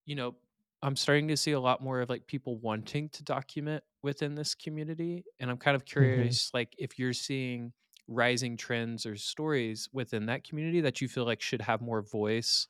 you 0.04 0.14
know, 0.14 0.36
I'm 0.82 0.96
starting 0.96 1.28
to 1.28 1.36
see 1.36 1.52
a 1.52 1.60
lot 1.60 1.80
more 1.82 2.00
of, 2.00 2.08
like, 2.10 2.26
people 2.26 2.58
wanting 2.58 3.08
to 3.10 3.22
document 3.22 3.84
within 4.02 4.34
this 4.34 4.54
community, 4.54 5.24
and 5.40 5.50
I'm 5.50 5.58
kind 5.58 5.76
of 5.76 5.84
hmm 5.96 6.34
curious, 6.34 6.50
like, 6.54 6.74
if 6.78 6.98
you're 6.98 7.12
seeing 7.12 7.72
rising 8.08 8.56
trends 8.56 9.06
or 9.06 9.16
stories 9.16 9.88
within 9.92 10.26
that 10.26 10.44
community 10.44 10.80
that 10.82 11.00
you 11.00 11.08
feel 11.08 11.24
like 11.24 11.40
should 11.40 11.62
have 11.62 11.80
more 11.80 12.02
voice 12.02 12.66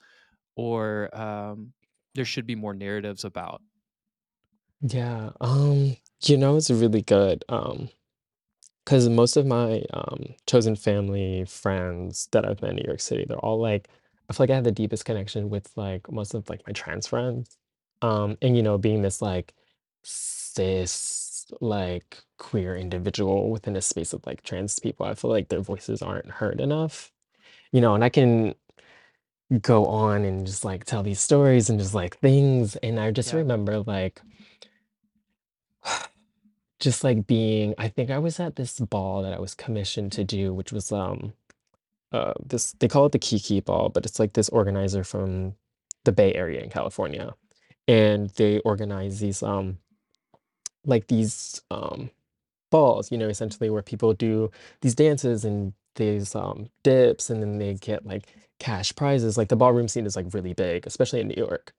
or, 0.56 1.10
um, 1.18 1.74
there 2.14 2.24
should 2.26 2.46
be 2.46 2.54
more 2.56 2.74
narratives 2.74 3.24
about? 3.24 3.62
Yeah. 4.80 5.30
Um, 5.40 5.96
you 6.24 6.36
know, 6.36 6.56
it's 6.56 6.70
really 6.70 7.02
good. 7.02 7.44
Um, 7.48 7.88
because 8.84 9.08
most 9.08 9.36
of 9.36 9.46
my 9.46 9.84
um 9.94 10.34
chosen 10.46 10.76
family, 10.76 11.44
friends 11.46 12.28
that 12.32 12.46
I've 12.46 12.62
met 12.62 12.72
in 12.72 12.76
New 12.78 12.84
York 12.86 13.00
City, 13.00 13.24
they're 13.28 13.38
all 13.38 13.60
like, 13.60 13.88
I 14.28 14.32
feel 14.32 14.44
like 14.44 14.50
I 14.50 14.54
have 14.54 14.64
the 14.64 14.72
deepest 14.72 15.04
connection 15.04 15.50
with 15.50 15.70
like 15.76 16.10
most 16.10 16.34
of 16.34 16.48
like 16.48 16.62
my 16.66 16.72
trans 16.72 17.06
friends. 17.06 17.56
Um, 18.02 18.36
and 18.42 18.56
you 18.56 18.62
know, 18.62 18.78
being 18.78 19.02
this 19.02 19.22
like 19.22 19.54
cis, 20.02 21.46
like 21.60 22.22
queer 22.38 22.76
individual 22.76 23.50
within 23.50 23.76
a 23.76 23.82
space 23.82 24.12
of 24.12 24.24
like 24.26 24.42
trans 24.42 24.78
people, 24.78 25.06
I 25.06 25.14
feel 25.14 25.30
like 25.30 25.48
their 25.48 25.60
voices 25.60 26.02
aren't 26.02 26.30
heard 26.30 26.60
enough. 26.60 27.12
You 27.72 27.80
know, 27.80 27.94
and 27.94 28.04
I 28.04 28.08
can 28.08 28.54
go 29.60 29.86
on 29.86 30.24
and 30.24 30.46
just 30.46 30.64
like 30.64 30.84
tell 30.84 31.02
these 31.02 31.20
stories 31.20 31.68
and 31.68 31.78
just 31.78 31.94
like 31.94 32.18
things. 32.18 32.76
And 32.76 32.98
I 32.98 33.10
just 33.10 33.32
Yeah. 33.32 33.38
remember 33.40 33.80
like 33.80 34.22
just 36.80 37.04
like 37.04 37.26
being, 37.26 37.74
I 37.78 37.88
think 37.88 38.10
I 38.10 38.18
was 38.18 38.40
at 38.40 38.56
this 38.56 38.78
ball 38.80 39.22
that 39.22 39.32
I 39.32 39.38
was 39.40 39.54
commissioned 39.54 40.12
to 40.12 40.24
do, 40.24 40.52
which 40.54 40.72
was 40.72 40.90
um 40.92 41.34
uh 42.12 42.34
this 42.44 42.72
they 42.80 42.88
call 42.88 43.06
it 43.06 43.12
the 43.12 43.18
Kiki 43.18 43.60
Ball, 43.60 43.88
but 43.88 44.06
it's 44.06 44.18
like 44.20 44.34
this 44.34 44.48
organizer 44.50 45.04
from 45.04 45.54
the 46.04 46.12
Bay 46.12 46.34
Area 46.34 46.60
in 46.60 46.70
California. 46.70 47.34
And 47.88 48.30
they 48.30 48.60
organize 48.60 49.20
these 49.20 49.42
um 49.42 49.78
like 50.84 51.08
these 51.08 51.60
um 51.70 52.10
balls, 52.70 53.12
you 53.12 53.18
know, 53.18 53.28
essentially 53.28 53.70
where 53.70 53.82
people 53.82 54.14
do 54.14 54.50
these 54.80 54.94
dances 54.94 55.44
and 55.44 55.74
these 55.96 56.34
um 56.34 56.68
dips 56.82 57.30
and 57.30 57.42
then 57.42 57.58
they 57.58 57.74
get 57.74 58.06
like 58.06 58.24
cash 58.58 58.94
prizes. 58.94 59.36
Like 59.38 59.48
the 59.48 59.56
ballroom 59.56 59.88
scene 59.88 60.06
is 60.06 60.16
like 60.16 60.32
really 60.34 60.54
big, 60.54 60.86
especially 60.86 61.20
in 61.20 61.28
New 61.28 61.34
York. 61.36 61.74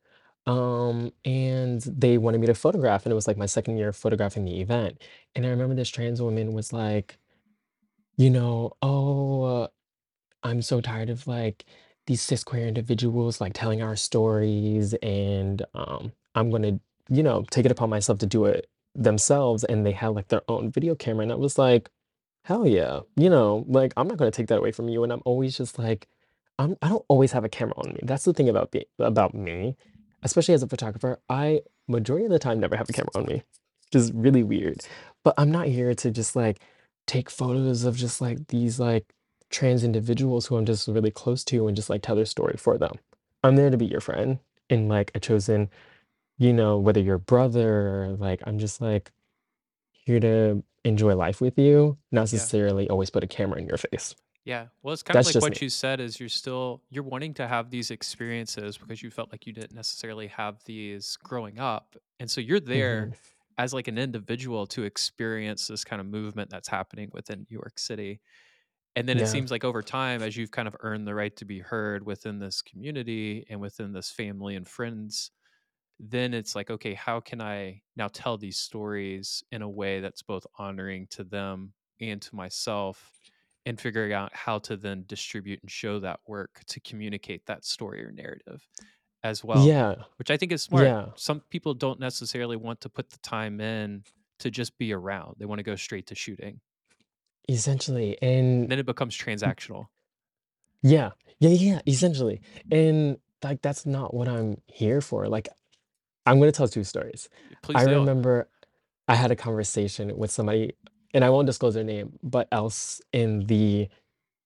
Um, 0.45 1.13
and 1.23 1.81
they 1.81 2.17
wanted 2.17 2.41
me 2.41 2.47
to 2.47 2.53
photograph, 2.53 3.05
and 3.05 3.11
it 3.11 3.15
was 3.15 3.27
like 3.27 3.37
my 3.37 3.45
second 3.45 3.77
year 3.77 3.93
photographing 3.93 4.45
the 4.45 4.59
event. 4.61 5.01
And 5.35 5.45
I 5.45 5.49
remember 5.49 5.75
this 5.75 5.89
trans 5.89 6.21
woman 6.21 6.53
was 6.53 6.73
like, 6.73 7.17
you 8.17 8.29
know, 8.29 8.73
oh, 8.81 9.43
uh, 9.43 9.67
I'm 10.43 10.62
so 10.62 10.82
tired 10.82 11.10
of 11.10 11.27
like 11.27 11.65
these 12.06 12.21
cis 12.21 12.43
queer 12.43 12.67
individuals 12.67 13.39
like 13.39 13.53
telling 13.53 13.82
our 13.82 13.95
stories, 13.95 14.93
and 14.95 15.65
um, 15.73 16.12
I'm 16.36 16.49
gonna, 16.49 16.79
you 17.10 17.23
know, 17.23 17.45
take 17.49 17.65
it 17.65 17.71
upon 17.71 17.89
myself 17.89 18.19
to 18.19 18.25
do 18.25 18.45
it 18.45 18.67
themselves. 18.95 19.63
And 19.63 19.86
they 19.86 19.91
had 19.91 20.10
like 20.10 20.27
their 20.27 20.41
own 20.47 20.71
video 20.71 20.95
camera, 20.95 21.23
and 21.23 21.32
I 21.32 21.36
was 21.36 21.58
like, 21.58 21.89
hell 22.45 22.67
yeah, 22.67 23.01
you 23.15 23.29
know, 23.29 23.65
like 23.67 23.93
I'm 23.97 24.08
not 24.08 24.17
gonna 24.17 24.32
take 24.32 24.47
that 24.47 24.60
away 24.60 24.71
from 24.71 24.89
you. 24.89 25.03
And 25.03 25.13
I'm 25.13 25.21
always 25.25 25.58
just 25.58 25.79
like, 25.79 26.08
I'm 26.60 26.75
I 26.82 26.89
don't 26.89 27.06
always 27.08 27.32
have 27.32 27.45
a 27.45 27.49
camera 27.49 27.75
on 27.77 27.93
me. 27.93 27.99
That's 28.03 28.25
the 28.25 28.34
thing 28.34 28.49
about 28.49 28.71
be 28.71 28.86
about 28.99 29.34
me, 29.34 29.75
especially 30.23 30.53
as 30.53 30.63
a 30.63 30.67
photographer. 30.67 31.19
I 31.29 31.62
majority 31.88 32.26
of 32.26 32.32
the 32.32 32.39
time 32.39 32.59
never 32.59 32.76
have 32.76 32.89
a 32.89 32.93
camera 32.93 33.11
on 33.15 33.26
me, 33.26 33.43
which 33.86 33.95
is 33.95 34.11
really 34.13 34.43
weird. 34.43 34.82
But 35.24 35.36
I'm 35.38 35.51
not 35.51 35.67
here 35.67 35.93
to 35.95 36.11
just 36.11 36.36
like 36.36 36.59
take 37.07 37.30
photos 37.30 37.84
of 37.86 37.95
just 37.95 38.22
like 38.22 38.47
these 38.47 38.80
like 38.80 39.13
trans 39.54 39.86
individuals 39.86 40.47
who 40.47 40.58
I'm 40.58 40.66
just 40.66 40.89
really 40.89 41.12
close 41.12 41.45
to 41.45 41.68
and 41.68 41.78
just 41.78 41.89
like 41.91 42.04
tell 42.04 42.18
their 42.18 42.26
story 42.28 42.58
for 42.58 42.78
them. 42.80 42.95
I'm 43.43 43.58
there 43.58 43.72
to 43.72 43.78
be 43.78 43.88
your 43.88 44.01
friend 44.01 44.39
and 44.70 44.89
like 44.89 45.12
a 45.16 45.22
chosen, 45.22 45.70
you 46.38 46.54
know, 46.54 46.80
whether 46.80 47.01
you're 47.01 47.16
a 47.18 47.20
brother 47.20 48.04
or 48.06 48.10
like 48.18 48.41
I'm 48.47 48.60
just 48.60 48.82
like 48.82 49.12
here 49.91 50.20
to 50.22 50.64
enjoy 50.86 51.16
life 51.16 51.41
with 51.41 51.58
you, 51.60 51.97
not 52.12 52.34
necessarily 52.34 52.89
always 52.89 53.10
put 53.12 53.24
a 53.24 53.28
camera 53.28 53.60
in 53.60 53.68
your 53.68 53.78
face. 53.78 54.16
Yeah. 54.45 54.68
Well, 54.82 54.93
it's 54.93 55.04
kind 55.04 55.18
of 55.18 55.24
That's 55.24 55.26
like 55.26 55.39
just 55.39 55.49
what 55.49 55.62
me. 55.62 55.62
you 55.62 55.70
said 55.70 56.01
is 56.01 56.20
you're 56.20 56.28
still 56.28 56.84
you're 56.89 57.04
wanting 57.04 57.34
to 57.36 57.47
have 57.47 57.70
these 57.70 57.91
experiences 57.91 58.78
because 58.78 59.01
you 59.01 59.10
felt 59.10 59.32
like 59.32 59.47
you 59.47 59.54
didn't 59.54 59.74
necessarily 59.74 60.28
have 60.28 60.64
these 60.66 61.18
growing 61.24 61.60
up. 61.60 61.95
And 62.20 62.30
so 62.30 62.41
you're 62.41 62.60
there 62.60 63.10
hmm 63.10 63.16
as 63.58 63.74
like 63.74 63.88
an 63.88 63.97
individual 63.97 64.66
to 64.68 64.84
experience 64.84 65.68
this 65.68 65.86
kind 65.86 66.01
of 66.01 66.08
movement 66.08 66.49
that's 66.49 66.68
happening 66.68 67.10
within 67.14 67.39
New 67.49 67.56
York 67.56 67.80
City. 67.80 68.20
And 68.95 69.09
then 69.09 69.17
it 69.17 69.27
seems 69.27 69.49
like 69.51 69.63
over 69.63 69.81
time 69.81 70.21
as 70.21 70.37
you've 70.37 70.51
kind 70.51 70.67
of 70.67 70.75
earned 70.81 71.07
the 71.07 71.15
right 71.15 71.35
to 71.37 71.45
be 71.45 71.59
heard 71.59 72.05
within 72.05 72.39
this 72.39 72.61
community 72.61 73.45
and 73.49 73.59
within 73.59 73.91
this 73.93 74.11
family 74.11 74.55
and 74.55 74.67
friends 74.67 75.31
then 75.99 76.33
it's 76.33 76.55
like, 76.55 76.69
okay, 76.69 76.93
how 76.93 77.19
can 77.19 77.41
I 77.41 77.81
now 77.95 78.07
tell 78.07 78.37
these 78.37 78.57
stories 78.57 79.43
in 79.51 79.61
a 79.61 79.69
way 79.69 79.99
that's 80.01 80.21
both 80.21 80.45
honoring 80.57 81.07
to 81.11 81.23
them 81.23 81.73
and 82.01 82.21
to 82.21 82.35
myself 82.35 83.11
and 83.65 83.79
figuring 83.79 84.11
out 84.11 84.33
how 84.35 84.59
to 84.59 84.75
then 84.75 85.05
distribute 85.07 85.61
and 85.61 85.71
show 85.71 85.99
that 85.99 86.19
work 86.27 86.61
to 86.67 86.79
communicate 86.81 87.45
that 87.45 87.63
story 87.63 88.03
or 88.03 88.11
narrative 88.11 88.67
as 89.23 89.43
well, 89.43 89.65
Yeah. 89.65 89.95
which 90.17 90.29
I 90.29 90.35
think 90.35 90.51
is 90.51 90.63
smart. 90.63 90.83
Yeah. 90.85 91.05
Some 91.15 91.39
people 91.49 91.73
don't 91.73 91.99
necessarily 91.99 92.57
want 92.57 92.81
to 92.81 92.89
put 92.89 93.09
the 93.09 93.19
time 93.19 93.61
in 93.61 94.03
to 94.39 94.51
just 94.51 94.77
be 94.77 94.91
around. 94.91 95.35
They 95.37 95.45
want 95.45 95.59
to 95.59 95.63
go 95.63 95.75
straight 95.75 96.07
to 96.07 96.15
shooting. 96.15 96.59
Essentially, 97.49 98.17
and 98.21 98.69
Then 98.69 98.79
it 98.79 98.85
becomes 98.85 99.17
transactional. 99.17 99.87
yeah. 100.81 101.11
Yeah, 101.39 101.49
yeah, 101.49 101.81
essentially. 101.85 102.41
And, 102.71 103.17
like, 103.43 103.61
that's 103.61 103.85
not 103.85 104.13
what 104.13 104.29
I'm 104.29 104.61
here 104.67 105.01
for. 105.01 105.27
Like, 105.27 105.49
I'm 106.25 106.39
gonna 106.39 106.53
tell 106.53 106.69
2 106.69 106.85
stories. 106.85 107.27
Please 107.61 107.75
I 107.81 107.85
do. 107.85 107.95
remember 107.95 108.47
I 109.09 109.15
had 109.15 109.29
a 109.31 109.35
conversation 109.35 110.17
with 110.17 110.31
somebody, 110.31 110.73
and 111.13 111.25
I 111.25 111.29
won't 111.29 111.45
disclose 111.47 111.73
their 111.73 111.83
name, 111.83 112.17
but 112.23 112.47
else 112.51 113.01
in 113.11 113.45
the 113.47 113.89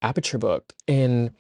Aperture 0.02 0.40
book, 0.40 0.74
and 0.88 1.32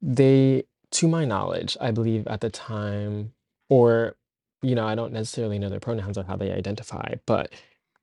they 0.00 0.64
to 0.92 1.08
my 1.08 1.24
knowledge, 1.24 1.76
I 1.80 1.90
believe 1.90 2.26
at 2.26 2.40
the 2.40 2.50
time 2.50 3.32
or, 3.70 4.16
you 4.62 4.74
know, 4.74 4.86
I 4.86 4.94
don't 4.94 5.12
necessarily 5.12 5.58
know 5.58 5.68
their 5.70 5.80
pronouns 5.80 6.16
or 6.18 6.24
how 6.24 6.36
they 6.36 6.52
identify, 6.52 7.14
but 7.26 7.52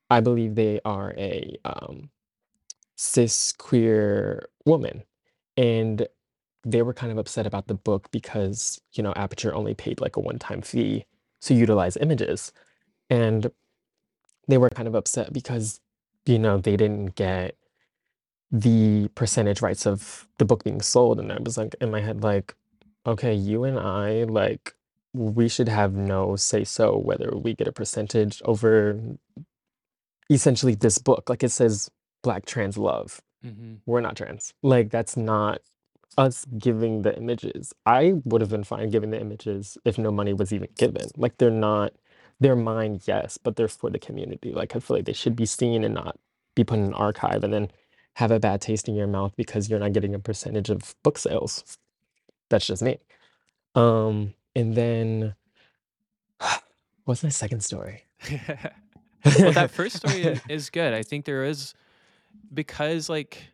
I 0.10 0.20
believe 0.22 0.56
they 0.56 0.80
are 0.86 1.14
a, 1.18 1.56
um, 1.66 2.10
cis 3.02 3.54
queer 3.54 4.50
woman, 4.66 5.04
and 5.56 6.06
they 6.66 6.82
were 6.82 6.94
kind 6.94 7.14
of 7.14 7.18
upset 7.18 7.48
about 7.48 7.68
the 7.68 7.74
book 7.74 8.12
because, 8.12 8.82
you 8.92 9.02
know, 9.02 9.14
Aperture 9.16 9.56
only 9.56 9.74
paid, 9.74 10.02
like, 10.02 10.18
a 10.18 10.20
one-time 10.20 10.62
fee 10.62 11.06
to 11.42 11.54
utilize 11.54 11.96
images, 11.96 12.52
and 13.10 13.52
they 14.50 14.58
were 14.58 14.70
kind 14.70 14.88
of 14.90 14.96
upset 14.96 15.32
because, 15.32 15.80
you 16.26 16.38
know, 16.38 16.58
they 16.58 16.76
didn't 16.76 17.16
get 17.16 17.56
the 18.52 19.08
percentage 19.16 19.62
rights 19.62 19.86
of 19.88 20.28
the 20.38 20.46
book 20.46 20.66
being 20.66 20.82
sold, 20.82 21.20
and 21.22 21.32
I 21.32 21.38
was, 21.42 21.58
like, 21.58 21.76
in 21.80 21.92
my 21.92 22.02
head, 22.02 22.22
like, 22.22 22.56
"Okay, 23.06 23.34
you 23.34 23.64
and 23.64 23.80
I, 23.80 24.24
like, 24.26 24.76
we 25.14 25.48
should 25.48 25.70
have 25.70 25.94
no 25.94 26.36
say 26.36 26.66
so 26.66 26.98
whether 26.98 27.32
we 27.32 27.56
get 27.56 27.68
a 27.70 27.72
percentage 27.72 28.42
over 28.46 29.00
essentially 30.30 30.76
this 30.76 30.98
book." 30.98 31.30
Like, 31.30 31.44
it 31.44 31.52
says 31.52 31.90
Black 32.24 32.46
trans 32.46 32.78
love. 32.78 33.22
Mhm. 33.46 33.80
We're 33.86 34.02
not 34.02 34.18
trans. 34.18 34.54
Like, 34.62 34.90
that's 34.90 35.16
not 35.16 35.62
us 36.18 36.46
giving 36.58 37.04
the 37.04 37.16
images. 37.18 37.74
I 37.86 38.16
would 38.26 38.42
have 38.42 38.50
been 38.50 38.64
fine 38.64 38.90
giving 38.90 39.12
the 39.12 39.20
images 39.22 39.78
if 39.86 39.98
no 39.98 40.12
money 40.12 40.34
was 40.34 40.52
even 40.52 40.70
given. 40.78 41.08
Like, 41.18 41.38
they're 41.38 41.52
not 41.52 41.94
they're 42.42 42.56
mine, 42.56 43.02
yes, 43.06 43.38
but 43.38 43.58
they're 43.58 43.68
for 43.68 43.90
the 43.90 44.00
community. 44.00 44.54
Like, 44.54 44.74
I 44.76 44.80
feel 44.80 44.96
like 44.98 45.06
they 45.06 45.14
should 45.14 45.36
be 45.36 45.46
seen 45.46 45.84
and 45.84 45.94
not 45.94 46.18
be 46.56 46.64
put 46.64 46.80
in 46.80 46.86
an 46.86 46.94
archive 46.94 47.44
and 47.44 47.54
then 47.54 47.70
have 48.16 48.32
a 48.32 48.40
bad 48.40 48.62
taste 48.62 48.88
in 48.88 48.96
your 48.96 49.08
mouth 49.08 49.34
because 49.36 49.70
you're 49.70 49.80
not 49.80 49.92
getting 49.94 50.16
a 50.16 50.20
percentage 50.20 50.70
of 50.70 50.96
book 51.04 51.18
sales. 51.18 51.78
That's 52.50 52.66
just 52.66 52.82
me. 52.82 52.98
Um, 53.76 54.34
and 54.56 54.76
then 54.76 55.36
what's 57.06 57.24
my 57.24 57.30
2nd 57.30 57.62
story? 57.62 58.06
Well, 59.38 59.52
that 59.52 59.72
first 59.72 59.98
story 59.98 60.40
is 60.50 60.70
good. 60.70 60.94
I 60.94 61.04
think 61.04 61.26
there 61.26 61.44
is 61.44 61.74
because, 62.54 63.10
like, 63.10 63.50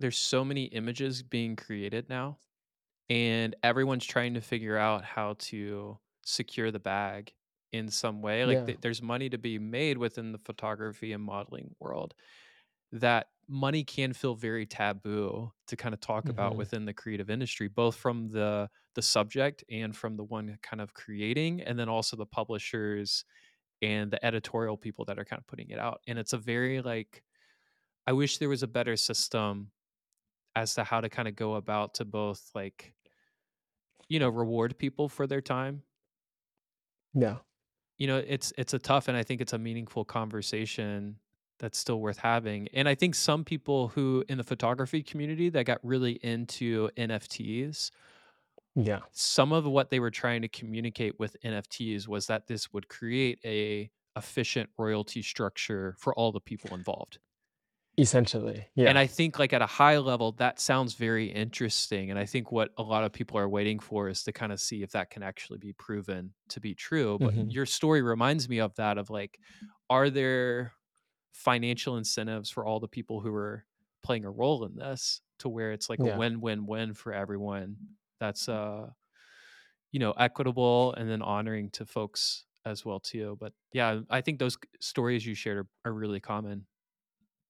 there's 0.00 0.18
so 0.18 0.44
many 0.44 0.64
images 0.66 1.22
being 1.22 1.56
created 1.56 2.08
now, 2.08 2.40
and 3.10 3.56
everyone's 3.64 4.06
trying 4.06 4.34
to 4.34 4.40
figure 4.42 4.76
out 4.78 5.04
how 5.04 5.34
to 5.40 5.98
secure 6.24 6.70
the 6.72 6.80
bag 6.80 7.34
in 7.72 7.88
some 7.90 8.22
way. 8.22 8.44
Like, 8.46 8.64
Yeah. 8.64 8.66
th 8.66 8.80
there's 8.82 9.02
money 9.02 9.30
to 9.30 9.38
be 9.38 9.58
made 9.58 9.98
within 9.98 10.32
the 10.32 10.38
photography 10.38 11.12
and 11.12 11.22
modeling 11.24 11.74
world 11.80 12.14
that 12.92 13.28
money 13.48 13.84
can 13.84 14.12
feel 14.12 14.34
very 14.34 14.66
taboo 14.66 15.52
to 15.66 15.76
kinda 15.76 15.96
talk 15.96 16.28
about 16.28 16.56
Mhm. 16.56 16.56
within 16.56 16.84
the 16.84 16.94
creative 16.94 17.30
industry, 17.30 17.68
both 17.68 17.96
from 17.96 18.28
the 18.28 18.70
the 18.94 19.02
subject 19.02 19.64
and 19.70 19.96
from 19.96 20.16
the 20.16 20.24
one 20.24 20.58
kind 20.62 20.80
of 20.80 20.94
creating, 20.94 21.60
and 21.62 21.78
then 21.78 21.88
also 21.88 22.16
the 22.16 22.26
publishers 22.26 23.24
and 23.82 24.10
the 24.12 24.24
editorial 24.24 24.76
people 24.76 25.04
that 25.06 25.18
are 25.18 25.24
kinda 25.24 25.44
putting 25.46 25.70
it 25.70 25.78
out. 25.78 26.02
And 26.08 26.18
it's 26.18 26.32
a 26.34 26.38
very, 26.38 26.82
like 26.82 27.24
I 28.10 28.14
wish 28.14 28.38
there 28.38 28.50
was 28.50 28.64
a 28.64 28.68
better 28.68 28.96
system 28.96 29.72
as 30.56 30.74
to 30.76 30.84
how 30.84 31.00
to 31.02 31.10
kinda 31.10 31.32
go 31.32 31.54
about 31.54 31.94
to 31.96 32.06
both, 32.06 32.50
like 32.54 32.94
you 34.08 34.18
know, 34.18 34.28
reward 34.28 34.78
people 34.78 35.08
for 35.08 35.26
their 35.26 35.40
time. 35.40 35.84
Yeah. 37.14 37.40
You 37.98 38.06
know, 38.06 38.18
it's 38.18 38.52
it's 38.56 38.72
a 38.74 38.78
tough 38.78 39.08
and 39.08 39.16
I 39.16 39.22
think 39.22 39.40
it's 39.40 39.52
a 39.52 39.58
meaningful 39.58 40.04
conversation 40.04 41.18
that's 41.58 41.78
still 41.78 42.00
worth 42.00 42.16
having. 42.18 42.68
And 42.68 42.88
I 42.88 42.94
think 42.94 43.14
some 43.14 43.44
people 43.44 43.88
who 43.88 44.24
in 44.28 44.38
the 44.38 44.44
photography 44.44 45.02
community 45.02 45.50
that 45.50 45.64
got 45.66 45.84
really 45.84 46.12
into 46.24 46.88
NFTs 46.96 47.90
Yeah. 48.74 49.02
some 49.12 49.52
of 49.52 49.64
what 49.66 49.90
they 49.90 50.00
were 50.00 50.10
trying 50.10 50.42
to 50.42 50.48
communicate 50.48 51.18
with 51.18 51.36
NFTs 51.42 52.06
was 52.08 52.26
that 52.28 52.46
this 52.46 52.72
would 52.72 52.88
create 52.88 53.40
a 53.44 53.90
efficient 54.16 54.70
royalty 54.78 55.22
structure 55.22 55.94
for 55.98 56.14
all 56.14 56.32
the 56.32 56.40
people 56.40 56.74
involved. 56.74 57.18
Essentially, 57.98 58.68
Yeah. 58.74 58.92
And. 58.92 58.98
I 58.98 59.06
think, 59.06 59.38
like, 59.38 59.52
at 59.52 59.60
a 59.62 59.66
high 59.66 59.98
level, 59.98 60.32
that 60.32 60.58
sounds 60.58 60.94
very 60.94 61.26
interesting, 61.30 62.10
and 62.10 62.18
I 62.18 62.24
think 62.24 62.50
what 62.50 62.72
a 62.78 62.82
lot 62.82 63.04
of 63.04 63.12
people 63.12 63.36
are 63.38 63.48
waiting 63.48 63.78
for 63.78 64.08
is 64.08 64.22
to 64.24 64.32
kinda 64.32 64.56
see 64.58 64.82
if 64.82 64.92
that 64.92 65.10
can 65.10 65.22
actually 65.22 65.58
be 65.58 65.72
proven 65.74 66.34
to 66.48 66.60
be 66.60 66.74
true, 66.74 67.18
but 67.18 67.34
Mhm. 67.34 67.50
your 67.50 67.66
story 67.66 68.00
reminds 68.02 68.48
me 68.48 68.58
of 68.58 68.74
that, 68.76 68.96
of, 68.96 69.10
like, 69.10 69.38
are 69.90 70.08
there 70.10 70.72
financial 71.32 71.96
incentives 71.96 72.50
for 72.50 72.64
all 72.66 72.80
the 72.80 72.88
people 72.88 73.20
who 73.20 73.34
are 73.34 73.66
playing 74.02 74.24
a 74.24 74.30
role 74.30 74.64
in 74.64 74.76
this 74.76 75.22
to 75.40 75.48
where 75.48 75.72
it's 75.72 75.90
like 75.90 76.04
a 76.04 76.08
win-win-win 76.08 76.94
for 76.94 77.12
everyone 77.14 77.76
that's, 78.20 78.48
uh, 78.48 78.90
you 79.92 80.00
know, 80.00 80.12
equitable 80.12 80.94
and 80.94 81.10
then 81.10 81.22
honoring 81.22 81.70
to 81.72 81.86
folks 81.86 82.46
as 82.66 82.84
well 82.86 83.00
too, 83.00 83.36
but, 83.40 83.54
yeah, 83.72 84.02
I 84.10 84.20
think 84.22 84.38
those 84.40 84.58
stories 84.80 85.26
you 85.26 85.34
shared 85.34 85.58
are 85.58 85.70
are 85.90 85.94
really 85.94 86.20
common. 86.20 86.66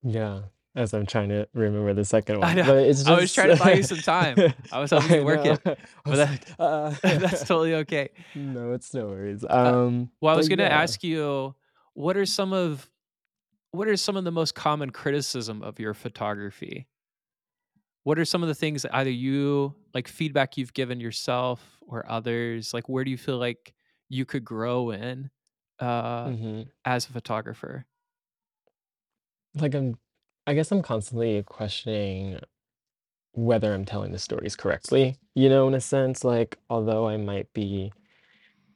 Yeah, 0.03 0.44
as 0.74 0.94
I'm 0.94 1.07
trying 1.07 1.28
to 1.30 1.48
remember 1.53 1.92
the 1.94 2.05
2nd 2.05 2.40
one. 2.40 2.40
I 2.42 2.55
know. 2.55 2.64
but 2.64 2.78
it's 2.86 3.05
I 3.05 3.14
was 3.18 3.32
trying 3.32 3.48
to 3.51 3.57
buy 3.57 3.72
you 3.72 3.82
some 3.82 4.01
time. 4.03 4.44
I 4.70 4.78
was 4.80 4.90
hoping 4.90 5.12
you'd 5.12 5.24
work 5.24 5.44
know. 5.44 5.44
it, 5.44 5.61
but 6.09 6.16
that 6.16 6.55
"Uh" 6.59 6.94
that's 7.18 7.42
totally 7.44 7.74
okay. 7.76 8.11
No, 8.34 8.72
it's 8.72 8.94
no 8.94 9.07
worries. 9.09 9.44
Uh, 9.64 9.72
Um, 9.72 10.11
well, 10.20 10.32
I 10.32 10.36
was 10.36 10.48
gonna 10.48 10.64
yeah. 10.64 10.64
ask 10.64 11.03
you, 11.03 11.55
what 11.94 12.16
are 12.16 12.26
some 12.26 12.53
of 12.53 12.90
what 13.72 13.88
are 13.88 13.96
some 13.96 14.16
of 14.16 14.24
the 14.24 14.32
most 14.32 14.55
common 14.55 14.90
criticism 14.90 15.62
of 15.62 15.80
your 15.80 15.94
photography? 15.94 16.88
What 18.05 18.18
are 18.18 18.24
some 18.24 18.42
of 18.42 18.48
the 18.48 18.55
things 18.55 18.82
that 18.82 18.94
either 18.94 19.11
you 19.11 19.74
like, 19.94 20.09
feedback 20.09 20.57
you've 20.57 20.72
given 20.72 21.01
yourself 21.01 21.78
or 21.82 22.09
others? 22.11 22.72
Like, 22.72 22.88
where 22.88 23.05
do 23.05 23.11
you 23.11 23.18
feel 23.18 23.38
like 23.38 23.74
you 24.09 24.24
could 24.24 24.44
grow 24.44 24.90
in, 24.90 25.30
uh, 25.78 26.32
Mhm. 26.32 26.70
as 26.84 27.07
a 27.09 27.12
photographer? 27.12 27.86
Like, 29.55 29.74
I'm 29.74 29.98
I 30.46 30.55
guess 30.55 30.72
I'm 30.72 30.82
constantly 30.82 31.42
questioning 31.44 32.38
whether 33.32 33.74
I'm 33.74 33.84
telling 33.86 34.12
the 34.12 34.18
stories 34.20 34.57
correctly, 34.57 35.16
you 35.34 35.48
know, 35.51 35.68
in 35.68 35.74
a 35.74 35.80
sense, 35.80 36.24
like, 36.24 36.59
although 36.70 37.09
I 37.09 37.16
might 37.18 37.53
be 37.55 37.92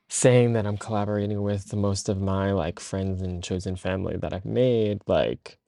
saying 0.08 0.54
that 0.54 0.66
I'm 0.66 0.78
collaborating 0.78 1.42
with 1.42 1.68
the 1.70 1.76
most 1.76 2.08
of 2.10 2.20
my, 2.20 2.52
like, 2.52 2.80
friends 2.80 3.22
and 3.22 3.42
chosen 3.44 3.76
family 3.76 4.16
that 4.18 4.34
I've 4.34 4.44
made, 4.46 5.02
like 5.08 5.58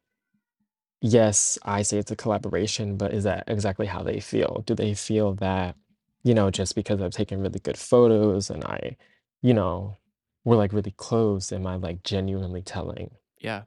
yes, 1.02 1.58
I 1.64 1.82
say 1.82 1.98
it's 1.98 2.10
a 2.10 2.16
collaboration, 2.16 2.96
but 2.96 3.12
is 3.12 3.24
that 3.24 3.44
exactly 3.48 3.86
how 3.86 4.02
they 4.02 4.18
feel? 4.20 4.62
Do 4.66 4.74
they 4.74 4.94
feel 4.94 5.34
that, 5.34 5.76
you 6.24 6.34
know, 6.34 6.50
just 6.50 6.74
because 6.74 7.00
I've 7.02 7.12
taken 7.12 7.40
really 7.40 7.60
good 7.60 7.76
photos 7.78 8.48
and 8.50 8.64
I, 8.64 8.96
you 9.42 9.52
know, 9.54 9.98
we're, 10.44 10.56
like, 10.56 10.72
really 10.72 10.92
close, 10.96 11.52
am 11.52 11.66
I, 11.66 11.76
like, 11.76 12.02
genuinely 12.02 12.62
telling 12.62 13.10
Yeah. 13.40 13.64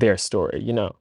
Their 0.00 0.16
story, 0.16 0.60
you 0.62 0.72
know? 0.72 0.96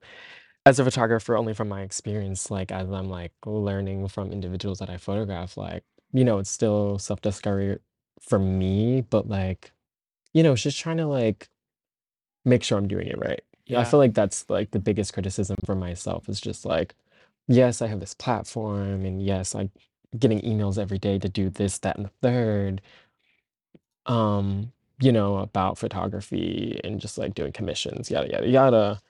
As 0.66 0.80
a 0.80 0.84
photographer, 0.86 1.38
only 1.38 1.54
from 1.54 1.70
my 1.70 1.82
experience, 1.82 2.52
like, 2.52 2.72
as 2.72 2.92
I'm, 2.92 3.10
like, 3.10 3.34
learning 3.46 4.08
from 4.10 4.32
individuals 4.32 4.80
that 4.80 4.89
I 4.92 4.98
photograph, 4.98 5.58
like, 5.58 5.84
you 6.14 6.24
know, 6.26 6.39
it's 6.39 6.52
still 6.52 7.00
self-discovery 7.00 7.80
for 8.22 8.39
me, 8.39 9.02
but, 9.02 9.28
like, 9.28 9.72
you 10.34 10.44
know, 10.44 10.54
it's 10.54 10.64
just 10.64 10.80
trying 10.80 10.98
to, 10.98 11.08
like, 11.08 11.50
make 12.46 12.64
sure 12.64 12.78
I'm 12.78 12.88
doing 12.88 13.08
it 13.08 13.18
right. 13.20 13.42
Yeah, 13.66 13.80
I 13.80 13.82
Yeah. 13.82 13.89
feel 13.92 14.00
like 14.00 14.14
that's, 14.14 14.50
like, 14.50 14.72
the 14.72 14.80
biggest 14.80 15.14
criticism 15.14 15.58
for 15.66 15.76
myself 15.76 16.30
is 16.30 16.42
just, 16.42 16.66
like, 16.66 16.96
yes, 17.48 17.82
I 17.82 17.88
have 17.88 18.00
this 18.00 18.14
platform, 18.16 19.06
and 19.06 19.22
yes, 19.24 19.56
I'm 19.56 19.72
getting 20.18 20.42
emails 20.42 20.78
every 20.78 21.00
day 21.00 21.20
to 21.20 21.30
do 21.30 21.50
this, 21.50 21.80
that, 21.80 21.98
and 21.98 22.06
the 22.06 22.12
third 22.22 22.82
um, 24.06 24.72
you 25.02 25.12
know, 25.12 25.38
about 25.38 25.78
photography 25.78 26.80
and 26.84 26.99
just, 27.02 27.18
like, 27.18 27.34
doing 27.34 27.52
commissions, 27.54 28.12
yada, 28.12 28.30
yada, 28.32 28.47
yada. 28.49 29.02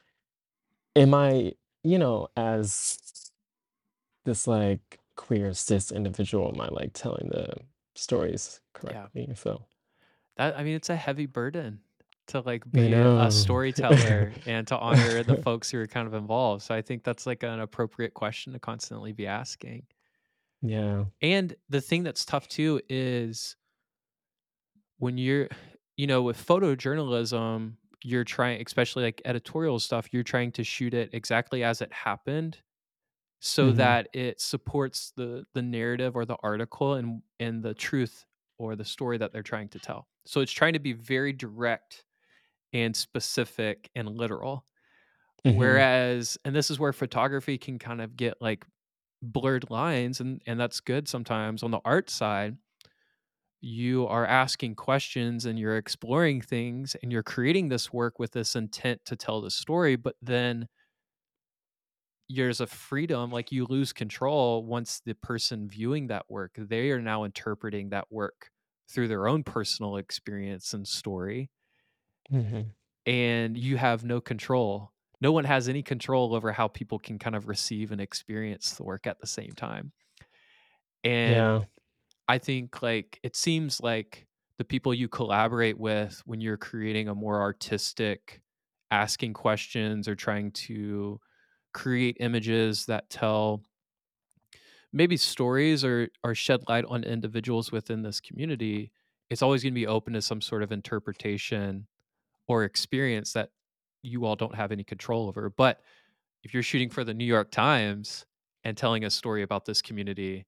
Am 0.95 1.13
I, 1.13 1.53
you 1.83 1.97
know, 1.97 2.27
as 2.35 2.99
this, 4.25 4.47
like, 4.47 4.99
queer 5.15 5.53
cis 5.53 5.91
individual, 5.91 6.51
am 6.53 6.61
I, 6.61 6.67
like, 6.69 6.93
telling 6.93 7.29
the 7.29 7.53
stories 7.95 8.61
Yeah. 8.81 9.09
correctly? 9.13 9.33
So 9.35 9.65
That 10.37 10.57
I 10.57 10.63
mean, 10.63 10.75
it's 10.75 10.89
a 10.89 10.95
heavy 10.95 11.25
burden 11.25 11.81
to, 12.27 12.39
like, 12.41 12.69
I 12.75 12.87
be 12.87 13.09
a 13.15 13.29
know. 13.29 13.31
storyteller 13.31 14.33
and 14.45 14.67
to 14.67 14.77
honor 14.77 15.23
the 15.23 15.35
folks 15.35 15.69
who 15.69 15.79
are 15.79 15.87
kind 15.87 16.07
of 16.07 16.13
involved, 16.13 16.63
so 16.63 16.73
I 16.75 16.81
think 16.81 17.03
that's, 17.03 17.25
like, 17.25 17.43
an 17.43 17.59
appropriate 17.59 18.13
question 18.13 18.53
to 18.53 18.59
constantly 18.59 19.11
be 19.11 19.27
asking. 19.27 19.87
Yeah. 20.61 21.05
And 21.21 21.55
the 21.69 21.81
thing 21.81 22.03
that's 22.03 22.25
tough 22.25 22.47
too 22.47 22.81
is 22.89 23.55
when 24.97 25.17
you're 25.17 25.47
you 26.01 26.07
know, 26.07 26.21
with 26.23 26.37
photojournalism, 26.37 27.77
you're 28.03 28.23
trying 28.25 28.61
especially, 28.65 29.03
like, 29.03 29.21
editorial 29.25 29.79
stuff, 29.79 30.09
you're 30.13 30.23
trying 30.23 30.51
to 30.53 30.63
shoot 30.63 30.93
it 30.95 31.11
exactly 31.13 31.63
as 31.63 31.81
it 31.81 31.93
happened 31.93 32.61
so 33.41 33.71
Mhm. 33.71 33.93
that 33.93 34.07
it 34.13 34.41
supports 34.41 35.11
the 35.17 35.45
the 35.53 35.61
narrative 35.61 36.15
or 36.15 36.25
the 36.25 36.37
article 36.43 36.93
and 36.95 37.21
and 37.39 37.63
the 37.63 37.73
truth 37.73 38.25
or 38.59 38.75
the 38.75 38.85
story 38.85 39.17
that 39.17 39.33
they're 39.33 39.43
trying 39.43 39.69
to 39.69 39.79
tell. 39.79 40.07
So 40.25 40.41
it's 40.41 40.51
trying 40.51 40.73
to 40.73 40.79
be 40.79 40.93
very 40.93 41.33
direct 41.33 42.05
and 42.73 42.95
specific 42.95 43.89
and 43.95 44.09
literal. 44.09 44.65
Mhm. 45.45 45.83
Whereas 45.83 46.37
and 46.45 46.55
this 46.55 46.71
is 46.71 46.79
where 46.79 46.93
photography 46.93 47.57
can 47.57 47.79
kind 47.79 48.01
of 48.01 48.15
get, 48.17 48.41
like, 48.41 48.65
blurred 49.23 49.69
lines, 49.71 50.21
and 50.21 50.41
and 50.47 50.59
that's 50.59 50.79
good 50.81 51.07
sometimes. 51.09 51.63
On 51.63 51.71
the 51.71 51.81
art 51.85 52.09
side, 52.11 52.57
you 53.61 54.07
are 54.07 54.25
asking 54.25 54.75
questions 54.75 55.45
and 55.45 55.59
you're 55.59 55.77
exploring 55.77 56.41
things 56.41 56.95
and 57.03 57.11
you're 57.11 57.23
creating 57.23 57.69
this 57.69 57.93
work 57.93 58.19
with 58.19 58.31
this 58.31 58.55
intent 58.55 59.01
to 59.05 59.15
tell 59.15 59.41
the 59.41 59.51
story, 59.51 59.95
but 59.95 60.15
then 60.21 60.67
there's 62.29 62.61
a 62.61 62.67
freedom, 62.67 63.29
like, 63.31 63.51
you 63.51 63.65
lose 63.65 63.91
control 63.91 64.63
once 64.65 65.01
the 65.01 65.13
person 65.15 65.67
viewing 65.67 66.07
that 66.07 66.29
work, 66.29 66.53
they 66.57 66.89
are 66.91 67.01
now 67.01 67.23
interpreting 67.23 67.89
that 67.89 68.09
work 68.11 68.51
through 68.89 69.07
their 69.07 69.27
own 69.27 69.43
personal 69.43 69.97
experience 69.97 70.73
and 70.73 70.87
story, 70.87 71.49
Mhm. 72.29 72.71
and 73.05 73.57
you 73.57 73.77
have 73.77 74.03
no 74.03 74.21
control. 74.21 74.91
No 75.21 75.31
one 75.31 75.43
has 75.45 75.67
any 75.69 75.83
control 75.83 76.35
over 76.35 76.51
how 76.51 76.67
people 76.67 76.99
can 76.99 77.19
kind 77.19 77.35
of 77.35 77.47
receive 77.47 77.91
and 77.91 78.01
experience 78.01 78.73
the 78.75 78.83
work 78.83 79.07
at 79.07 79.19
the 79.19 79.27
same 79.27 79.51
time. 79.51 79.91
And 81.03 81.53
Yeah. 81.53 81.65
I 82.27 82.37
think, 82.37 82.81
like, 82.81 83.19
it 83.23 83.35
seems 83.35 83.81
like 83.81 84.27
the 84.57 84.63
people 84.63 84.93
you 84.93 85.07
collaborate 85.07 85.77
with 85.77 86.21
when 86.25 86.39
you're 86.41 86.57
creating 86.57 87.07
a 87.07 87.15
more 87.15 87.41
artistic, 87.41 88.41
asking 88.91 89.33
questions 89.33 90.07
or 90.07 90.15
trying 90.15 90.51
to 90.51 91.19
create 91.73 92.17
images 92.19 92.85
that 92.87 93.09
tell 93.09 93.63
maybe 94.93 95.17
stories 95.17 95.83
or 95.83 96.09
or 96.23 96.35
shed 96.35 96.61
light 96.67 96.85
on 96.87 97.03
individuals 97.03 97.71
within 97.71 98.01
this 98.01 98.19
community, 98.19 98.91
it's 99.29 99.41
always 99.41 99.63
gonna 99.63 99.73
be 99.73 99.87
open 99.87 100.13
to 100.13 100.21
some 100.21 100.41
sort 100.41 100.63
of 100.63 100.71
interpretation 100.71 101.87
or 102.47 102.63
experience 102.63 103.33
that 103.33 103.51
you 104.03 104.25
all 104.25 104.35
don't 104.35 104.55
have 104.55 104.71
any 104.71 104.83
control 104.83 105.27
over. 105.27 105.49
But 105.49 105.81
if 106.43 106.53
you're 106.53 106.63
shooting 106.63 106.89
for 106.89 107.03
the 107.03 107.13
New 107.13 107.25
York 107.25 107.51
Times 107.51 108.25
and 108.63 108.77
telling 108.77 109.05
a 109.05 109.11
story 109.11 109.43
about 109.43 109.65
this 109.65 109.81
community, 109.81 110.45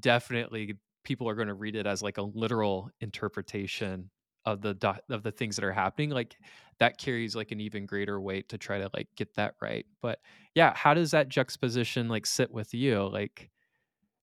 definitely 0.00 0.74
people 1.04 1.28
are 1.28 1.34
gonna 1.34 1.54
read 1.54 1.76
it 1.76 1.86
as, 1.86 2.02
like, 2.02 2.18
a 2.18 2.22
literal 2.22 2.90
interpretation 3.00 4.10
of 4.44 4.60
the 4.62 4.74
do 4.74 4.92
of 5.10 5.22
the 5.22 5.32
things 5.32 5.56
that 5.56 5.64
are 5.64 5.72
happening, 5.72 6.10
like, 6.10 6.36
that 6.78 6.98
carries, 6.98 7.36
like, 7.36 7.52
an 7.52 7.60
even 7.60 7.86
greater 7.86 8.20
weight 8.20 8.48
to 8.50 8.58
try 8.58 8.78
to, 8.78 8.90
like, 8.94 9.08
get 9.16 9.34
that 9.34 9.54
right. 9.62 9.86
But, 10.00 10.20
yeah, 10.54 10.74
how 10.76 10.94
does 10.94 11.10
that 11.12 11.28
juxtaposition, 11.28 12.08
like, 12.08 12.26
sit 12.26 12.50
with 12.52 12.74
you? 12.74 13.08
Like, 13.08 13.50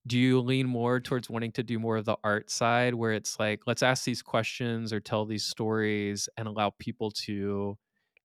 do 0.08 0.18
you 0.20 0.40
lean 0.42 0.68
more 0.68 1.00
towards 1.00 1.30
wanting 1.30 1.52
to 1.54 1.64
do 1.64 1.80
more 1.80 1.98
of 1.98 2.06
the 2.06 2.18
art 2.24 2.50
side 2.50 2.96
where 2.96 3.14
it's 3.14 3.40
like, 3.40 3.62
"Let's 3.68 3.84
ask 3.84 4.06
these 4.06 4.22
questions 4.24 4.94
or 4.94 5.00
tell 5.00 5.26
these 5.26 5.46
stories 5.46 6.30
and 6.38 6.48
allow 6.48 6.72
people 6.80 7.12
to 7.28 7.78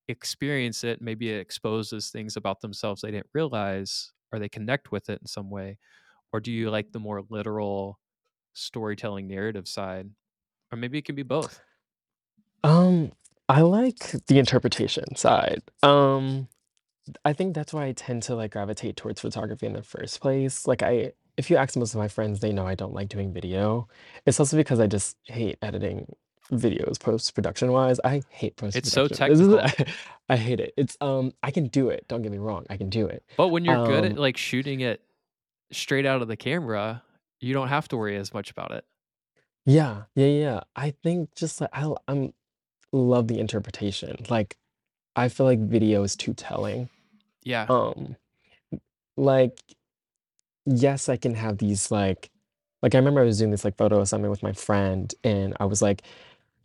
experience 0.08 0.84
it, 0.84 1.00
maybe 1.02 1.30
it 1.30 1.40
exposes 1.40 2.10
things 2.10 2.36
about 2.36 2.60
themselves 2.62 3.02
they 3.02 3.10
didn't 3.12 3.28
realize, 3.34 4.12
or 4.32 4.38
they 4.40 4.48
connect 4.50 4.92
with 4.92 5.10
it 5.10 5.20
in 5.22 5.26
some 5.28 5.50
way?" 5.50 5.78
Or 6.34 6.40
do 6.40 6.50
you 6.50 6.68
like 6.68 6.90
the 6.90 6.98
more 6.98 7.22
literal 7.28 8.00
storytelling 8.54 9.28
narrative 9.28 9.68
side? 9.68 10.10
Or 10.72 10.76
maybe 10.76 10.98
it 10.98 11.04
can 11.04 11.14
be 11.14 11.22
both. 11.22 11.60
Um, 12.64 13.12
I 13.48 13.60
like 13.60 14.10
the 14.26 14.40
interpretation 14.40 15.14
side. 15.14 15.62
Um, 15.84 16.48
I 17.24 17.34
think 17.34 17.54
that's 17.54 17.72
why 17.72 17.84
I 17.84 17.92
tend 17.92 18.24
to, 18.24 18.34
like, 18.34 18.50
gravitate 18.50 18.96
towards 18.96 19.20
photography 19.20 19.64
in 19.66 19.74
the 19.74 19.82
first 19.84 20.20
place. 20.20 20.66
Like, 20.66 20.82
I 20.82 21.12
if 21.36 21.50
you 21.50 21.56
ask 21.56 21.76
most 21.76 21.94
of 21.94 21.98
my 21.98 22.08
friends, 22.08 22.40
they 22.40 22.50
know 22.50 22.66
I 22.66 22.74
don't 22.74 22.94
like 22.94 23.10
doing 23.10 23.32
video. 23.32 23.86
It's 24.26 24.40
also 24.40 24.56
because 24.56 24.80
I 24.80 24.88
just 24.88 25.16
hate 25.26 25.56
editing 25.62 26.16
videos 26.50 26.98
post-production 26.98 27.70
wise. 27.70 28.00
I 28.04 28.22
hate 28.28 28.60
It's 28.60 28.90
so 28.90 29.06
post-production. 29.06 29.28
This 29.28 29.40
is 29.40 29.54
technical. 29.76 29.94
I 30.28 30.36
hate 30.36 30.58
it. 30.58 30.74
It's, 30.76 30.96
um 31.00 31.32
I 31.44 31.52
can 31.52 31.68
do 31.68 31.90
it, 31.90 32.06
don't 32.08 32.22
get 32.22 32.32
me 32.32 32.38
wrong, 32.38 32.66
I 32.70 32.76
can 32.76 32.88
do 32.90 33.06
it. 33.06 33.22
But 33.36 33.48
when 33.48 33.64
you're 33.64 33.86
good 33.86 34.04
at, 34.04 34.10
Um 34.12 34.16
like, 34.16 34.36
shooting 34.36 34.80
it 34.80 35.00
straight 35.74 36.06
out 36.06 36.22
of 36.22 36.28
the 36.28 36.36
camera, 36.36 37.02
you 37.40 37.52
don't 37.54 37.68
have 37.68 37.88
to 37.88 37.96
worry 37.96 38.16
as 38.16 38.32
much 38.32 38.50
about 38.50 38.70
it. 38.72 38.84
Yeah, 39.66 40.02
yeah, 40.14 40.26
yeah. 40.26 40.60
I 40.76 40.90
think 41.02 41.34
just 41.34 41.60
like 41.60 41.70
I 41.72 41.92
I'm 42.08 42.32
love 42.92 43.28
the 43.28 43.38
interpretation. 43.40 44.16
Like, 44.28 44.56
I 45.16 45.28
feel 45.28 45.46
like 45.46 45.60
video 45.60 46.02
is 46.02 46.16
too 46.16 46.34
telling. 46.34 46.88
Yeah. 47.42 47.66
Um, 47.68 48.16
like, 49.16 49.58
yes, 50.66 51.08
I 51.08 51.16
can 51.16 51.34
have 51.34 51.58
these 51.58 51.90
like 51.90 52.30
like 52.82 52.94
I 52.94 52.98
remember 52.98 53.22
I 53.22 53.24
was 53.24 53.38
doing 53.38 53.50
this 53.50 53.64
like 53.64 53.76
photo 53.78 54.00
assignment 54.00 54.30
with 54.30 54.42
my 54.42 54.52
friend 54.52 55.12
and 55.24 55.56
I 55.58 55.64
was 55.64 55.80
like 55.80 56.02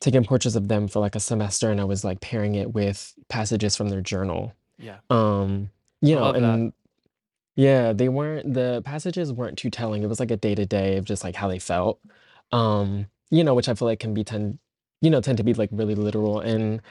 taking 0.01 0.23
portraits 0.25 0.55
of 0.55 0.67
them 0.67 0.87
for 0.87 0.99
like 0.99 1.15
a 1.15 1.19
semester 1.19 1.71
and 1.71 1.79
I 1.79 1.85
was 1.85 2.03
like 2.03 2.19
pairing 2.19 2.55
it 2.55 2.73
with 2.73 3.13
passages 3.29 3.77
from 3.77 3.87
their 3.89 4.01
journal. 4.01 4.53
Yeah. 4.77 4.97
Um, 5.09 5.69
you 6.01 6.17
I 6.17 6.19
know, 6.19 6.25
love 6.25 6.41
that. 6.41 6.73
Yeah, 7.59 7.93
they 7.93 8.09
weren't 8.09 8.53
the 8.53 8.81
passages 8.85 9.33
weren't 9.33 9.57
too 9.57 9.69
telling. 9.69 10.03
It 10.03 10.07
was 10.09 10.19
like 10.19 10.31
a 10.31 10.37
day 10.37 10.55
to 10.55 10.65
day 10.65 10.97
of 10.97 11.05
just 11.05 11.23
like 11.23 11.35
how 11.35 11.47
they 11.49 11.59
felt. 11.59 11.99
Um, 12.51 13.07
you 13.31 13.43
know, 13.43 13.53
which 13.53 13.69
I 13.69 13.73
feel 13.75 13.87
like 13.87 13.99
can 13.99 14.13
be 14.13 14.23
tend 14.23 14.59
you 15.01 15.09
know, 15.09 15.21
tend 15.21 15.37
to 15.39 15.43
be 15.43 15.53
like 15.53 15.69
really 15.73 15.95
literal 15.95 16.39
and 16.41 16.81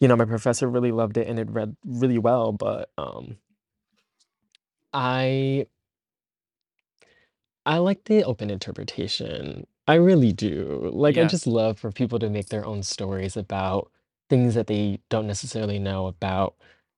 you 0.00 0.08
know, 0.08 0.16
my 0.16 0.24
professor 0.26 0.68
really 0.68 0.92
loved 0.92 1.16
it 1.18 1.28
and 1.28 1.38
it 1.38 1.50
read 1.50 1.76
really 1.86 2.18
well, 2.18 2.52
but 2.52 2.90
um 2.98 3.38
I 4.92 5.66
I 7.64 7.78
like 7.78 8.04
the 8.04 8.24
open 8.24 8.50
interpretation. 8.50 9.66
I 9.88 9.94
really 9.94 10.32
do. 10.32 10.90
Like, 10.92 11.18
I 11.18 11.22
Yeah. 11.22 11.26
just 11.26 11.46
love 11.46 11.78
for 11.78 11.92
people 11.92 12.18
to 12.20 12.30
make 12.30 12.48
their 12.48 12.64
own 12.64 12.82
stories 12.82 13.36
about 13.36 13.90
things 14.28 14.54
that 14.54 14.66
they 14.66 15.00
don't 15.08 15.26
necessarily 15.26 15.78
know 15.78 16.06
about 16.06 16.56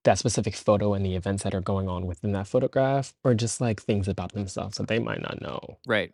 that 0.09 0.19
specific 0.19 0.55
photo 0.57 0.95
and 0.95 1.05
the 1.05 1.15
events 1.17 1.43
that 1.45 1.55
are 1.55 1.61
going 1.61 1.89
on 1.89 2.07
within 2.07 2.33
that 2.33 2.47
photograph, 2.49 3.15
or 3.25 3.35
just 3.35 3.61
like 3.61 3.81
things 3.83 4.09
about 4.09 4.33
themselves 4.33 4.79
that 4.79 4.89
they 4.89 4.99
might 4.99 5.23
not 5.23 5.41
know. 5.41 5.79
Right. 5.87 6.13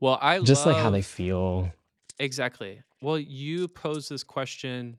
Well, 0.00 0.18
I 0.20 0.40
Just 0.42 0.66
like 0.66 0.76
how 0.76 0.90
they 0.90 1.02
feel. 1.02 1.72
exactly. 2.18 2.82
Well, 3.00 3.18
you 3.18 3.68
posed 3.68 4.10
this 4.10 4.24
question 4.24 4.98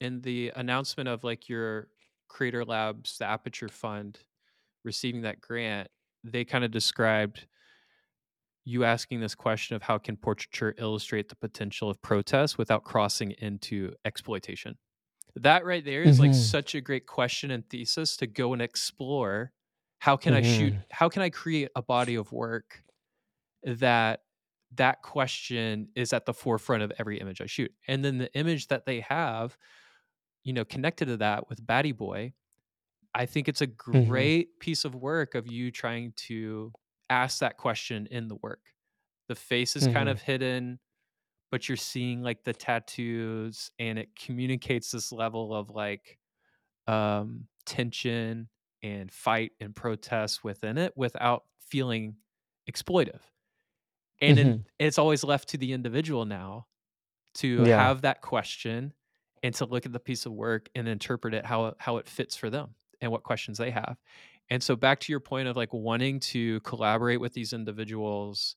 in 0.00 0.20
the 0.20 0.52
announcement 0.56 1.08
of, 1.08 1.24
like, 1.24 1.48
your 1.48 1.88
Creator 2.28 2.64
Labs, 2.64 3.18
the 3.18 3.24
Aperture 3.24 3.68
Fund 3.68 4.20
receiving 4.84 5.22
that 5.22 5.40
grant, 5.40 5.88
they 6.24 6.44
kinda 6.44 6.68
described 6.68 7.46
you 8.64 8.84
asking 8.84 9.20
this 9.20 9.34
question 9.34 9.76
of 9.76 9.82
how 9.82 9.98
can 9.98 10.16
portraiture 10.16 10.74
illustrate 10.78 11.28
the 11.28 11.36
potential 11.36 11.88
of 11.88 12.00
protest 12.02 12.58
without 12.58 12.84
crossing 12.84 13.30
into 13.32 13.92
exploitation? 14.04 14.76
That 15.36 15.66
right 15.66 15.84
there 15.84 16.02
is, 16.02 16.18
like, 16.18 16.32
Mhm. 16.32 16.34
such 16.34 16.74
a 16.74 16.80
great 16.80 17.06
question 17.06 17.50
and 17.50 17.68
thesis 17.68 18.16
to 18.18 18.26
go 18.26 18.52
and 18.54 18.62
explore. 18.62 19.52
How 20.00 20.16
can 20.16 20.32
I 20.34 20.40
shoot 20.42 20.74
Mhm. 20.74 20.86
how 20.90 21.08
can 21.08 21.22
I 21.22 21.30
create 21.30 21.70
a 21.76 21.82
body 21.82 22.14
of 22.14 22.32
work 22.32 22.82
that 23.64 24.24
that 24.72 25.02
question 25.02 25.90
is 25.96 26.12
at 26.12 26.26
the 26.26 26.34
forefront 26.34 26.82
of 26.84 26.92
every 26.98 27.20
image 27.20 27.40
I 27.42 27.46
shoot? 27.46 27.74
And 27.88 28.04
then 28.04 28.18
the 28.18 28.32
image 28.34 28.68
that 28.68 28.86
they 28.86 29.00
have, 29.02 29.58
you 30.44 30.52
know, 30.54 30.64
connected 30.64 31.06
to 31.06 31.18
that 31.18 31.48
with 31.50 31.66
Batty 31.66 31.92
Boy, 31.92 32.34
I 33.14 33.26
think 33.26 33.48
it's 33.48 33.62
a 33.62 33.68
Mhm. 33.92 34.36
great 34.36 34.60
piece 34.60 34.84
of 34.84 34.94
work 34.96 35.34
of 35.34 35.46
you 35.48 35.70
trying 35.72 36.12
to 36.28 36.72
ask 37.10 37.40
that 37.40 37.58
question 37.58 38.06
in 38.08 38.28
the 38.28 38.36
work. 38.36 38.74
The 39.28 39.36
face 39.36 39.76
is 39.76 39.86
kind 39.88 40.08
Mhm. 40.08 40.10
of 40.10 40.22
hidden, 40.22 40.80
but 41.56 41.68
you're 41.68 41.76
seeing, 41.76 42.22
like, 42.22 42.44
the 42.44 42.52
tattoos, 42.52 43.70
and 43.78 43.98
it 43.98 44.14
communicates 44.16 44.90
this 44.92 45.12
level 45.12 45.54
of, 45.54 45.70
like, 45.70 46.18
um, 46.88 47.48
tension 47.66 48.48
and 48.82 49.12
fight 49.12 49.52
and 49.60 49.76
protest 49.76 50.44
within 50.44 50.78
it 50.78 50.94
without 50.96 51.44
feeling 51.60 52.16
exploitive. 52.70 53.22
And 54.20 54.38
then 54.38 54.54
Mhm. 54.54 54.66
it's 54.78 54.98
always 54.98 55.24
left 55.24 55.48
to 55.50 55.58
the 55.58 55.72
individual 55.72 56.24
now 56.24 56.66
to 57.36 57.64
Yeah. 57.64 57.66
have 57.66 58.02
that 58.02 58.22
question 58.22 58.94
and 59.42 59.54
to 59.56 59.66
look 59.66 59.86
at 59.86 59.92
the 59.92 60.00
piece 60.00 60.26
of 60.26 60.32
work 60.32 60.68
and 60.74 60.88
interpret 60.88 61.34
it 61.34 61.46
how 61.46 61.66
it 61.68 61.76
how 61.80 61.98
it 61.98 62.08
fits 62.08 62.36
for 62.36 62.50
them 62.50 62.74
and 63.00 63.12
what 63.12 63.24
questions 63.24 63.58
they 63.58 63.70
have. 63.70 63.98
And 64.50 64.62
so 64.62 64.76
back 64.76 65.00
to 65.02 65.12
your 65.12 65.20
point 65.20 65.48
of, 65.48 65.56
like, 65.56 65.72
wanting 65.74 66.20
to 66.20 66.60
collaborate 66.62 67.20
with 67.20 67.34
these 67.34 67.52
individuals, 67.52 68.56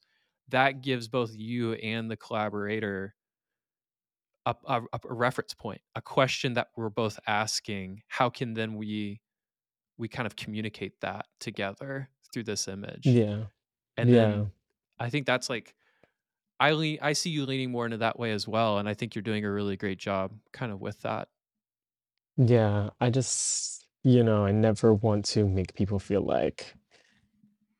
that 0.50 0.82
gives 0.82 1.08
both 1.08 1.36
you 1.36 1.74
and 1.74 2.10
the 2.12 2.18
collaborator 2.18 3.16
a 4.45 4.56
a 4.66 4.82
a 4.93 5.14
reference 5.14 5.54
point, 5.54 5.82
a 5.95 6.02
question 6.02 6.54
that 6.54 6.70
we're 6.76 6.89
both 6.89 7.20
asking, 7.28 8.02
how 8.08 8.30
can 8.30 8.54
then 8.54 8.76
we 8.76 9.22
we 9.97 10.08
kind 10.10 10.28
of 10.28 10.36
communicate 10.36 11.02
that 11.02 11.28
together 11.39 12.10
through 12.34 12.43
this 12.43 12.68
image? 12.68 13.18
Yeah. 13.18 13.47
And 13.97 14.14
then 14.14 14.34
Yeah. 14.36 14.50
I 15.00 15.10
think 15.10 15.26
that's 15.28 15.50
like 15.50 15.76
I 16.60 16.74
lean 16.74 17.00
I 17.04 17.14
see 17.14 17.32
you 17.32 17.45
leaning 17.45 17.72
more 17.72 17.86
into 17.86 17.97
that 18.00 18.20
way 18.20 18.32
as 18.34 18.47
well, 18.47 18.80
and 18.80 18.89
I 18.89 18.95
think 18.95 19.16
you're 19.16 19.24
doing 19.24 19.45
a 19.45 19.52
really 19.52 19.78
great 19.78 20.00
job 20.00 20.39
kind 20.54 20.72
of 20.74 20.82
with 20.82 21.02
that. 21.02 21.30
Yeah. 22.38 22.89
I 23.00 23.10
just, 23.10 23.88
you 24.04 24.24
know, 24.24 24.45
I 24.45 24.52
never 24.52 24.93
want 24.93 25.26
to 25.26 25.47
make 25.47 25.76
people 25.76 26.00
feel 26.00 26.22
like, 26.22 26.76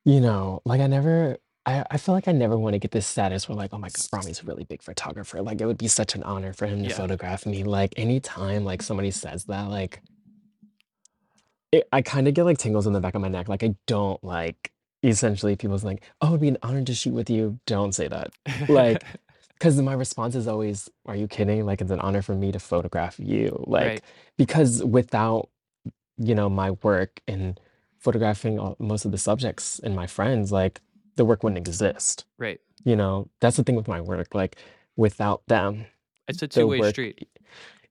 you 0.05 0.20
know, 0.22 0.61
like 0.65 0.82
I 0.82 0.88
never 0.88 1.38
I 1.70 1.86
I 1.91 1.97
feel 1.97 2.15
like 2.15 2.28
I 2.28 2.32
never 2.32 2.57
want 2.57 2.74
to 2.74 2.80
get 2.80 2.91
this 2.91 3.07
status 3.07 3.47
where 3.49 3.55
like, 3.55 3.74
oh 3.74 3.78
my 3.78 3.89
God, 3.89 4.07
Ramie's 4.13 4.41
a 4.41 4.45
really 4.45 4.63
big 4.65 4.82
photographer. 4.82 5.41
Like 5.41 5.61
it 5.61 5.65
would 5.65 5.78
be 5.78 5.88
such 5.88 6.15
an 6.15 6.24
honor 6.24 6.53
for 6.53 6.67
him 6.67 6.84
to 6.84 6.89
Yeah. 6.89 6.95
photograph 6.95 7.45
me. 7.45 7.63
Like 7.63 7.93
anytime 7.97 8.65
like 8.65 8.82
somebody 8.82 9.11
says 9.11 9.45
that, 9.45 9.70
like 9.70 10.01
it, 11.72 11.88
I 11.91 12.01
kind 12.01 12.28
of 12.28 12.34
get 12.34 12.43
like 12.45 12.57
tingles 12.57 12.88
in 12.88 12.93
the 12.93 12.99
back 12.99 13.15
of 13.15 13.22
my 13.22 13.28
neck. 13.30 13.47
Like 13.49 13.63
I 13.63 13.76
don't 13.88 14.24
like 14.24 14.72
essentially 15.03 15.55
people's 15.55 15.84
like, 15.84 16.03
oh, 16.22 16.30
it'd 16.30 16.41
be 16.41 16.47
an 16.49 16.57
honor 16.63 16.84
to 16.84 16.95
shoot 16.95 17.13
with 17.13 17.30
you. 17.30 17.59
Don't 17.67 17.93
say 17.93 18.07
that. 18.07 18.32
Like, 18.67 19.03
because 19.53 19.80
my 19.82 19.93
response 19.93 20.36
is 20.36 20.47
always, 20.47 20.89
are 21.05 21.15
you 21.15 21.28
kidding? 21.28 21.65
Like 21.65 21.82
it's 21.82 21.91
an 21.91 21.99
honor 22.01 22.22
for 22.22 22.36
me 22.36 22.51
to 22.51 22.59
photograph 22.59 23.20
you. 23.20 23.63
Like, 23.67 23.86
Right, 23.88 24.03
because 24.38 24.84
without 24.84 25.49
you 26.17 26.36
know, 26.36 26.49
my 26.49 26.72
work 26.72 27.22
and 27.28 27.59
photographing 27.99 28.59
all, 28.59 28.76
most 28.80 29.05
of 29.05 29.11
the 29.11 29.17
subjects 29.17 29.80
and 29.80 29.95
my 29.95 30.07
friends, 30.07 30.51
like 30.51 30.82
the 31.20 31.26
work 31.26 31.43
wouldn't 31.43 31.57
exist. 31.57 32.24
right. 32.38 32.59
You 32.86 32.95
know, 32.95 33.28
that's 33.41 33.57
the 33.57 33.63
thing 33.65 33.76
with 33.76 33.89
my 33.89 33.99
work. 33.99 34.34
Like 34.34 34.55
without 34.95 35.45
them, 35.47 35.86
It's 36.30 36.38
a 36.41 36.47
the 36.47 36.47
two-way 36.47 36.80
work, 36.80 36.91
street. 36.91 37.28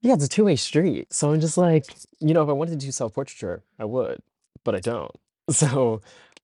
yeah, 0.01 0.15
it's 0.15 0.25
a 0.25 0.29
two-way 0.29 0.57
street. 0.57 1.13
So 1.13 1.31
I'm 1.31 1.41
just 1.41 1.59
like, 1.59 1.85
you 2.21 2.33
know, 2.33 2.43
if 2.43 2.49
I 2.49 2.53
wanted 2.53 2.81
to 2.81 2.87
do 2.87 2.91
self-portraiture, 2.91 3.63
I 3.79 3.85
would, 3.85 4.21
but 4.65 4.75
I 4.75 4.81
don't. 4.81 5.13
So, 5.51 6.01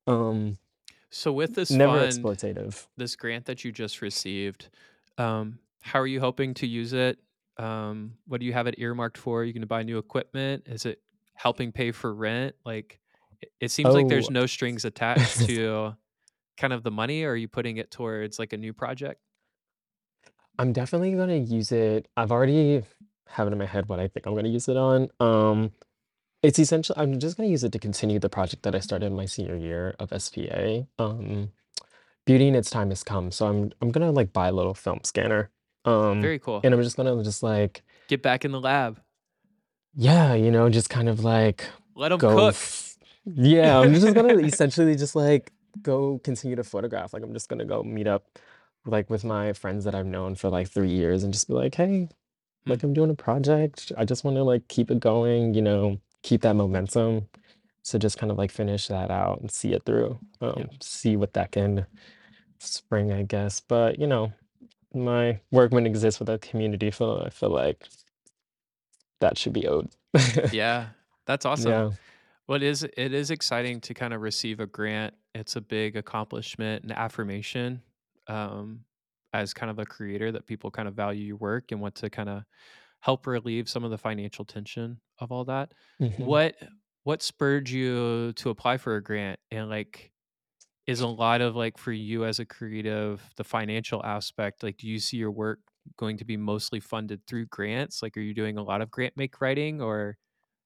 um, 0.07 0.57
So 1.11 1.33
with 1.33 1.55
this 1.55 1.71
never 1.71 1.99
fund, 2.01 2.13
exploitative. 2.13 2.87
this 2.99 3.17
grant 3.17 3.47
that 3.47 3.65
you 3.65 3.73
just 3.73 4.03
received, 4.03 4.69
um, 5.19 5.59
how 5.81 6.01
are 6.01 6.07
you 6.07 6.21
hoping 6.21 6.53
to 6.55 6.67
use 6.67 6.93
it? 6.93 7.19
Um, 7.57 8.15
what 8.27 8.41
do 8.41 8.47
you 8.47 8.53
have 8.53 8.67
it 8.67 8.75
earmarked 8.79 9.17
for? 9.19 9.41
Are 9.41 9.45
you 9.45 9.53
gonna 9.55 9.67
buy 9.67 9.83
new 9.85 9.97
equipment? 9.99 10.65
Is 10.67 10.85
it 10.87 11.01
helping 11.35 11.73
pay 11.73 11.93
for 11.93 12.13
rent? 12.15 12.55
Like, 12.67 12.99
it, 13.61 13.71
seems 13.71 13.95
like 13.95 14.07
Oh, 14.07 14.09
there's 14.09 14.31
no 14.31 14.45
strings 14.47 14.85
attached 14.91 15.47
to 15.47 15.95
kind 16.57 16.73
of 16.73 16.83
the 16.83 16.91
money. 16.91 17.23
Or 17.25 17.33
are 17.33 17.37
you 17.37 17.49
putting 17.49 17.77
it 17.77 17.91
towards 17.91 18.39
like 18.39 18.53
a 18.53 18.57
new 18.57 18.73
project? 18.73 19.21
I'm 20.59 20.73
definitely 20.73 21.13
gonna 21.15 21.37
use 21.37 21.73
it. 21.73 22.09
I've 22.17 22.31
already 22.31 22.83
have 23.29 23.49
it 23.49 23.53
in 23.53 23.59
my 23.59 23.67
head 23.67 23.89
what 23.89 23.99
I 24.01 24.09
think 24.09 24.27
I'm 24.27 24.35
gonna 24.35 24.49
use 24.49 24.69
it 24.69 24.77
on. 24.77 25.09
Um, 25.21 25.73
It's 26.43 26.59
essential 26.59 26.95
I'm 26.99 27.19
just 27.19 27.37
gonna 27.37 27.49
use 27.49 27.65
it 27.65 27.73
to 27.73 27.79
continue 27.79 28.19
the 28.19 28.29
project 28.29 28.63
that 28.65 28.75
I 28.75 28.81
started 28.81 29.07
in 29.07 29.17
my 29.17 29.25
senior 29.27 29.57
year 29.57 29.95
of 29.99 30.13
SPA. 30.13 30.87
Um, 30.99 31.51
Beauty 32.27 32.49
in 32.49 32.55
Its 32.55 32.71
Time 32.71 32.91
Has 32.91 33.03
Come, 33.03 33.31
so 33.33 33.47
I'm 33.47 33.73
I'm 33.83 33.91
gonna, 33.91 34.11
like, 34.13 34.33
buy 34.33 34.49
a 34.49 34.53
little 34.53 34.75
film 34.75 35.01
scanner, 35.05 35.51
um, 35.85 36.21
Very 36.23 36.39
cool. 36.39 36.61
and 36.63 36.73
I'm 36.75 36.83
just 36.83 36.97
gonna 36.97 37.23
just, 37.25 37.43
like 37.43 37.83
Get 38.09 38.23
back 38.23 38.45
in 38.45 38.53
the 38.53 38.61
lab. 38.61 39.01
yeah, 39.95 40.35
you 40.35 40.51
know, 40.51 40.69
just 40.71 40.89
kind 40.91 41.09
of, 41.09 41.25
like, 41.25 41.67
Let 41.97 42.11
them 42.11 42.19
go 42.19 42.35
cook. 42.35 42.55
f 42.55 42.97
yeah, 43.27 43.79
I'm 43.81 43.93
just 43.95 44.15
gonna 44.15 44.35
essentially 44.53 44.95
just, 44.97 45.17
like, 45.17 45.53
go 45.83 46.19
continue 46.25 46.57
to 46.57 46.65
photograph, 46.65 47.13
like, 47.13 47.23
I'm 47.23 47.33
just 47.33 47.49
gonna 47.49 47.65
go 47.65 47.83
meet 47.83 48.07
up, 48.07 48.39
like, 48.87 49.11
with 49.11 49.25
my 49.25 49.53
friends 49.53 49.85
that 49.85 49.95
I've 49.95 50.07
known 50.07 50.35
for, 50.35 50.49
like, 50.51 50.69
3 50.69 50.91
years 50.91 51.23
and 51.25 51.33
just 51.33 51.49
be 51.49 51.55
like, 51.55 51.75
"Hey, 51.75 52.09
Hmm, 52.67 52.71
like, 52.71 52.83
I'm 52.83 52.93
doing 52.95 53.11
a 53.11 53.15
project, 53.15 53.93
I 53.97 54.05
just 54.05 54.25
wanna, 54.25 54.45
like, 54.45 54.69
keep 54.69 54.91
it 54.91 55.01
going," 55.01 55.55
you 55.55 55.63
know, 55.63 56.01
keep 56.23 56.43
that 56.43 56.55
momentum. 56.57 57.29
So 57.83 57.99
just 57.99 58.19
kind 58.19 58.33
of 58.33 58.39
like 58.39 58.51
finish 58.51 58.89
that 58.89 59.11
out 59.11 59.41
and 59.41 59.51
see 59.51 59.75
it 59.75 59.85
through, 59.85 60.19
yeah. 60.57 60.65
um, 60.65 60.69
see 60.81 61.17
what 61.17 61.35
that 61.35 61.53
can 61.53 61.87
spring, 62.59 63.13
I 63.13 63.23
guess. 63.23 63.61
But 63.61 63.99
you 63.99 64.07
know, 64.07 64.33
my 64.95 65.41
work 65.51 65.73
wouldn't 65.73 65.87
exist 65.89 66.19
without 66.21 66.41
community. 66.41 66.91
So 66.91 67.21
I 67.23 67.31
feel 67.31 67.51
like 67.51 67.87
that 69.21 69.39
should 69.39 69.53
be 69.53 69.67
owed. 69.67 69.91
Yeah. 70.53 70.89
That's 71.27 71.45
awesome. 71.47 71.71
Yeah. 71.71 71.91
Well, 72.49 72.57
it 72.57 72.63
is 72.63 72.83
it 72.83 73.13
is 73.15 73.31
exciting 73.31 73.81
to 73.83 73.95
kind 73.95 74.13
of 74.13 74.21
receive 74.21 74.61
a 74.61 74.67
grant. 74.67 75.15
It's 75.35 75.57
a 75.57 75.61
big 75.61 75.97
accomplishment 75.97 76.83
and 76.83 76.93
affirmation 76.93 77.83
um, 78.29 78.85
as 79.33 79.55
kind 79.55 79.71
of 79.71 79.79
a 79.79 79.87
creator 79.87 80.31
that 80.33 80.47
people 80.47 80.71
kind 80.71 80.87
of 80.89 80.95
value 80.95 81.25
your 81.25 81.37
work 81.37 81.73
and 81.73 81.81
want 81.81 81.95
to 81.97 82.11
kind 82.11 82.29
of 82.29 82.45
help 83.01 83.27
relieve 83.27 83.69
some 83.69 83.85
of 83.85 83.91
the 83.91 83.99
financial 83.99 84.45
tension 84.45 85.01
of 85.19 85.33
all 85.33 85.45
that. 85.47 85.75
hmm 85.99 86.25
What 86.25 86.57
what 87.05 87.23
spurred 87.23 87.69
you 87.71 88.33
to 88.35 88.51
apply 88.51 88.79
for 88.79 88.97
a 88.97 89.03
grant 89.03 89.41
and 89.51 89.69
like 89.71 90.13
is 90.87 91.01
a 91.01 91.09
lot 91.09 91.41
of 91.41 91.57
like 91.57 91.79
for 91.79 91.93
you 91.93 92.25
as 92.25 92.39
a 92.39 92.45
creative 92.47 93.31
the 93.37 93.45
financial 93.45 94.05
aspect 94.05 94.63
like 94.63 94.77
do 94.79 94.89
you 94.89 94.99
see 94.99 95.17
your 95.17 95.31
work 95.31 95.61
going 95.97 96.17
to 96.17 96.25
be 96.25 96.37
mostly 96.37 96.81
funded 96.81 97.27
through 97.27 97.47
grants 97.47 98.03
like 98.03 98.17
are 98.17 98.21
you 98.21 98.35
doing 98.35 98.59
a 98.59 98.63
lot 98.63 98.81
of 98.83 98.91
grant 98.91 99.17
make 99.17 99.41
writing 99.41 99.81
or 99.81 100.17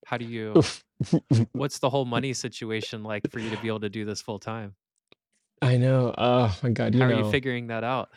how 0.05 0.17
do 0.17 0.25
you 0.25 0.61
What's 1.53 1.79
the 1.79 1.89
whole 1.89 2.05
money 2.05 2.33
situation 2.33 3.03
like 3.03 3.29
for 3.31 3.39
you 3.39 3.49
to 3.49 3.57
be 3.61 3.67
able 3.67 3.79
to 3.81 3.89
do 3.89 4.05
this 4.05 4.21
full 4.21 4.39
time? 4.39 4.75
I 5.61 5.77
know. 5.77 6.13
Oh 6.17 6.55
my 6.61 6.69
God. 6.69 6.93
You 6.93 7.01
How 7.01 7.07
are 7.07 7.13
you 7.13 7.31
figuring 7.31 7.67
that 7.67 7.83
out? 7.83 8.09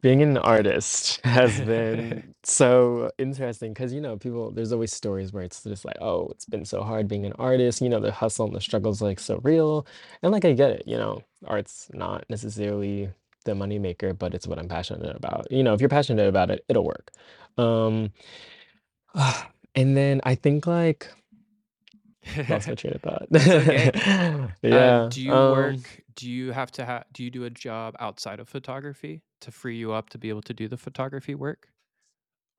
being 0.00 0.22
an 0.22 0.38
artist 0.38 1.20
has 1.24 1.60
been 1.60 2.34
so 2.44 3.10
interesting 3.18 3.72
because, 3.72 3.92
you 3.92 4.00
know, 4.00 4.16
people, 4.16 4.52
there's 4.52 4.72
always 4.72 4.92
stories 4.92 5.32
where 5.32 5.42
it's 5.42 5.62
just 5.64 5.84
like, 5.84 5.96
oh, 6.00 6.28
it's 6.30 6.44
been 6.44 6.64
so 6.64 6.82
hard 6.82 7.08
being 7.08 7.26
an 7.26 7.32
artist. 7.38 7.80
You 7.80 7.88
know, 7.88 7.98
the 7.98 8.12
hustle 8.12 8.46
and 8.46 8.54
the 8.54 8.60
struggle's 8.60 9.02
like 9.02 9.18
so 9.18 9.40
real. 9.42 9.86
And 10.22 10.30
like, 10.30 10.44
I 10.44 10.52
get 10.52 10.70
it, 10.70 10.84
you 10.86 10.96
know, 10.96 11.22
art's 11.46 11.90
not 11.92 12.24
necessarily 12.28 13.10
the 13.44 13.54
money 13.54 13.78
maker, 13.78 14.14
but 14.14 14.34
it's 14.34 14.46
what 14.46 14.58
I'm 14.58 14.68
passionate 14.68 15.16
about. 15.16 15.50
You 15.50 15.64
know, 15.64 15.74
if 15.74 15.80
you're 15.80 15.88
passionate 15.88 16.28
about 16.28 16.50
it, 16.50 16.64
it'll 16.68 16.84
work. 16.84 17.10
Um, 17.56 18.12
and 19.78 19.96
then 19.96 20.20
I 20.24 20.34
think 20.34 20.66
like, 20.66 21.08
lost 22.48 22.68
my 22.68 22.74
train 22.74 22.94
of 22.94 23.02
thought. 23.02 23.28
Okay. 23.32 23.90
Uh, 24.70 24.70
Yeah. 24.70 25.08
do 25.08 25.22
you 25.22 25.32
Um, 25.32 25.52
work 25.52 26.02
do 26.14 26.28
you 26.28 26.52
have 26.52 26.70
to 26.72 26.84
have? 26.84 27.04
do 27.12 27.22
you 27.24 27.30
do 27.30 27.44
a 27.44 27.50
job 27.50 27.94
outside 28.00 28.40
of 28.40 28.48
photography 28.48 29.22
to 29.40 29.50
free 29.50 29.76
you 29.76 29.92
up 29.92 30.10
to 30.10 30.18
be 30.18 30.28
able 30.28 30.42
to 30.42 30.52
do 30.52 30.68
the 30.68 30.76
photography 30.76 31.34
work? 31.34 31.68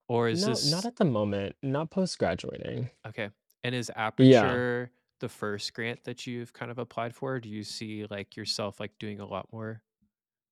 Or 0.07 0.29
is 0.29 0.47
no, 0.47 0.75
not 0.75 0.85
at 0.85 0.95
the 0.95 1.05
moment, 1.05 1.55
not 1.61 1.91
post 1.91 2.17
graduating. 2.17 2.89
okay. 3.07 3.29
And 3.63 3.75
is 3.75 3.91
Yeah. 4.17 4.41
Aperture 4.41 4.91
the 5.19 5.29
first 5.29 5.73
grant 5.73 6.05
that 6.05 6.25
you've 6.25 6.53
kind 6.53 6.71
of 6.71 6.79
applied 6.79 7.13
for? 7.13 7.39
Do 7.39 7.49
you 7.49 7.63
see 7.63 8.05
like 8.09 8.37
yourself 8.37 8.79
like 8.79 8.97
doing 8.99 9.19
a 9.19 9.25
lot 9.27 9.47
more 9.51 9.81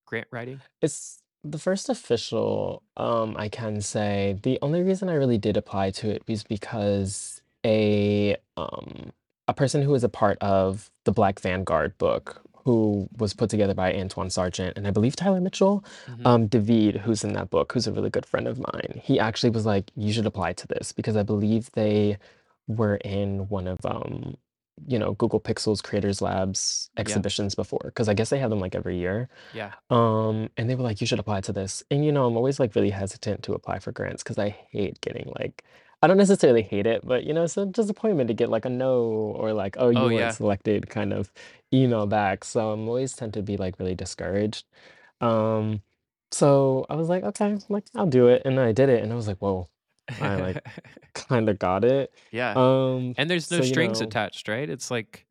grant 0.05 0.27
writing? 0.31 0.61
It's 0.81 1.23
the 1.51 1.57
first 1.57 1.89
official, 1.89 2.83
um, 2.97 3.35
I 3.37 3.49
can 3.49 3.81
say. 3.81 4.37
The 4.43 4.59
only 4.61 4.81
reason 4.81 5.09
I 5.09 5.13
really 5.13 5.37
did 5.37 5.57
apply 5.57 5.91
to 5.91 6.09
it 6.09 6.23
was 6.27 6.43
because 6.43 7.41
a 7.65 8.37
um 8.55 9.11
a 9.47 9.53
person 9.53 9.81
who 9.81 9.91
was 9.91 10.03
a 10.03 10.09
part 10.09 10.37
of 10.41 10.91
the 11.05 11.11
Black 11.11 11.39
Vanguard 11.39 11.97
book, 11.97 12.41
who 12.65 13.07
was 13.17 13.33
put 13.33 13.49
together 13.49 13.73
by 13.73 13.93
Antwaun 13.93 14.29
Sargent 14.29 14.77
and 14.77 14.85
I 14.85 14.91
believe 14.91 15.15
Tyler 15.15 15.39
Mitchell, 15.39 15.85
hmm 16.05 16.27
um, 16.27 16.47
David, 16.47 16.97
who's 16.97 17.23
in 17.23 17.33
that 17.33 17.49
book, 17.49 17.71
who's 17.71 17.87
a 17.87 17.93
really 17.93 18.09
good 18.09 18.25
friend 18.25 18.47
of 18.47 18.59
mine, 18.59 19.01
he 19.03 19.19
actually 19.19 19.51
was 19.51 19.65
like, 19.65 19.91
you 19.95 20.11
should 20.11 20.25
apply 20.25 20.53
to 20.53 20.67
this 20.67 20.91
because 20.91 21.15
I 21.15 21.23
believe 21.23 21.71
they 21.71 22.17
were 22.67 22.95
in 22.97 23.47
one 23.47 23.67
of 23.67 23.79
um, 23.85 24.35
you 24.87 24.99
know, 24.99 25.13
Google 25.13 25.39
Pixel's 25.41 25.81
Creators 25.81 26.21
Labs 26.21 26.89
Yeah. 26.95 26.97
exhibitions 26.97 27.55
before. 27.55 27.81
Because 27.85 28.09
I 28.09 28.13
guess 28.13 28.29
they 28.29 28.39
have 28.39 28.49
them 28.49 28.59
like 28.59 28.75
every 28.75 28.97
year. 28.97 29.29
Yeah. 29.53 29.73
Um, 29.89 30.49
and 30.57 30.69
they 30.69 30.75
were 30.75 30.83
like, 30.83 31.01
"You 31.01 31.07
should 31.07 31.19
apply 31.19 31.41
to 31.41 31.53
this." 31.53 31.83
And, 31.91 32.05
you 32.05 32.11
know, 32.11 32.25
I'm 32.27 32.37
always, 32.37 32.59
like, 32.59 32.75
really 32.75 32.89
hesitant 32.91 33.43
to 33.43 33.53
apply 33.53 33.79
for 33.79 33.91
grants 33.93 34.23
because 34.23 34.37
I 34.39 34.49
hate 34.49 35.01
getting, 35.01 35.31
like 35.39 35.63
I 36.03 36.07
don't 36.07 36.17
necessarily 36.17 36.61
hate 36.63 36.85
it, 36.87 37.05
but, 37.07 37.23
you 37.25 37.33
know, 37.33 37.43
it's 37.45 37.57
a 37.57 37.65
disappointment 37.65 38.27
to 38.29 38.33
get, 38.35 38.49
like, 38.49 38.65
a 38.65 38.69
no 38.69 39.01
or, 39.03 39.53
like, 39.53 39.77
"Oh, 39.79 39.89
Oh 39.95 40.07
you 40.07 40.11
weren't 40.11 40.31
yeah. 40.31 40.33
selected," 40.33 40.89
kind 40.89 41.13
of 41.13 41.31
email 41.73 42.05
back, 42.07 42.43
so 42.45 42.71
I'm 42.71 42.87
always 42.87 43.15
tend 43.15 43.33
to 43.35 43.41
be, 43.43 43.57
like, 43.57 43.79
really 43.79 43.95
discouraged. 43.95 44.65
Um, 45.21 45.81
so 46.31 46.85
I 46.89 46.95
was 46.95 47.09
like, 47.09 47.23
"Okay," 47.23 47.57
like, 47.69 47.85
"I'll 47.95 48.07
do 48.07 48.27
it," 48.27 48.43
and 48.45 48.59
I 48.59 48.73
did 48.73 48.89
it, 48.89 49.03
and 49.03 49.11
I 49.13 49.15
was 49.17 49.27
like, 49.27 49.39
"Whoa." 49.39 49.67
I, 50.19 50.35
like, 50.37 50.61
kinda 51.13 51.53
got 51.53 51.83
it. 51.85 52.13
yeah. 52.31 52.55
Um, 52.55 53.15
And 53.17 53.29
there's 53.29 53.51
no 53.51 53.61
so, 53.61 53.63
you 53.63 53.75
strings 53.75 54.01
know 54.01 54.15
attached, 54.15 54.47
right? 54.47 54.69
It's 54.69 54.91
like, 54.91 55.27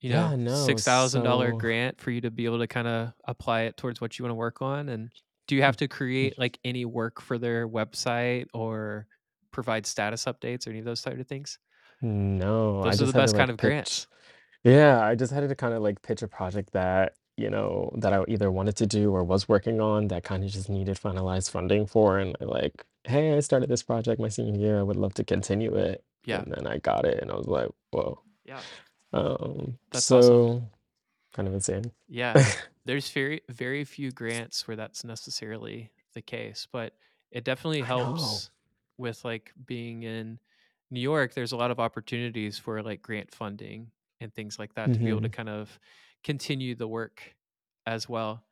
you 0.00 0.10
know, 0.10 0.30
yeah, 0.30 0.36
no, 0.36 0.80
$6,000 0.80 1.54
so 1.58 1.58
grant 1.58 2.00
for 2.00 2.10
you 2.12 2.20
to 2.22 2.30
be 2.32 2.46
able 2.46 2.58
to 2.60 2.68
kinda 2.68 3.14
apply 3.26 3.62
it 3.62 3.76
towards 3.78 4.00
what 4.00 4.18
you 4.18 4.24
wanna 4.24 4.34
work 4.36 4.62
on, 4.62 4.88
and 4.90 5.12
do 5.48 5.56
you 5.56 5.62
have 5.62 5.76
to 5.78 5.88
create, 5.88 6.38
like, 6.38 6.58
any 6.64 6.84
work 6.86 7.20
for 7.22 7.38
their 7.38 7.68
website 7.68 8.46
or 8.54 9.08
provide 9.52 9.86
status 9.86 10.26
updates 10.26 10.66
or 10.66 10.70
any 10.70 10.80
of 10.80 10.86
those 10.86 11.00
sort 11.00 11.20
of 11.20 11.28
things? 11.28 11.58
No, 12.00 12.82
I 12.84 12.90
Those 12.90 13.00
are 13.00 13.06
the 13.06 13.12
had 13.12 13.22
to 13.22 13.22
best 13.22 13.34
kind 13.34 13.50
like 13.50 13.50
of 13.50 13.56
pitch. 13.56 13.58
grants. 13.58 14.06
Yeah, 14.64 15.00
I 15.04 15.14
just 15.16 15.32
had 15.32 15.48
to 15.48 15.56
kind 15.56 15.74
of 15.74 15.82
like 15.82 16.02
pitch 16.02 16.22
a 16.22 16.28
project 16.28 16.72
that, 16.72 17.16
you 17.36 17.50
know, 17.50 17.92
that 17.98 18.12
I 18.14 18.24
either 18.28 18.50
wanted 18.52 18.76
to 18.78 18.86
do 18.86 19.12
or 19.14 19.24
was 19.24 19.48
working 19.48 19.80
on 19.80 20.08
that 20.08 20.24
kind 20.24 20.44
of 20.44 20.50
just 20.50 20.70
needed 20.70 20.96
finalized 20.98 21.50
funding 21.50 21.86
for. 21.86 22.18
And 22.18 22.36
I 22.40 22.44
like 22.44 22.86
"Hey, 23.08 23.36
I 23.36 23.40
started 23.40 23.68
this 23.70 23.82
project 23.82 24.20
my 24.20 24.28
senior 24.28 24.58
year, 24.60 24.78
I 24.78 24.82
would 24.82 24.96
love 24.96 25.14
to 25.14 25.24
continue 25.24 25.74
it." 25.76 26.04
Yeah. 26.24 26.44
And 26.44 26.52
then 26.52 26.66
I 26.66 26.78
got 26.78 27.06
it, 27.06 27.20
and 27.22 27.30
I 27.30 27.36
was 27.36 27.46
like, 27.48 27.70
"Whoa." 27.92 28.24
Yeah. 28.44 28.64
Um, 29.12 29.78
That's 29.92 30.10
awesome. 30.12 30.42
so 30.42 30.70
kind 31.34 31.48
of 31.48 31.54
insane. 31.54 31.92
Yeah. 32.08 32.40
There's 32.84 33.10
very 33.10 33.42
very 33.50 33.84
few 33.84 34.10
grants 34.12 34.66
where 34.66 34.76
that's 34.76 35.04
necessarily 35.04 35.92
the 36.14 36.22
case, 36.22 36.66
but 36.70 36.94
it 37.30 37.44
definitely 37.44 37.82
helps 37.82 38.50
with, 38.96 39.24
like, 39.24 39.52
being 39.66 40.02
in 40.02 40.40
New 40.90 41.00
York, 41.00 41.34
there's 41.34 41.52
a 41.52 41.56
lot 41.56 41.70
of 41.70 41.78
opportunities 41.78 42.58
for, 42.58 42.82
like, 42.82 43.02
grant 43.02 43.32
funding 43.34 43.92
and 44.20 44.34
things 44.34 44.58
like 44.58 44.74
that 44.74 44.94
to 44.94 45.02
be 45.02 45.10
able 45.10 45.20
to 45.20 45.28
Mhm. 45.28 45.38
kind 45.38 45.48
of 45.50 45.78
continue 46.24 46.74
the 46.74 46.88
work 46.88 47.36
as 47.86 48.08
well. 48.08 48.44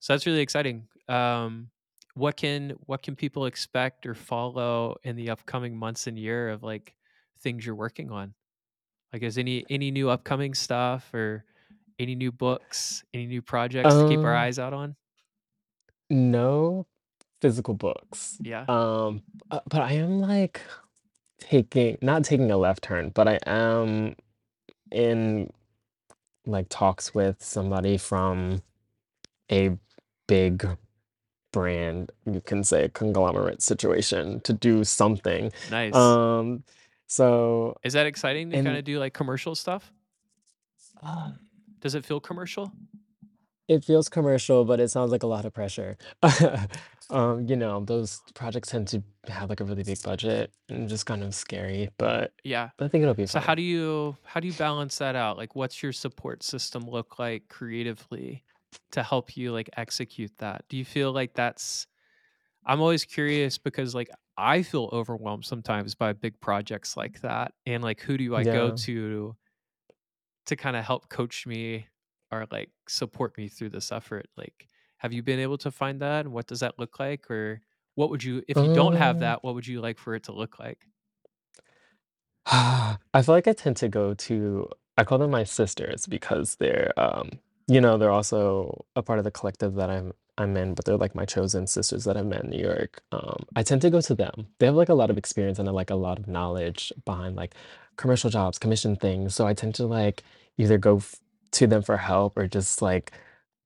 So 0.00 0.12
that's 0.12 0.26
really 0.26 0.40
exciting. 0.40 0.88
Um, 1.08 1.70
what 2.14 2.36
can 2.36 2.70
what 2.86 3.02
can 3.02 3.16
people 3.16 3.46
expect 3.46 4.06
or 4.06 4.14
follow 4.14 4.96
in 5.04 5.16
the 5.16 5.30
upcoming 5.30 5.76
months 5.76 6.06
and 6.06 6.18
year 6.18 6.50
of, 6.50 6.62
like, 6.62 6.96
things 7.40 7.66
you're 7.66 7.74
working 7.74 8.10
on? 8.10 8.34
Like, 9.12 9.22
is 9.22 9.38
any 9.38 9.66
any 9.70 9.90
new 9.92 10.10
upcoming 10.10 10.54
stuff 10.54 11.12
or 11.14 11.44
any 11.98 12.14
new 12.16 12.32
books, 12.32 13.04
any 13.14 13.26
new 13.26 13.42
projects 13.42 13.98
to 13.98 14.04
keep 14.04 14.24
our 14.24 14.34
Um, 14.34 14.36
eyes 14.36 14.58
out 14.58 14.74
on? 14.74 14.96
no 16.10 16.86
physical 17.40 17.74
books. 17.74 18.40
Yeah. 18.40 18.68
Um, 18.68 19.22
uh, 19.50 19.60
but 19.68 19.82
I 19.82 19.92
am, 19.94 20.20
like, 20.20 20.60
taking 21.40 21.98
not 22.02 22.24
taking 22.24 22.50
a 22.50 22.56
left 22.58 22.82
turn, 22.84 23.10
but 23.10 23.28
I 23.28 23.38
am 23.46 24.16
in, 24.92 25.52
like, 26.46 26.68
talks 26.70 27.14
with 27.14 27.42
somebody 27.42 27.98
from 27.98 28.62
a 29.52 29.78
big 30.28 30.66
brand, 31.54 32.12
you 32.26 32.40
can 32.42 32.64
say 32.64 32.90
conglomerate 32.94 33.62
situation 33.62 34.40
to 34.42 34.52
do 34.52 34.84
something. 34.84 35.52
Nice. 35.68 36.18
Um, 36.18 36.64
so 37.08 37.76
Is 37.84 37.92
that 37.92 38.06
exciting 38.06 38.50
to 38.50 38.58
kinda 38.58 38.82
do, 38.82 38.98
like, 38.98 39.14
commercial 39.14 39.54
stuff? 39.54 39.92
uh, 41.02 41.32
Does 41.80 41.94
it 41.94 42.04
feel 42.04 42.18
commercial? 42.20 42.72
it 43.68 43.84
feels 43.84 44.08
commercial, 44.08 44.64
but 44.64 44.78
it 44.80 44.88
sounds 44.88 45.10
like 45.10 45.22
a 45.22 45.26
lot 45.26 45.44
of 45.44 45.52
pressure. 45.52 45.96
Um, 47.10 47.46
you 47.46 47.54
know, 47.54 47.84
those 47.84 48.22
projects 48.34 48.70
tend 48.70 48.88
to 48.88 49.02
have, 49.28 49.50
like, 49.50 49.60
a 49.60 49.64
really 49.64 49.82
big 49.84 50.00
budget 50.02 50.54
and 50.70 50.88
just 50.88 51.04
kind 51.04 51.22
of 51.22 51.34
scary, 51.34 51.90
but 51.98 52.32
Yeah. 52.42 52.70
I 52.78 52.88
think 52.88 53.02
it'll 53.02 53.14
be 53.14 53.26
So 53.26 53.40
how 53.40 53.54
do 53.54 53.62
you 53.62 54.16
how 54.24 54.40
do 54.40 54.46
you 54.48 54.54
balance 54.54 54.98
that 54.98 55.16
out? 55.16 55.36
Like, 55.36 55.54
what's 55.56 55.82
your 55.82 55.92
support 55.92 56.42
system 56.42 56.88
look 56.88 57.18
like 57.18 57.48
creatively 57.48 58.44
to 58.92 59.02
help 59.02 59.36
you, 59.36 59.52
like, 59.52 59.70
execute 59.76 60.32
that? 60.38 60.64
Do 60.68 60.76
you 60.76 60.84
feel 60.84 61.12
like 61.12 61.34
that's 61.34 61.86
I'm 62.66 62.80
always 62.82 63.04
curious 63.06 63.58
because, 63.58 63.94
like, 63.94 64.10
I 64.38 64.62
feel 64.62 64.90
overwhelmed 64.92 65.44
sometimes 65.46 65.94
by 65.96 66.12
big 66.14 66.40
projects 66.40 66.96
like 66.96 67.20
that, 67.22 67.54
and, 67.66 67.82
like, 67.84 68.00
who 68.02 68.18
do 68.18 68.36
I 68.36 68.44
go 68.46 68.70
to 68.72 69.36
to 70.46 70.56
kinda 70.56 70.82
help 70.82 71.08
coach 71.08 71.46
me 71.46 71.88
or, 72.30 72.46
like, 72.50 72.70
support 72.88 73.36
me 73.38 73.48
through 73.48 73.70
this 73.70 73.90
effort? 73.92 74.26
Like, 74.36 74.68
have 74.98 75.12
you 75.12 75.22
been 75.22 75.38
able 75.40 75.58
to 75.58 75.70
find 75.70 76.00
that, 76.00 76.24
and 76.26 76.34
what 76.34 76.46
does 76.46 76.60
that 76.60 76.78
look 76.78 76.98
like? 76.98 77.30
Or 77.30 77.62
what 77.94 78.10
would 78.10 78.22
you 78.24 78.42
if 78.48 78.62
you 78.62 78.68
don't 78.68 78.94
have 78.94 79.18
Um 79.18 79.20
that, 79.20 79.42
what 79.44 79.54
would 79.54 79.66
you 79.66 79.80
like 79.80 79.98
for 79.98 80.14
it 80.14 80.24
to 80.24 80.32
look 80.32 80.58
like? 80.58 80.86
I 82.46 82.98
feel 83.22 83.34
like 83.34 83.48
I 83.48 83.52
tend 83.52 83.76
to 83.78 83.88
go 83.88 84.14
to 84.14 84.68
I 84.96 85.04
call 85.04 85.18
them 85.18 85.30
my 85.30 85.44
sisters 85.44 86.06
because 86.06 86.56
they're 86.56 86.92
um 86.98 87.30
you 87.66 87.80
know 87.80 87.96
they're 87.98 88.10
also 88.10 88.84
a 88.96 89.02
part 89.02 89.18
of 89.18 89.24
the 89.24 89.30
collective 89.30 89.74
that 89.74 89.90
I'm 89.90 90.12
I'm 90.36 90.56
in, 90.56 90.74
but 90.74 90.84
they're 90.84 90.96
like 90.96 91.14
my 91.14 91.24
chosen 91.24 91.66
sisters 91.68 92.04
that 92.04 92.16
I've 92.16 92.26
met 92.26 92.42
in 92.44 92.50
New 92.50 92.58
York. 92.62 93.02
Um, 93.12 93.44
I 93.54 93.62
tend 93.62 93.82
to 93.82 93.90
go 93.90 94.00
to 94.00 94.14
them. 94.16 94.48
They 94.58 94.66
have 94.66 94.74
like 94.74 94.88
a 94.88 94.94
lot 94.94 95.08
of 95.10 95.16
experience 95.16 95.58
and 95.60 95.70
like 95.70 95.90
a 95.90 95.94
lot 95.94 96.18
of 96.18 96.26
knowledge 96.26 96.92
behind 97.04 97.36
like 97.36 97.54
commercial 97.96 98.30
jobs, 98.30 98.58
commission 98.58 98.96
things. 98.96 99.34
So 99.34 99.46
I 99.46 99.54
tend 99.54 99.76
to 99.76 99.86
like 99.86 100.24
either 100.58 100.76
go 100.76 100.96
f- 100.96 101.14
to 101.52 101.66
them 101.68 101.82
for 101.82 101.96
help 101.96 102.36
or 102.36 102.48
just 102.48 102.82
like 102.82 103.12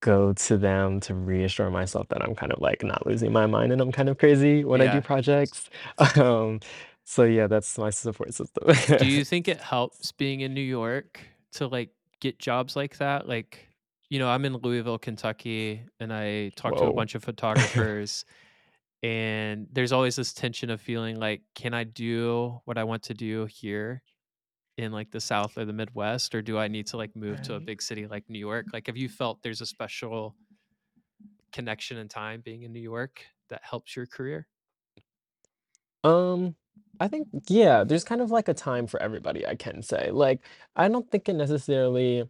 go 0.00 0.32
to 0.34 0.56
them 0.58 1.00
to 1.00 1.14
reassure 1.14 1.70
myself 1.70 2.06
that 2.08 2.22
I'm 2.22 2.34
kind 2.34 2.52
of 2.52 2.60
like 2.60 2.84
not 2.84 3.06
losing 3.06 3.32
my 3.32 3.46
mind 3.46 3.72
and 3.72 3.80
I'm 3.80 3.90
kind 3.90 4.08
of 4.10 4.18
crazy 4.18 4.62
when 4.64 4.80
I 4.82 4.86
do 4.88 4.96
Yeah. 4.96 5.00
projects. 5.00 5.70
Um, 6.16 6.60
so 7.04 7.24
yeah, 7.24 7.46
that's 7.46 7.78
my 7.78 7.88
support 7.88 8.34
system. 8.34 8.74
Do 8.98 9.06
you 9.06 9.24
think 9.30 9.48
it 9.48 9.60
helps 9.60 10.12
being 10.12 10.40
in 10.42 10.52
New 10.52 10.60
York 10.60 11.20
to, 11.52 11.66
like, 11.66 11.88
get 12.20 12.38
jobs 12.38 12.76
like 12.76 12.98
that? 12.98 13.26
Like, 13.26 13.67
you 14.10 14.18
know, 14.18 14.28
I'm 14.28 14.44
in 14.44 14.54
Louisville, 14.56 14.98
Kentucky, 14.98 15.84
and 16.00 16.12
I 16.12 16.50
talk 16.56 16.76
to 16.76 16.86
a 16.86 16.92
bunch 16.92 17.14
of 17.14 17.24
photographers, 17.24 18.24
and 19.02 19.68
there's 19.72 19.92
always 19.92 20.16
this 20.16 20.34
tension 20.34 20.70
of 20.70 20.80
feeling 20.80 21.18
like, 21.20 21.42
"Can 21.54 21.74
I 21.74 21.84
do 21.84 22.60
what 22.66 22.78
I 22.78 22.84
want 22.84 23.04
to 23.04 23.14
do 23.14 23.46
here 23.46 24.02
in, 24.78 24.92
like, 24.92 25.10
the 25.12 25.20
South 25.20 25.58
or 25.58 25.64
the 25.66 25.72
Midwest, 25.74 26.34
or 26.34 26.42
do 26.42 26.58
I 26.58 26.68
need 26.68 26.86
to, 26.88 26.96
like, 26.98 27.16
move 27.16 27.42
to 27.42 27.54
a 27.56 27.60
big 27.60 27.82
city 27.82 28.06
like 28.08 28.30
New 28.30 28.40
York?" 28.40 28.68
Like, 28.72 28.86
have 28.88 28.96
you 28.98 29.08
felt 29.10 29.42
there's 29.42 29.62
a 29.62 29.66
special 29.66 30.36
connection 31.52 31.96
and 31.98 32.10
time 32.10 32.40
being 32.40 32.62
in 32.62 32.72
New 32.72 32.80
York 32.80 33.26
that 33.48 33.62
helps 33.64 33.96
your 33.96 34.06
career? 34.06 34.48
Um, 36.04 36.56
I 37.00 37.08
think 37.08 37.28
yeah, 37.48 37.84
there's 37.84 38.04
kind 38.04 38.20
of 38.20 38.30
like 38.30 38.48
a 38.48 38.54
time 38.54 38.86
for 38.86 39.00
everybody, 39.02 39.46
I 39.46 39.54
can 39.54 39.82
say. 39.82 40.10
Like, 40.10 40.44
I 40.76 40.88
don't 40.88 41.10
think 41.10 41.28
it 41.28 41.34
necessarily 41.34 42.28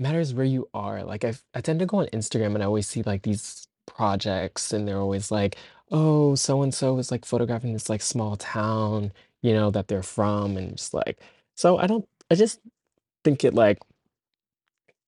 matters 0.00 0.34
where 0.34 0.46
you 0.46 0.68
are. 0.74 1.04
Like, 1.04 1.24
I 1.24 1.34
I 1.54 1.60
tend 1.62 1.80
to 1.80 1.86
go 1.86 1.98
on 2.00 2.06
Instagram 2.08 2.54
and 2.54 2.62
I 2.62 2.66
always 2.66 2.88
see 2.88 3.02
like 3.04 3.22
these 3.22 3.68
projects, 3.86 4.72
and 4.72 4.88
they're 4.88 4.98
always 5.00 5.30
like, 5.30 5.56
"Oh, 5.90 6.34
so 6.36 6.62
and 6.62 6.74
so 6.74 6.98
is 6.98 7.10
like 7.12 7.24
photographing 7.26 7.72
this 7.74 7.88
like 7.90 8.02
small 8.02 8.36
town, 8.36 9.12
you 9.42 9.52
know, 9.54 9.70
that 9.72 9.88
they're 9.88 10.02
from," 10.02 10.56
and 10.56 10.76
just 10.76 10.94
like, 10.94 11.20
so 11.56 11.78
I 11.78 11.86
don't. 11.86 12.08
I 12.30 12.34
just 12.36 12.60
think 13.24 13.44
it 13.44 13.54
like 13.54 13.78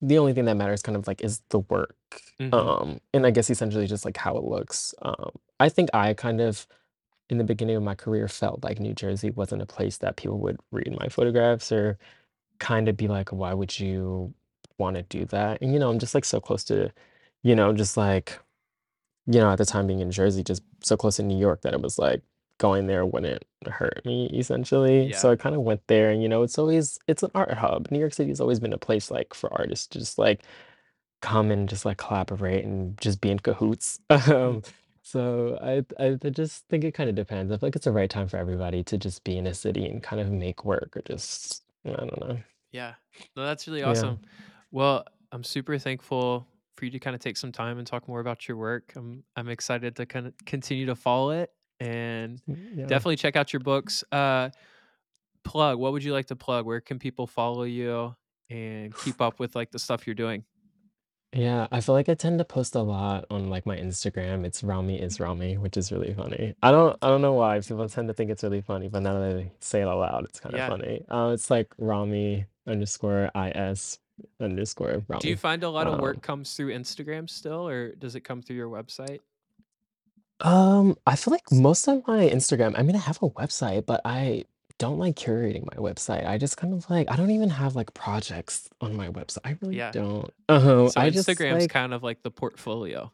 the 0.00 0.18
only 0.18 0.32
thing 0.32 0.44
that 0.46 0.56
matters 0.56 0.82
kind 0.82 0.96
of 0.96 1.06
like 1.06 1.22
is 1.22 1.42
the 1.50 1.60
work. 1.60 1.96
Mhm. 2.40 2.52
Um, 2.52 3.00
and 3.14 3.26
I 3.26 3.30
guess 3.30 3.50
essentially 3.50 3.86
just 3.86 4.04
like 4.04 4.16
how 4.16 4.36
it 4.36 4.44
looks. 4.44 4.94
Um, 5.02 5.30
I 5.60 5.68
think 5.68 5.90
I 5.94 6.14
kind 6.14 6.40
of 6.40 6.66
in 7.30 7.38
the 7.38 7.44
beginning 7.44 7.76
of 7.76 7.82
my 7.82 7.94
career 7.94 8.28
felt 8.28 8.64
like 8.64 8.80
New 8.80 8.94
Jersey 8.94 9.30
wasn't 9.30 9.62
a 9.62 9.66
place 9.66 9.98
that 9.98 10.16
people 10.16 10.38
would 10.40 10.58
read 10.72 10.96
my 11.00 11.08
photographs 11.08 11.72
or 11.72 11.98
kind 12.60 12.88
of 12.88 12.96
be 12.96 13.08
like, 13.08 13.30
why 13.32 13.54
would 13.54 13.78
you 13.80 14.34
want 14.78 14.96
to 14.96 15.02
do 15.02 15.24
that? 15.26 15.60
And, 15.62 15.72
you 15.72 15.78
know, 15.78 15.90
I'm 15.90 15.98
just 15.98 16.14
like 16.14 16.24
so 16.24 16.40
close 16.40 16.64
to, 16.64 16.92
you 17.42 17.54
know, 17.54 17.72
just 17.72 17.96
like, 17.96 18.38
you 19.26 19.38
know, 19.40 19.50
at 19.50 19.58
the 19.58 19.64
time 19.66 19.86
being 19.86 20.00
in 20.00 20.10
Jersey, 20.10 20.42
just 20.42 20.62
so 20.82 20.96
close 20.96 21.16
to 21.16 21.22
New 21.22 21.38
York 21.38 21.62
that 21.62 21.74
it 21.74 21.80
was 21.80 21.98
like 21.98 22.22
going 22.58 22.86
there 22.86 23.04
wouldn't 23.06 23.44
hurt 23.66 24.04
me 24.04 24.26
essentially. 24.26 25.12
So 25.12 25.30
I 25.32 25.36
kind 25.36 25.54
of 25.54 25.62
went 25.62 25.82
there 25.88 26.10
and, 26.10 26.22
you 26.22 26.28
know, 26.28 26.42
it's 26.42 26.58
always, 26.58 26.98
it's 27.08 27.22
an 27.22 27.30
art 27.34 27.52
hub. 27.54 27.88
New 27.90 27.98
York 27.98 28.14
City 28.14 28.30
has 28.30 28.40
always 28.40 28.60
been 28.60 28.72
a 28.72 28.78
place 28.78 29.10
like 29.10 29.34
for 29.34 29.52
artists 29.52 29.86
to 29.88 29.98
just 29.98 30.18
like 30.18 30.42
come 31.20 31.50
and 31.50 31.68
just 31.68 31.84
like 31.84 31.98
collaborate 31.98 32.64
and 32.64 32.98
just 33.00 33.20
be 33.20 33.30
in 33.30 33.38
cahoots. 33.38 34.00
Mm. 34.10 34.56
Um, 34.56 34.62
so 35.04 35.58
I 35.60 35.84
I 36.02 36.16
I 36.24 36.30
just 36.30 36.68
think 36.68 36.84
it 36.84 36.92
kind 36.94 37.10
of 37.10 37.16
depends. 37.16 37.50
I 37.50 37.56
feel 37.56 37.66
like 37.66 37.74
it's 37.74 37.86
the 37.86 37.90
right 37.92 38.08
time 38.08 38.28
for 38.28 38.36
everybody 38.36 38.84
to 38.84 38.96
just 38.96 39.24
be 39.24 39.36
in 39.36 39.48
a 39.48 39.52
city 39.54 39.84
and 39.84 40.00
kind 40.00 40.22
of 40.22 40.30
make 40.30 40.64
work 40.64 40.96
or 40.96 41.02
just 41.02 41.64
I 41.84 41.90
don't 41.90 42.20
know. 42.20 42.38
Yeah. 42.70 42.94
No, 43.36 43.44
that's 43.44 43.66
really 43.66 43.80
Yeah. 43.80 43.90
awesome. 43.90 44.20
Well, 44.72 45.04
I'm 45.30 45.44
super 45.44 45.78
thankful 45.78 46.46
for 46.76 46.84
you 46.86 46.90
to 46.90 46.98
kind 46.98 47.14
of 47.14 47.20
take 47.20 47.36
some 47.36 47.52
time 47.52 47.78
and 47.78 47.86
talk 47.86 48.08
more 48.08 48.20
about 48.20 48.48
your 48.48 48.56
work. 48.56 48.92
I'm 48.96 49.22
I'm 49.36 49.48
excited 49.48 49.94
to 49.96 50.06
kind 50.06 50.26
of 50.26 50.34
continue 50.46 50.86
to 50.86 50.94
follow 50.96 51.30
it 51.30 51.50
and 51.78 52.40
Mm, 52.48 52.78
Yeah. 52.78 52.86
definitely 52.86 53.16
check 53.16 53.36
out 53.36 53.52
your 53.52 53.60
books. 53.60 54.02
Uh 54.10 54.50
plug, 55.44 55.78
what 55.78 55.92
would 55.92 56.02
you 56.04 56.12
like 56.12 56.26
to 56.26 56.36
plug? 56.36 56.64
Where 56.66 56.80
can 56.80 56.98
people 56.98 57.26
follow 57.26 57.64
you 57.64 58.14
and 58.50 58.94
keep 58.96 59.20
up 59.20 59.38
with 59.40 59.54
like 59.54 59.70
the 59.70 59.78
stuff 59.78 60.06
you're 60.06 60.14
doing? 60.14 60.44
Yeah, 61.34 61.66
I 61.72 61.80
feel 61.80 61.94
like 61.94 62.10
I 62.10 62.14
tend 62.14 62.38
to 62.40 62.44
post 62.44 62.74
a 62.74 62.82
lot 62.82 63.24
on 63.30 63.48
like 63.48 63.64
my 63.64 63.76
Instagram. 63.76 64.44
It's 64.44 64.62
Ramie 64.62 65.00
is 65.00 65.18
Ramie, 65.18 65.56
which 65.56 65.78
is 65.78 65.90
really 65.90 66.12
funny. 66.12 66.54
I 66.62 66.70
don't 66.70 66.96
I 67.02 67.08
don't 67.08 67.22
know 67.22 67.32
why 67.32 67.58
people 67.60 67.88
tend 67.88 68.08
to 68.08 68.14
think 68.14 68.30
it's 68.30 68.42
really 68.42 68.60
funny, 68.60 68.88
but 68.88 69.00
now 69.02 69.14
that 69.18 69.36
I 69.38 69.50
say 69.60 69.80
it 69.80 69.88
out 69.88 69.98
loud, 69.98 70.24
it's 70.26 70.40
kind 70.40 70.54
of 70.54 70.58
Yeah. 70.58 70.68
funny. 70.68 71.04
Uh, 71.08 71.30
it's 71.32 71.50
like 71.50 71.72
Ramie 71.78 72.46
underscore 72.66 73.30
is 73.34 73.98
underscore 74.40 75.02
Do 75.20 75.28
you 75.28 75.36
find 75.36 75.62
a 75.62 75.68
lot 75.70 75.86
of 75.86 76.00
work 76.00 76.16
Um, 76.16 76.20
comes 76.20 76.54
through 76.54 76.72
Instagram 76.74 77.28
still 77.28 77.68
or 77.68 77.92
does 77.94 78.14
it 78.14 78.20
come 78.20 78.42
through 78.42 78.56
your 78.56 78.68
website? 78.68 79.20
Um, 80.40 80.96
I 81.06 81.14
feel 81.16 81.32
like 81.32 81.50
most 81.52 81.86
of 81.88 82.06
my 82.06 82.28
Instagram 82.28 82.74
I 82.78 82.82
mean, 82.82 82.96
I 82.96 83.00
have 83.00 83.18
a 83.22 83.30
website, 83.30 83.86
but 83.86 84.00
I 84.04 84.44
don't 84.78 84.98
like 84.98 85.14
curating 85.14 85.64
my 85.66 85.80
website. 85.80 86.26
I 86.26 86.38
just 86.38 86.56
kind 86.56 86.74
of 86.74 86.88
like 86.90 87.08
I 87.10 87.14
don't 87.16 87.30
even 87.30 87.50
have 87.50 87.76
like 87.76 87.94
projects 87.94 88.68
on 88.80 88.96
my 88.96 89.08
website. 89.08 89.38
I 89.44 89.56
really 89.60 89.76
Yeah. 89.76 89.92
don't. 89.92 90.30
Uh-huh. 90.48 90.88
So 90.88 91.00
I 91.00 91.10
just 91.10 91.28
Instagram's 91.28 91.62
like 91.62 91.70
kind 91.70 91.94
of 91.94 92.02
like 92.02 92.22
the 92.22 92.30
portfolio. 92.30 93.12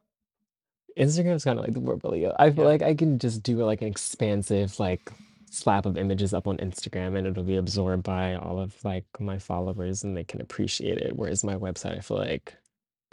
Instagram's 0.98 1.44
kind 1.44 1.58
of 1.58 1.64
like 1.64 1.74
the 1.74 1.80
portfolio. 1.80 2.34
I 2.38 2.50
feel 2.50 2.64
Yeah. 2.64 2.70
like 2.70 2.82
I 2.82 2.94
can 2.94 3.18
just 3.18 3.42
do 3.42 3.56
like 3.64 3.82
an 3.82 3.88
expansive 3.88 4.80
like 4.80 5.12
slap 5.50 5.86
of 5.86 5.96
images 5.96 6.32
up 6.34 6.46
on 6.46 6.56
Instagram 6.58 7.16
and 7.16 7.26
it'll 7.26 7.42
be 7.44 7.56
absorbed 7.56 8.02
by 8.04 8.34
all 8.34 8.58
of 8.60 8.74
like 8.84 9.06
my 9.18 9.38
followers 9.38 10.04
and 10.04 10.16
they 10.16 10.24
can 10.24 10.40
appreciate 10.40 10.98
it. 10.98 11.16
Whereas 11.16 11.44
my 11.44 11.54
website, 11.56 11.96
I 11.96 12.00
feel 12.00 12.18
like 12.18 12.54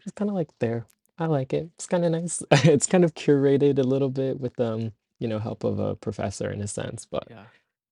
it's 0.04 0.12
kind 0.14 0.30
of 0.30 0.36
like 0.36 0.50
there. 0.60 0.86
I 1.18 1.26
like 1.28 1.54
it. 1.54 1.70
It's 1.76 1.88
kind 1.88 2.04
of 2.06 2.12
nice. 2.12 2.44
It's 2.52 2.88
kind 2.88 3.04
of 3.06 3.14
curated 3.16 3.80
a 3.80 3.84
little 3.84 4.10
bit 4.10 4.40
with 4.40 4.60
um 4.60 4.92
you 5.20 5.28
know, 5.30 5.40
help 5.40 5.64
of 5.64 5.80
a 5.80 5.96
professor 5.96 6.52
in 6.52 6.62
a 6.62 6.68
sense, 6.68 7.06
but 7.06 7.24
Yeah. 7.30 7.46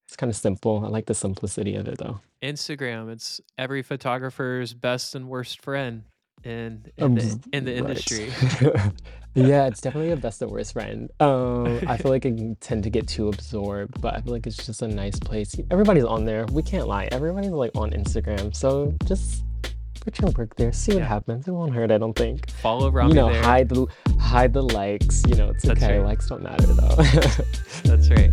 it's 0.05 0.17
kinda 0.17 0.33
simple. 0.33 0.83
I 0.85 0.89
like 0.89 1.05
the 1.05 1.13
simplicity 1.13 1.75
of 1.75 1.87
it, 1.87 1.97
though. 1.97 2.19
Instagram, 2.41 3.09
it's 3.09 3.39
every 3.57 3.81
photographer's 3.81 4.73
best 4.73 5.15
and 5.15 5.29
worst 5.29 5.61
friend 5.61 6.03
in 6.43 6.85
in 6.97 7.03
Um, 7.03 7.15
the 7.15 7.39
in 7.53 7.65
the 7.65 7.71
right. 7.81 7.89
industry. 7.89 8.31
Yeah, 9.35 9.65
it's 9.65 9.81
definitely 9.81 10.11
a 10.11 10.15
best 10.15 10.43
and 10.43 10.51
worst 10.51 10.73
friend. 10.73 11.09
Um, 11.19 11.79
I 11.87 11.97
feel 11.97 12.11
like 12.11 12.23
I 12.23 12.55
tend 12.59 12.83
to 12.83 12.91
get 12.91 13.07
too 13.07 13.29
absorbed, 13.29 13.99
but 13.99 14.13
I 14.13 14.21
feel 14.21 14.31
like 14.31 14.45
it's 14.45 14.63
just 14.63 14.83
a 14.83 14.87
nice 14.87 15.17
place. 15.19 15.55
Everybody's 15.71 16.03
on 16.03 16.23
there, 16.23 16.45
we 16.51 16.61
can't 16.61 16.87
lie. 16.87 17.09
Everybody's, 17.11 17.49
like, 17.49 17.71
on 17.73 17.89
Instagram, 17.93 18.55
so 18.55 18.93
just 19.05 19.43
put 20.01 20.19
your 20.21 20.29
work 20.37 20.55
there, 20.55 20.71
see 20.71 20.91
what 20.93 20.99
Yeah. 20.99 21.07
happens. 21.07 21.47
It 21.47 21.51
won't 21.51 21.73
hurt, 21.73 21.89
I 21.91 21.97
don't 21.97 22.13
think. 22.15 22.51
Follow 22.61 22.85
You 22.85 22.91
Ramie 22.91 23.13
know, 23.15 23.33
there. 23.33 23.41
hide 23.41 23.69
the 23.69 23.87
hide 24.19 24.53
the 24.53 24.61
likes, 24.61 25.23
you 25.27 25.33
know, 25.33 25.49
it's 25.49 25.63
That's 25.63 25.81
okay. 25.81 25.97
right. 25.97 26.05
Likes 26.05 26.27
don't 26.29 26.43
matter, 26.43 26.67
though. 26.67 26.95
That's 27.85 28.09
right. 28.11 28.29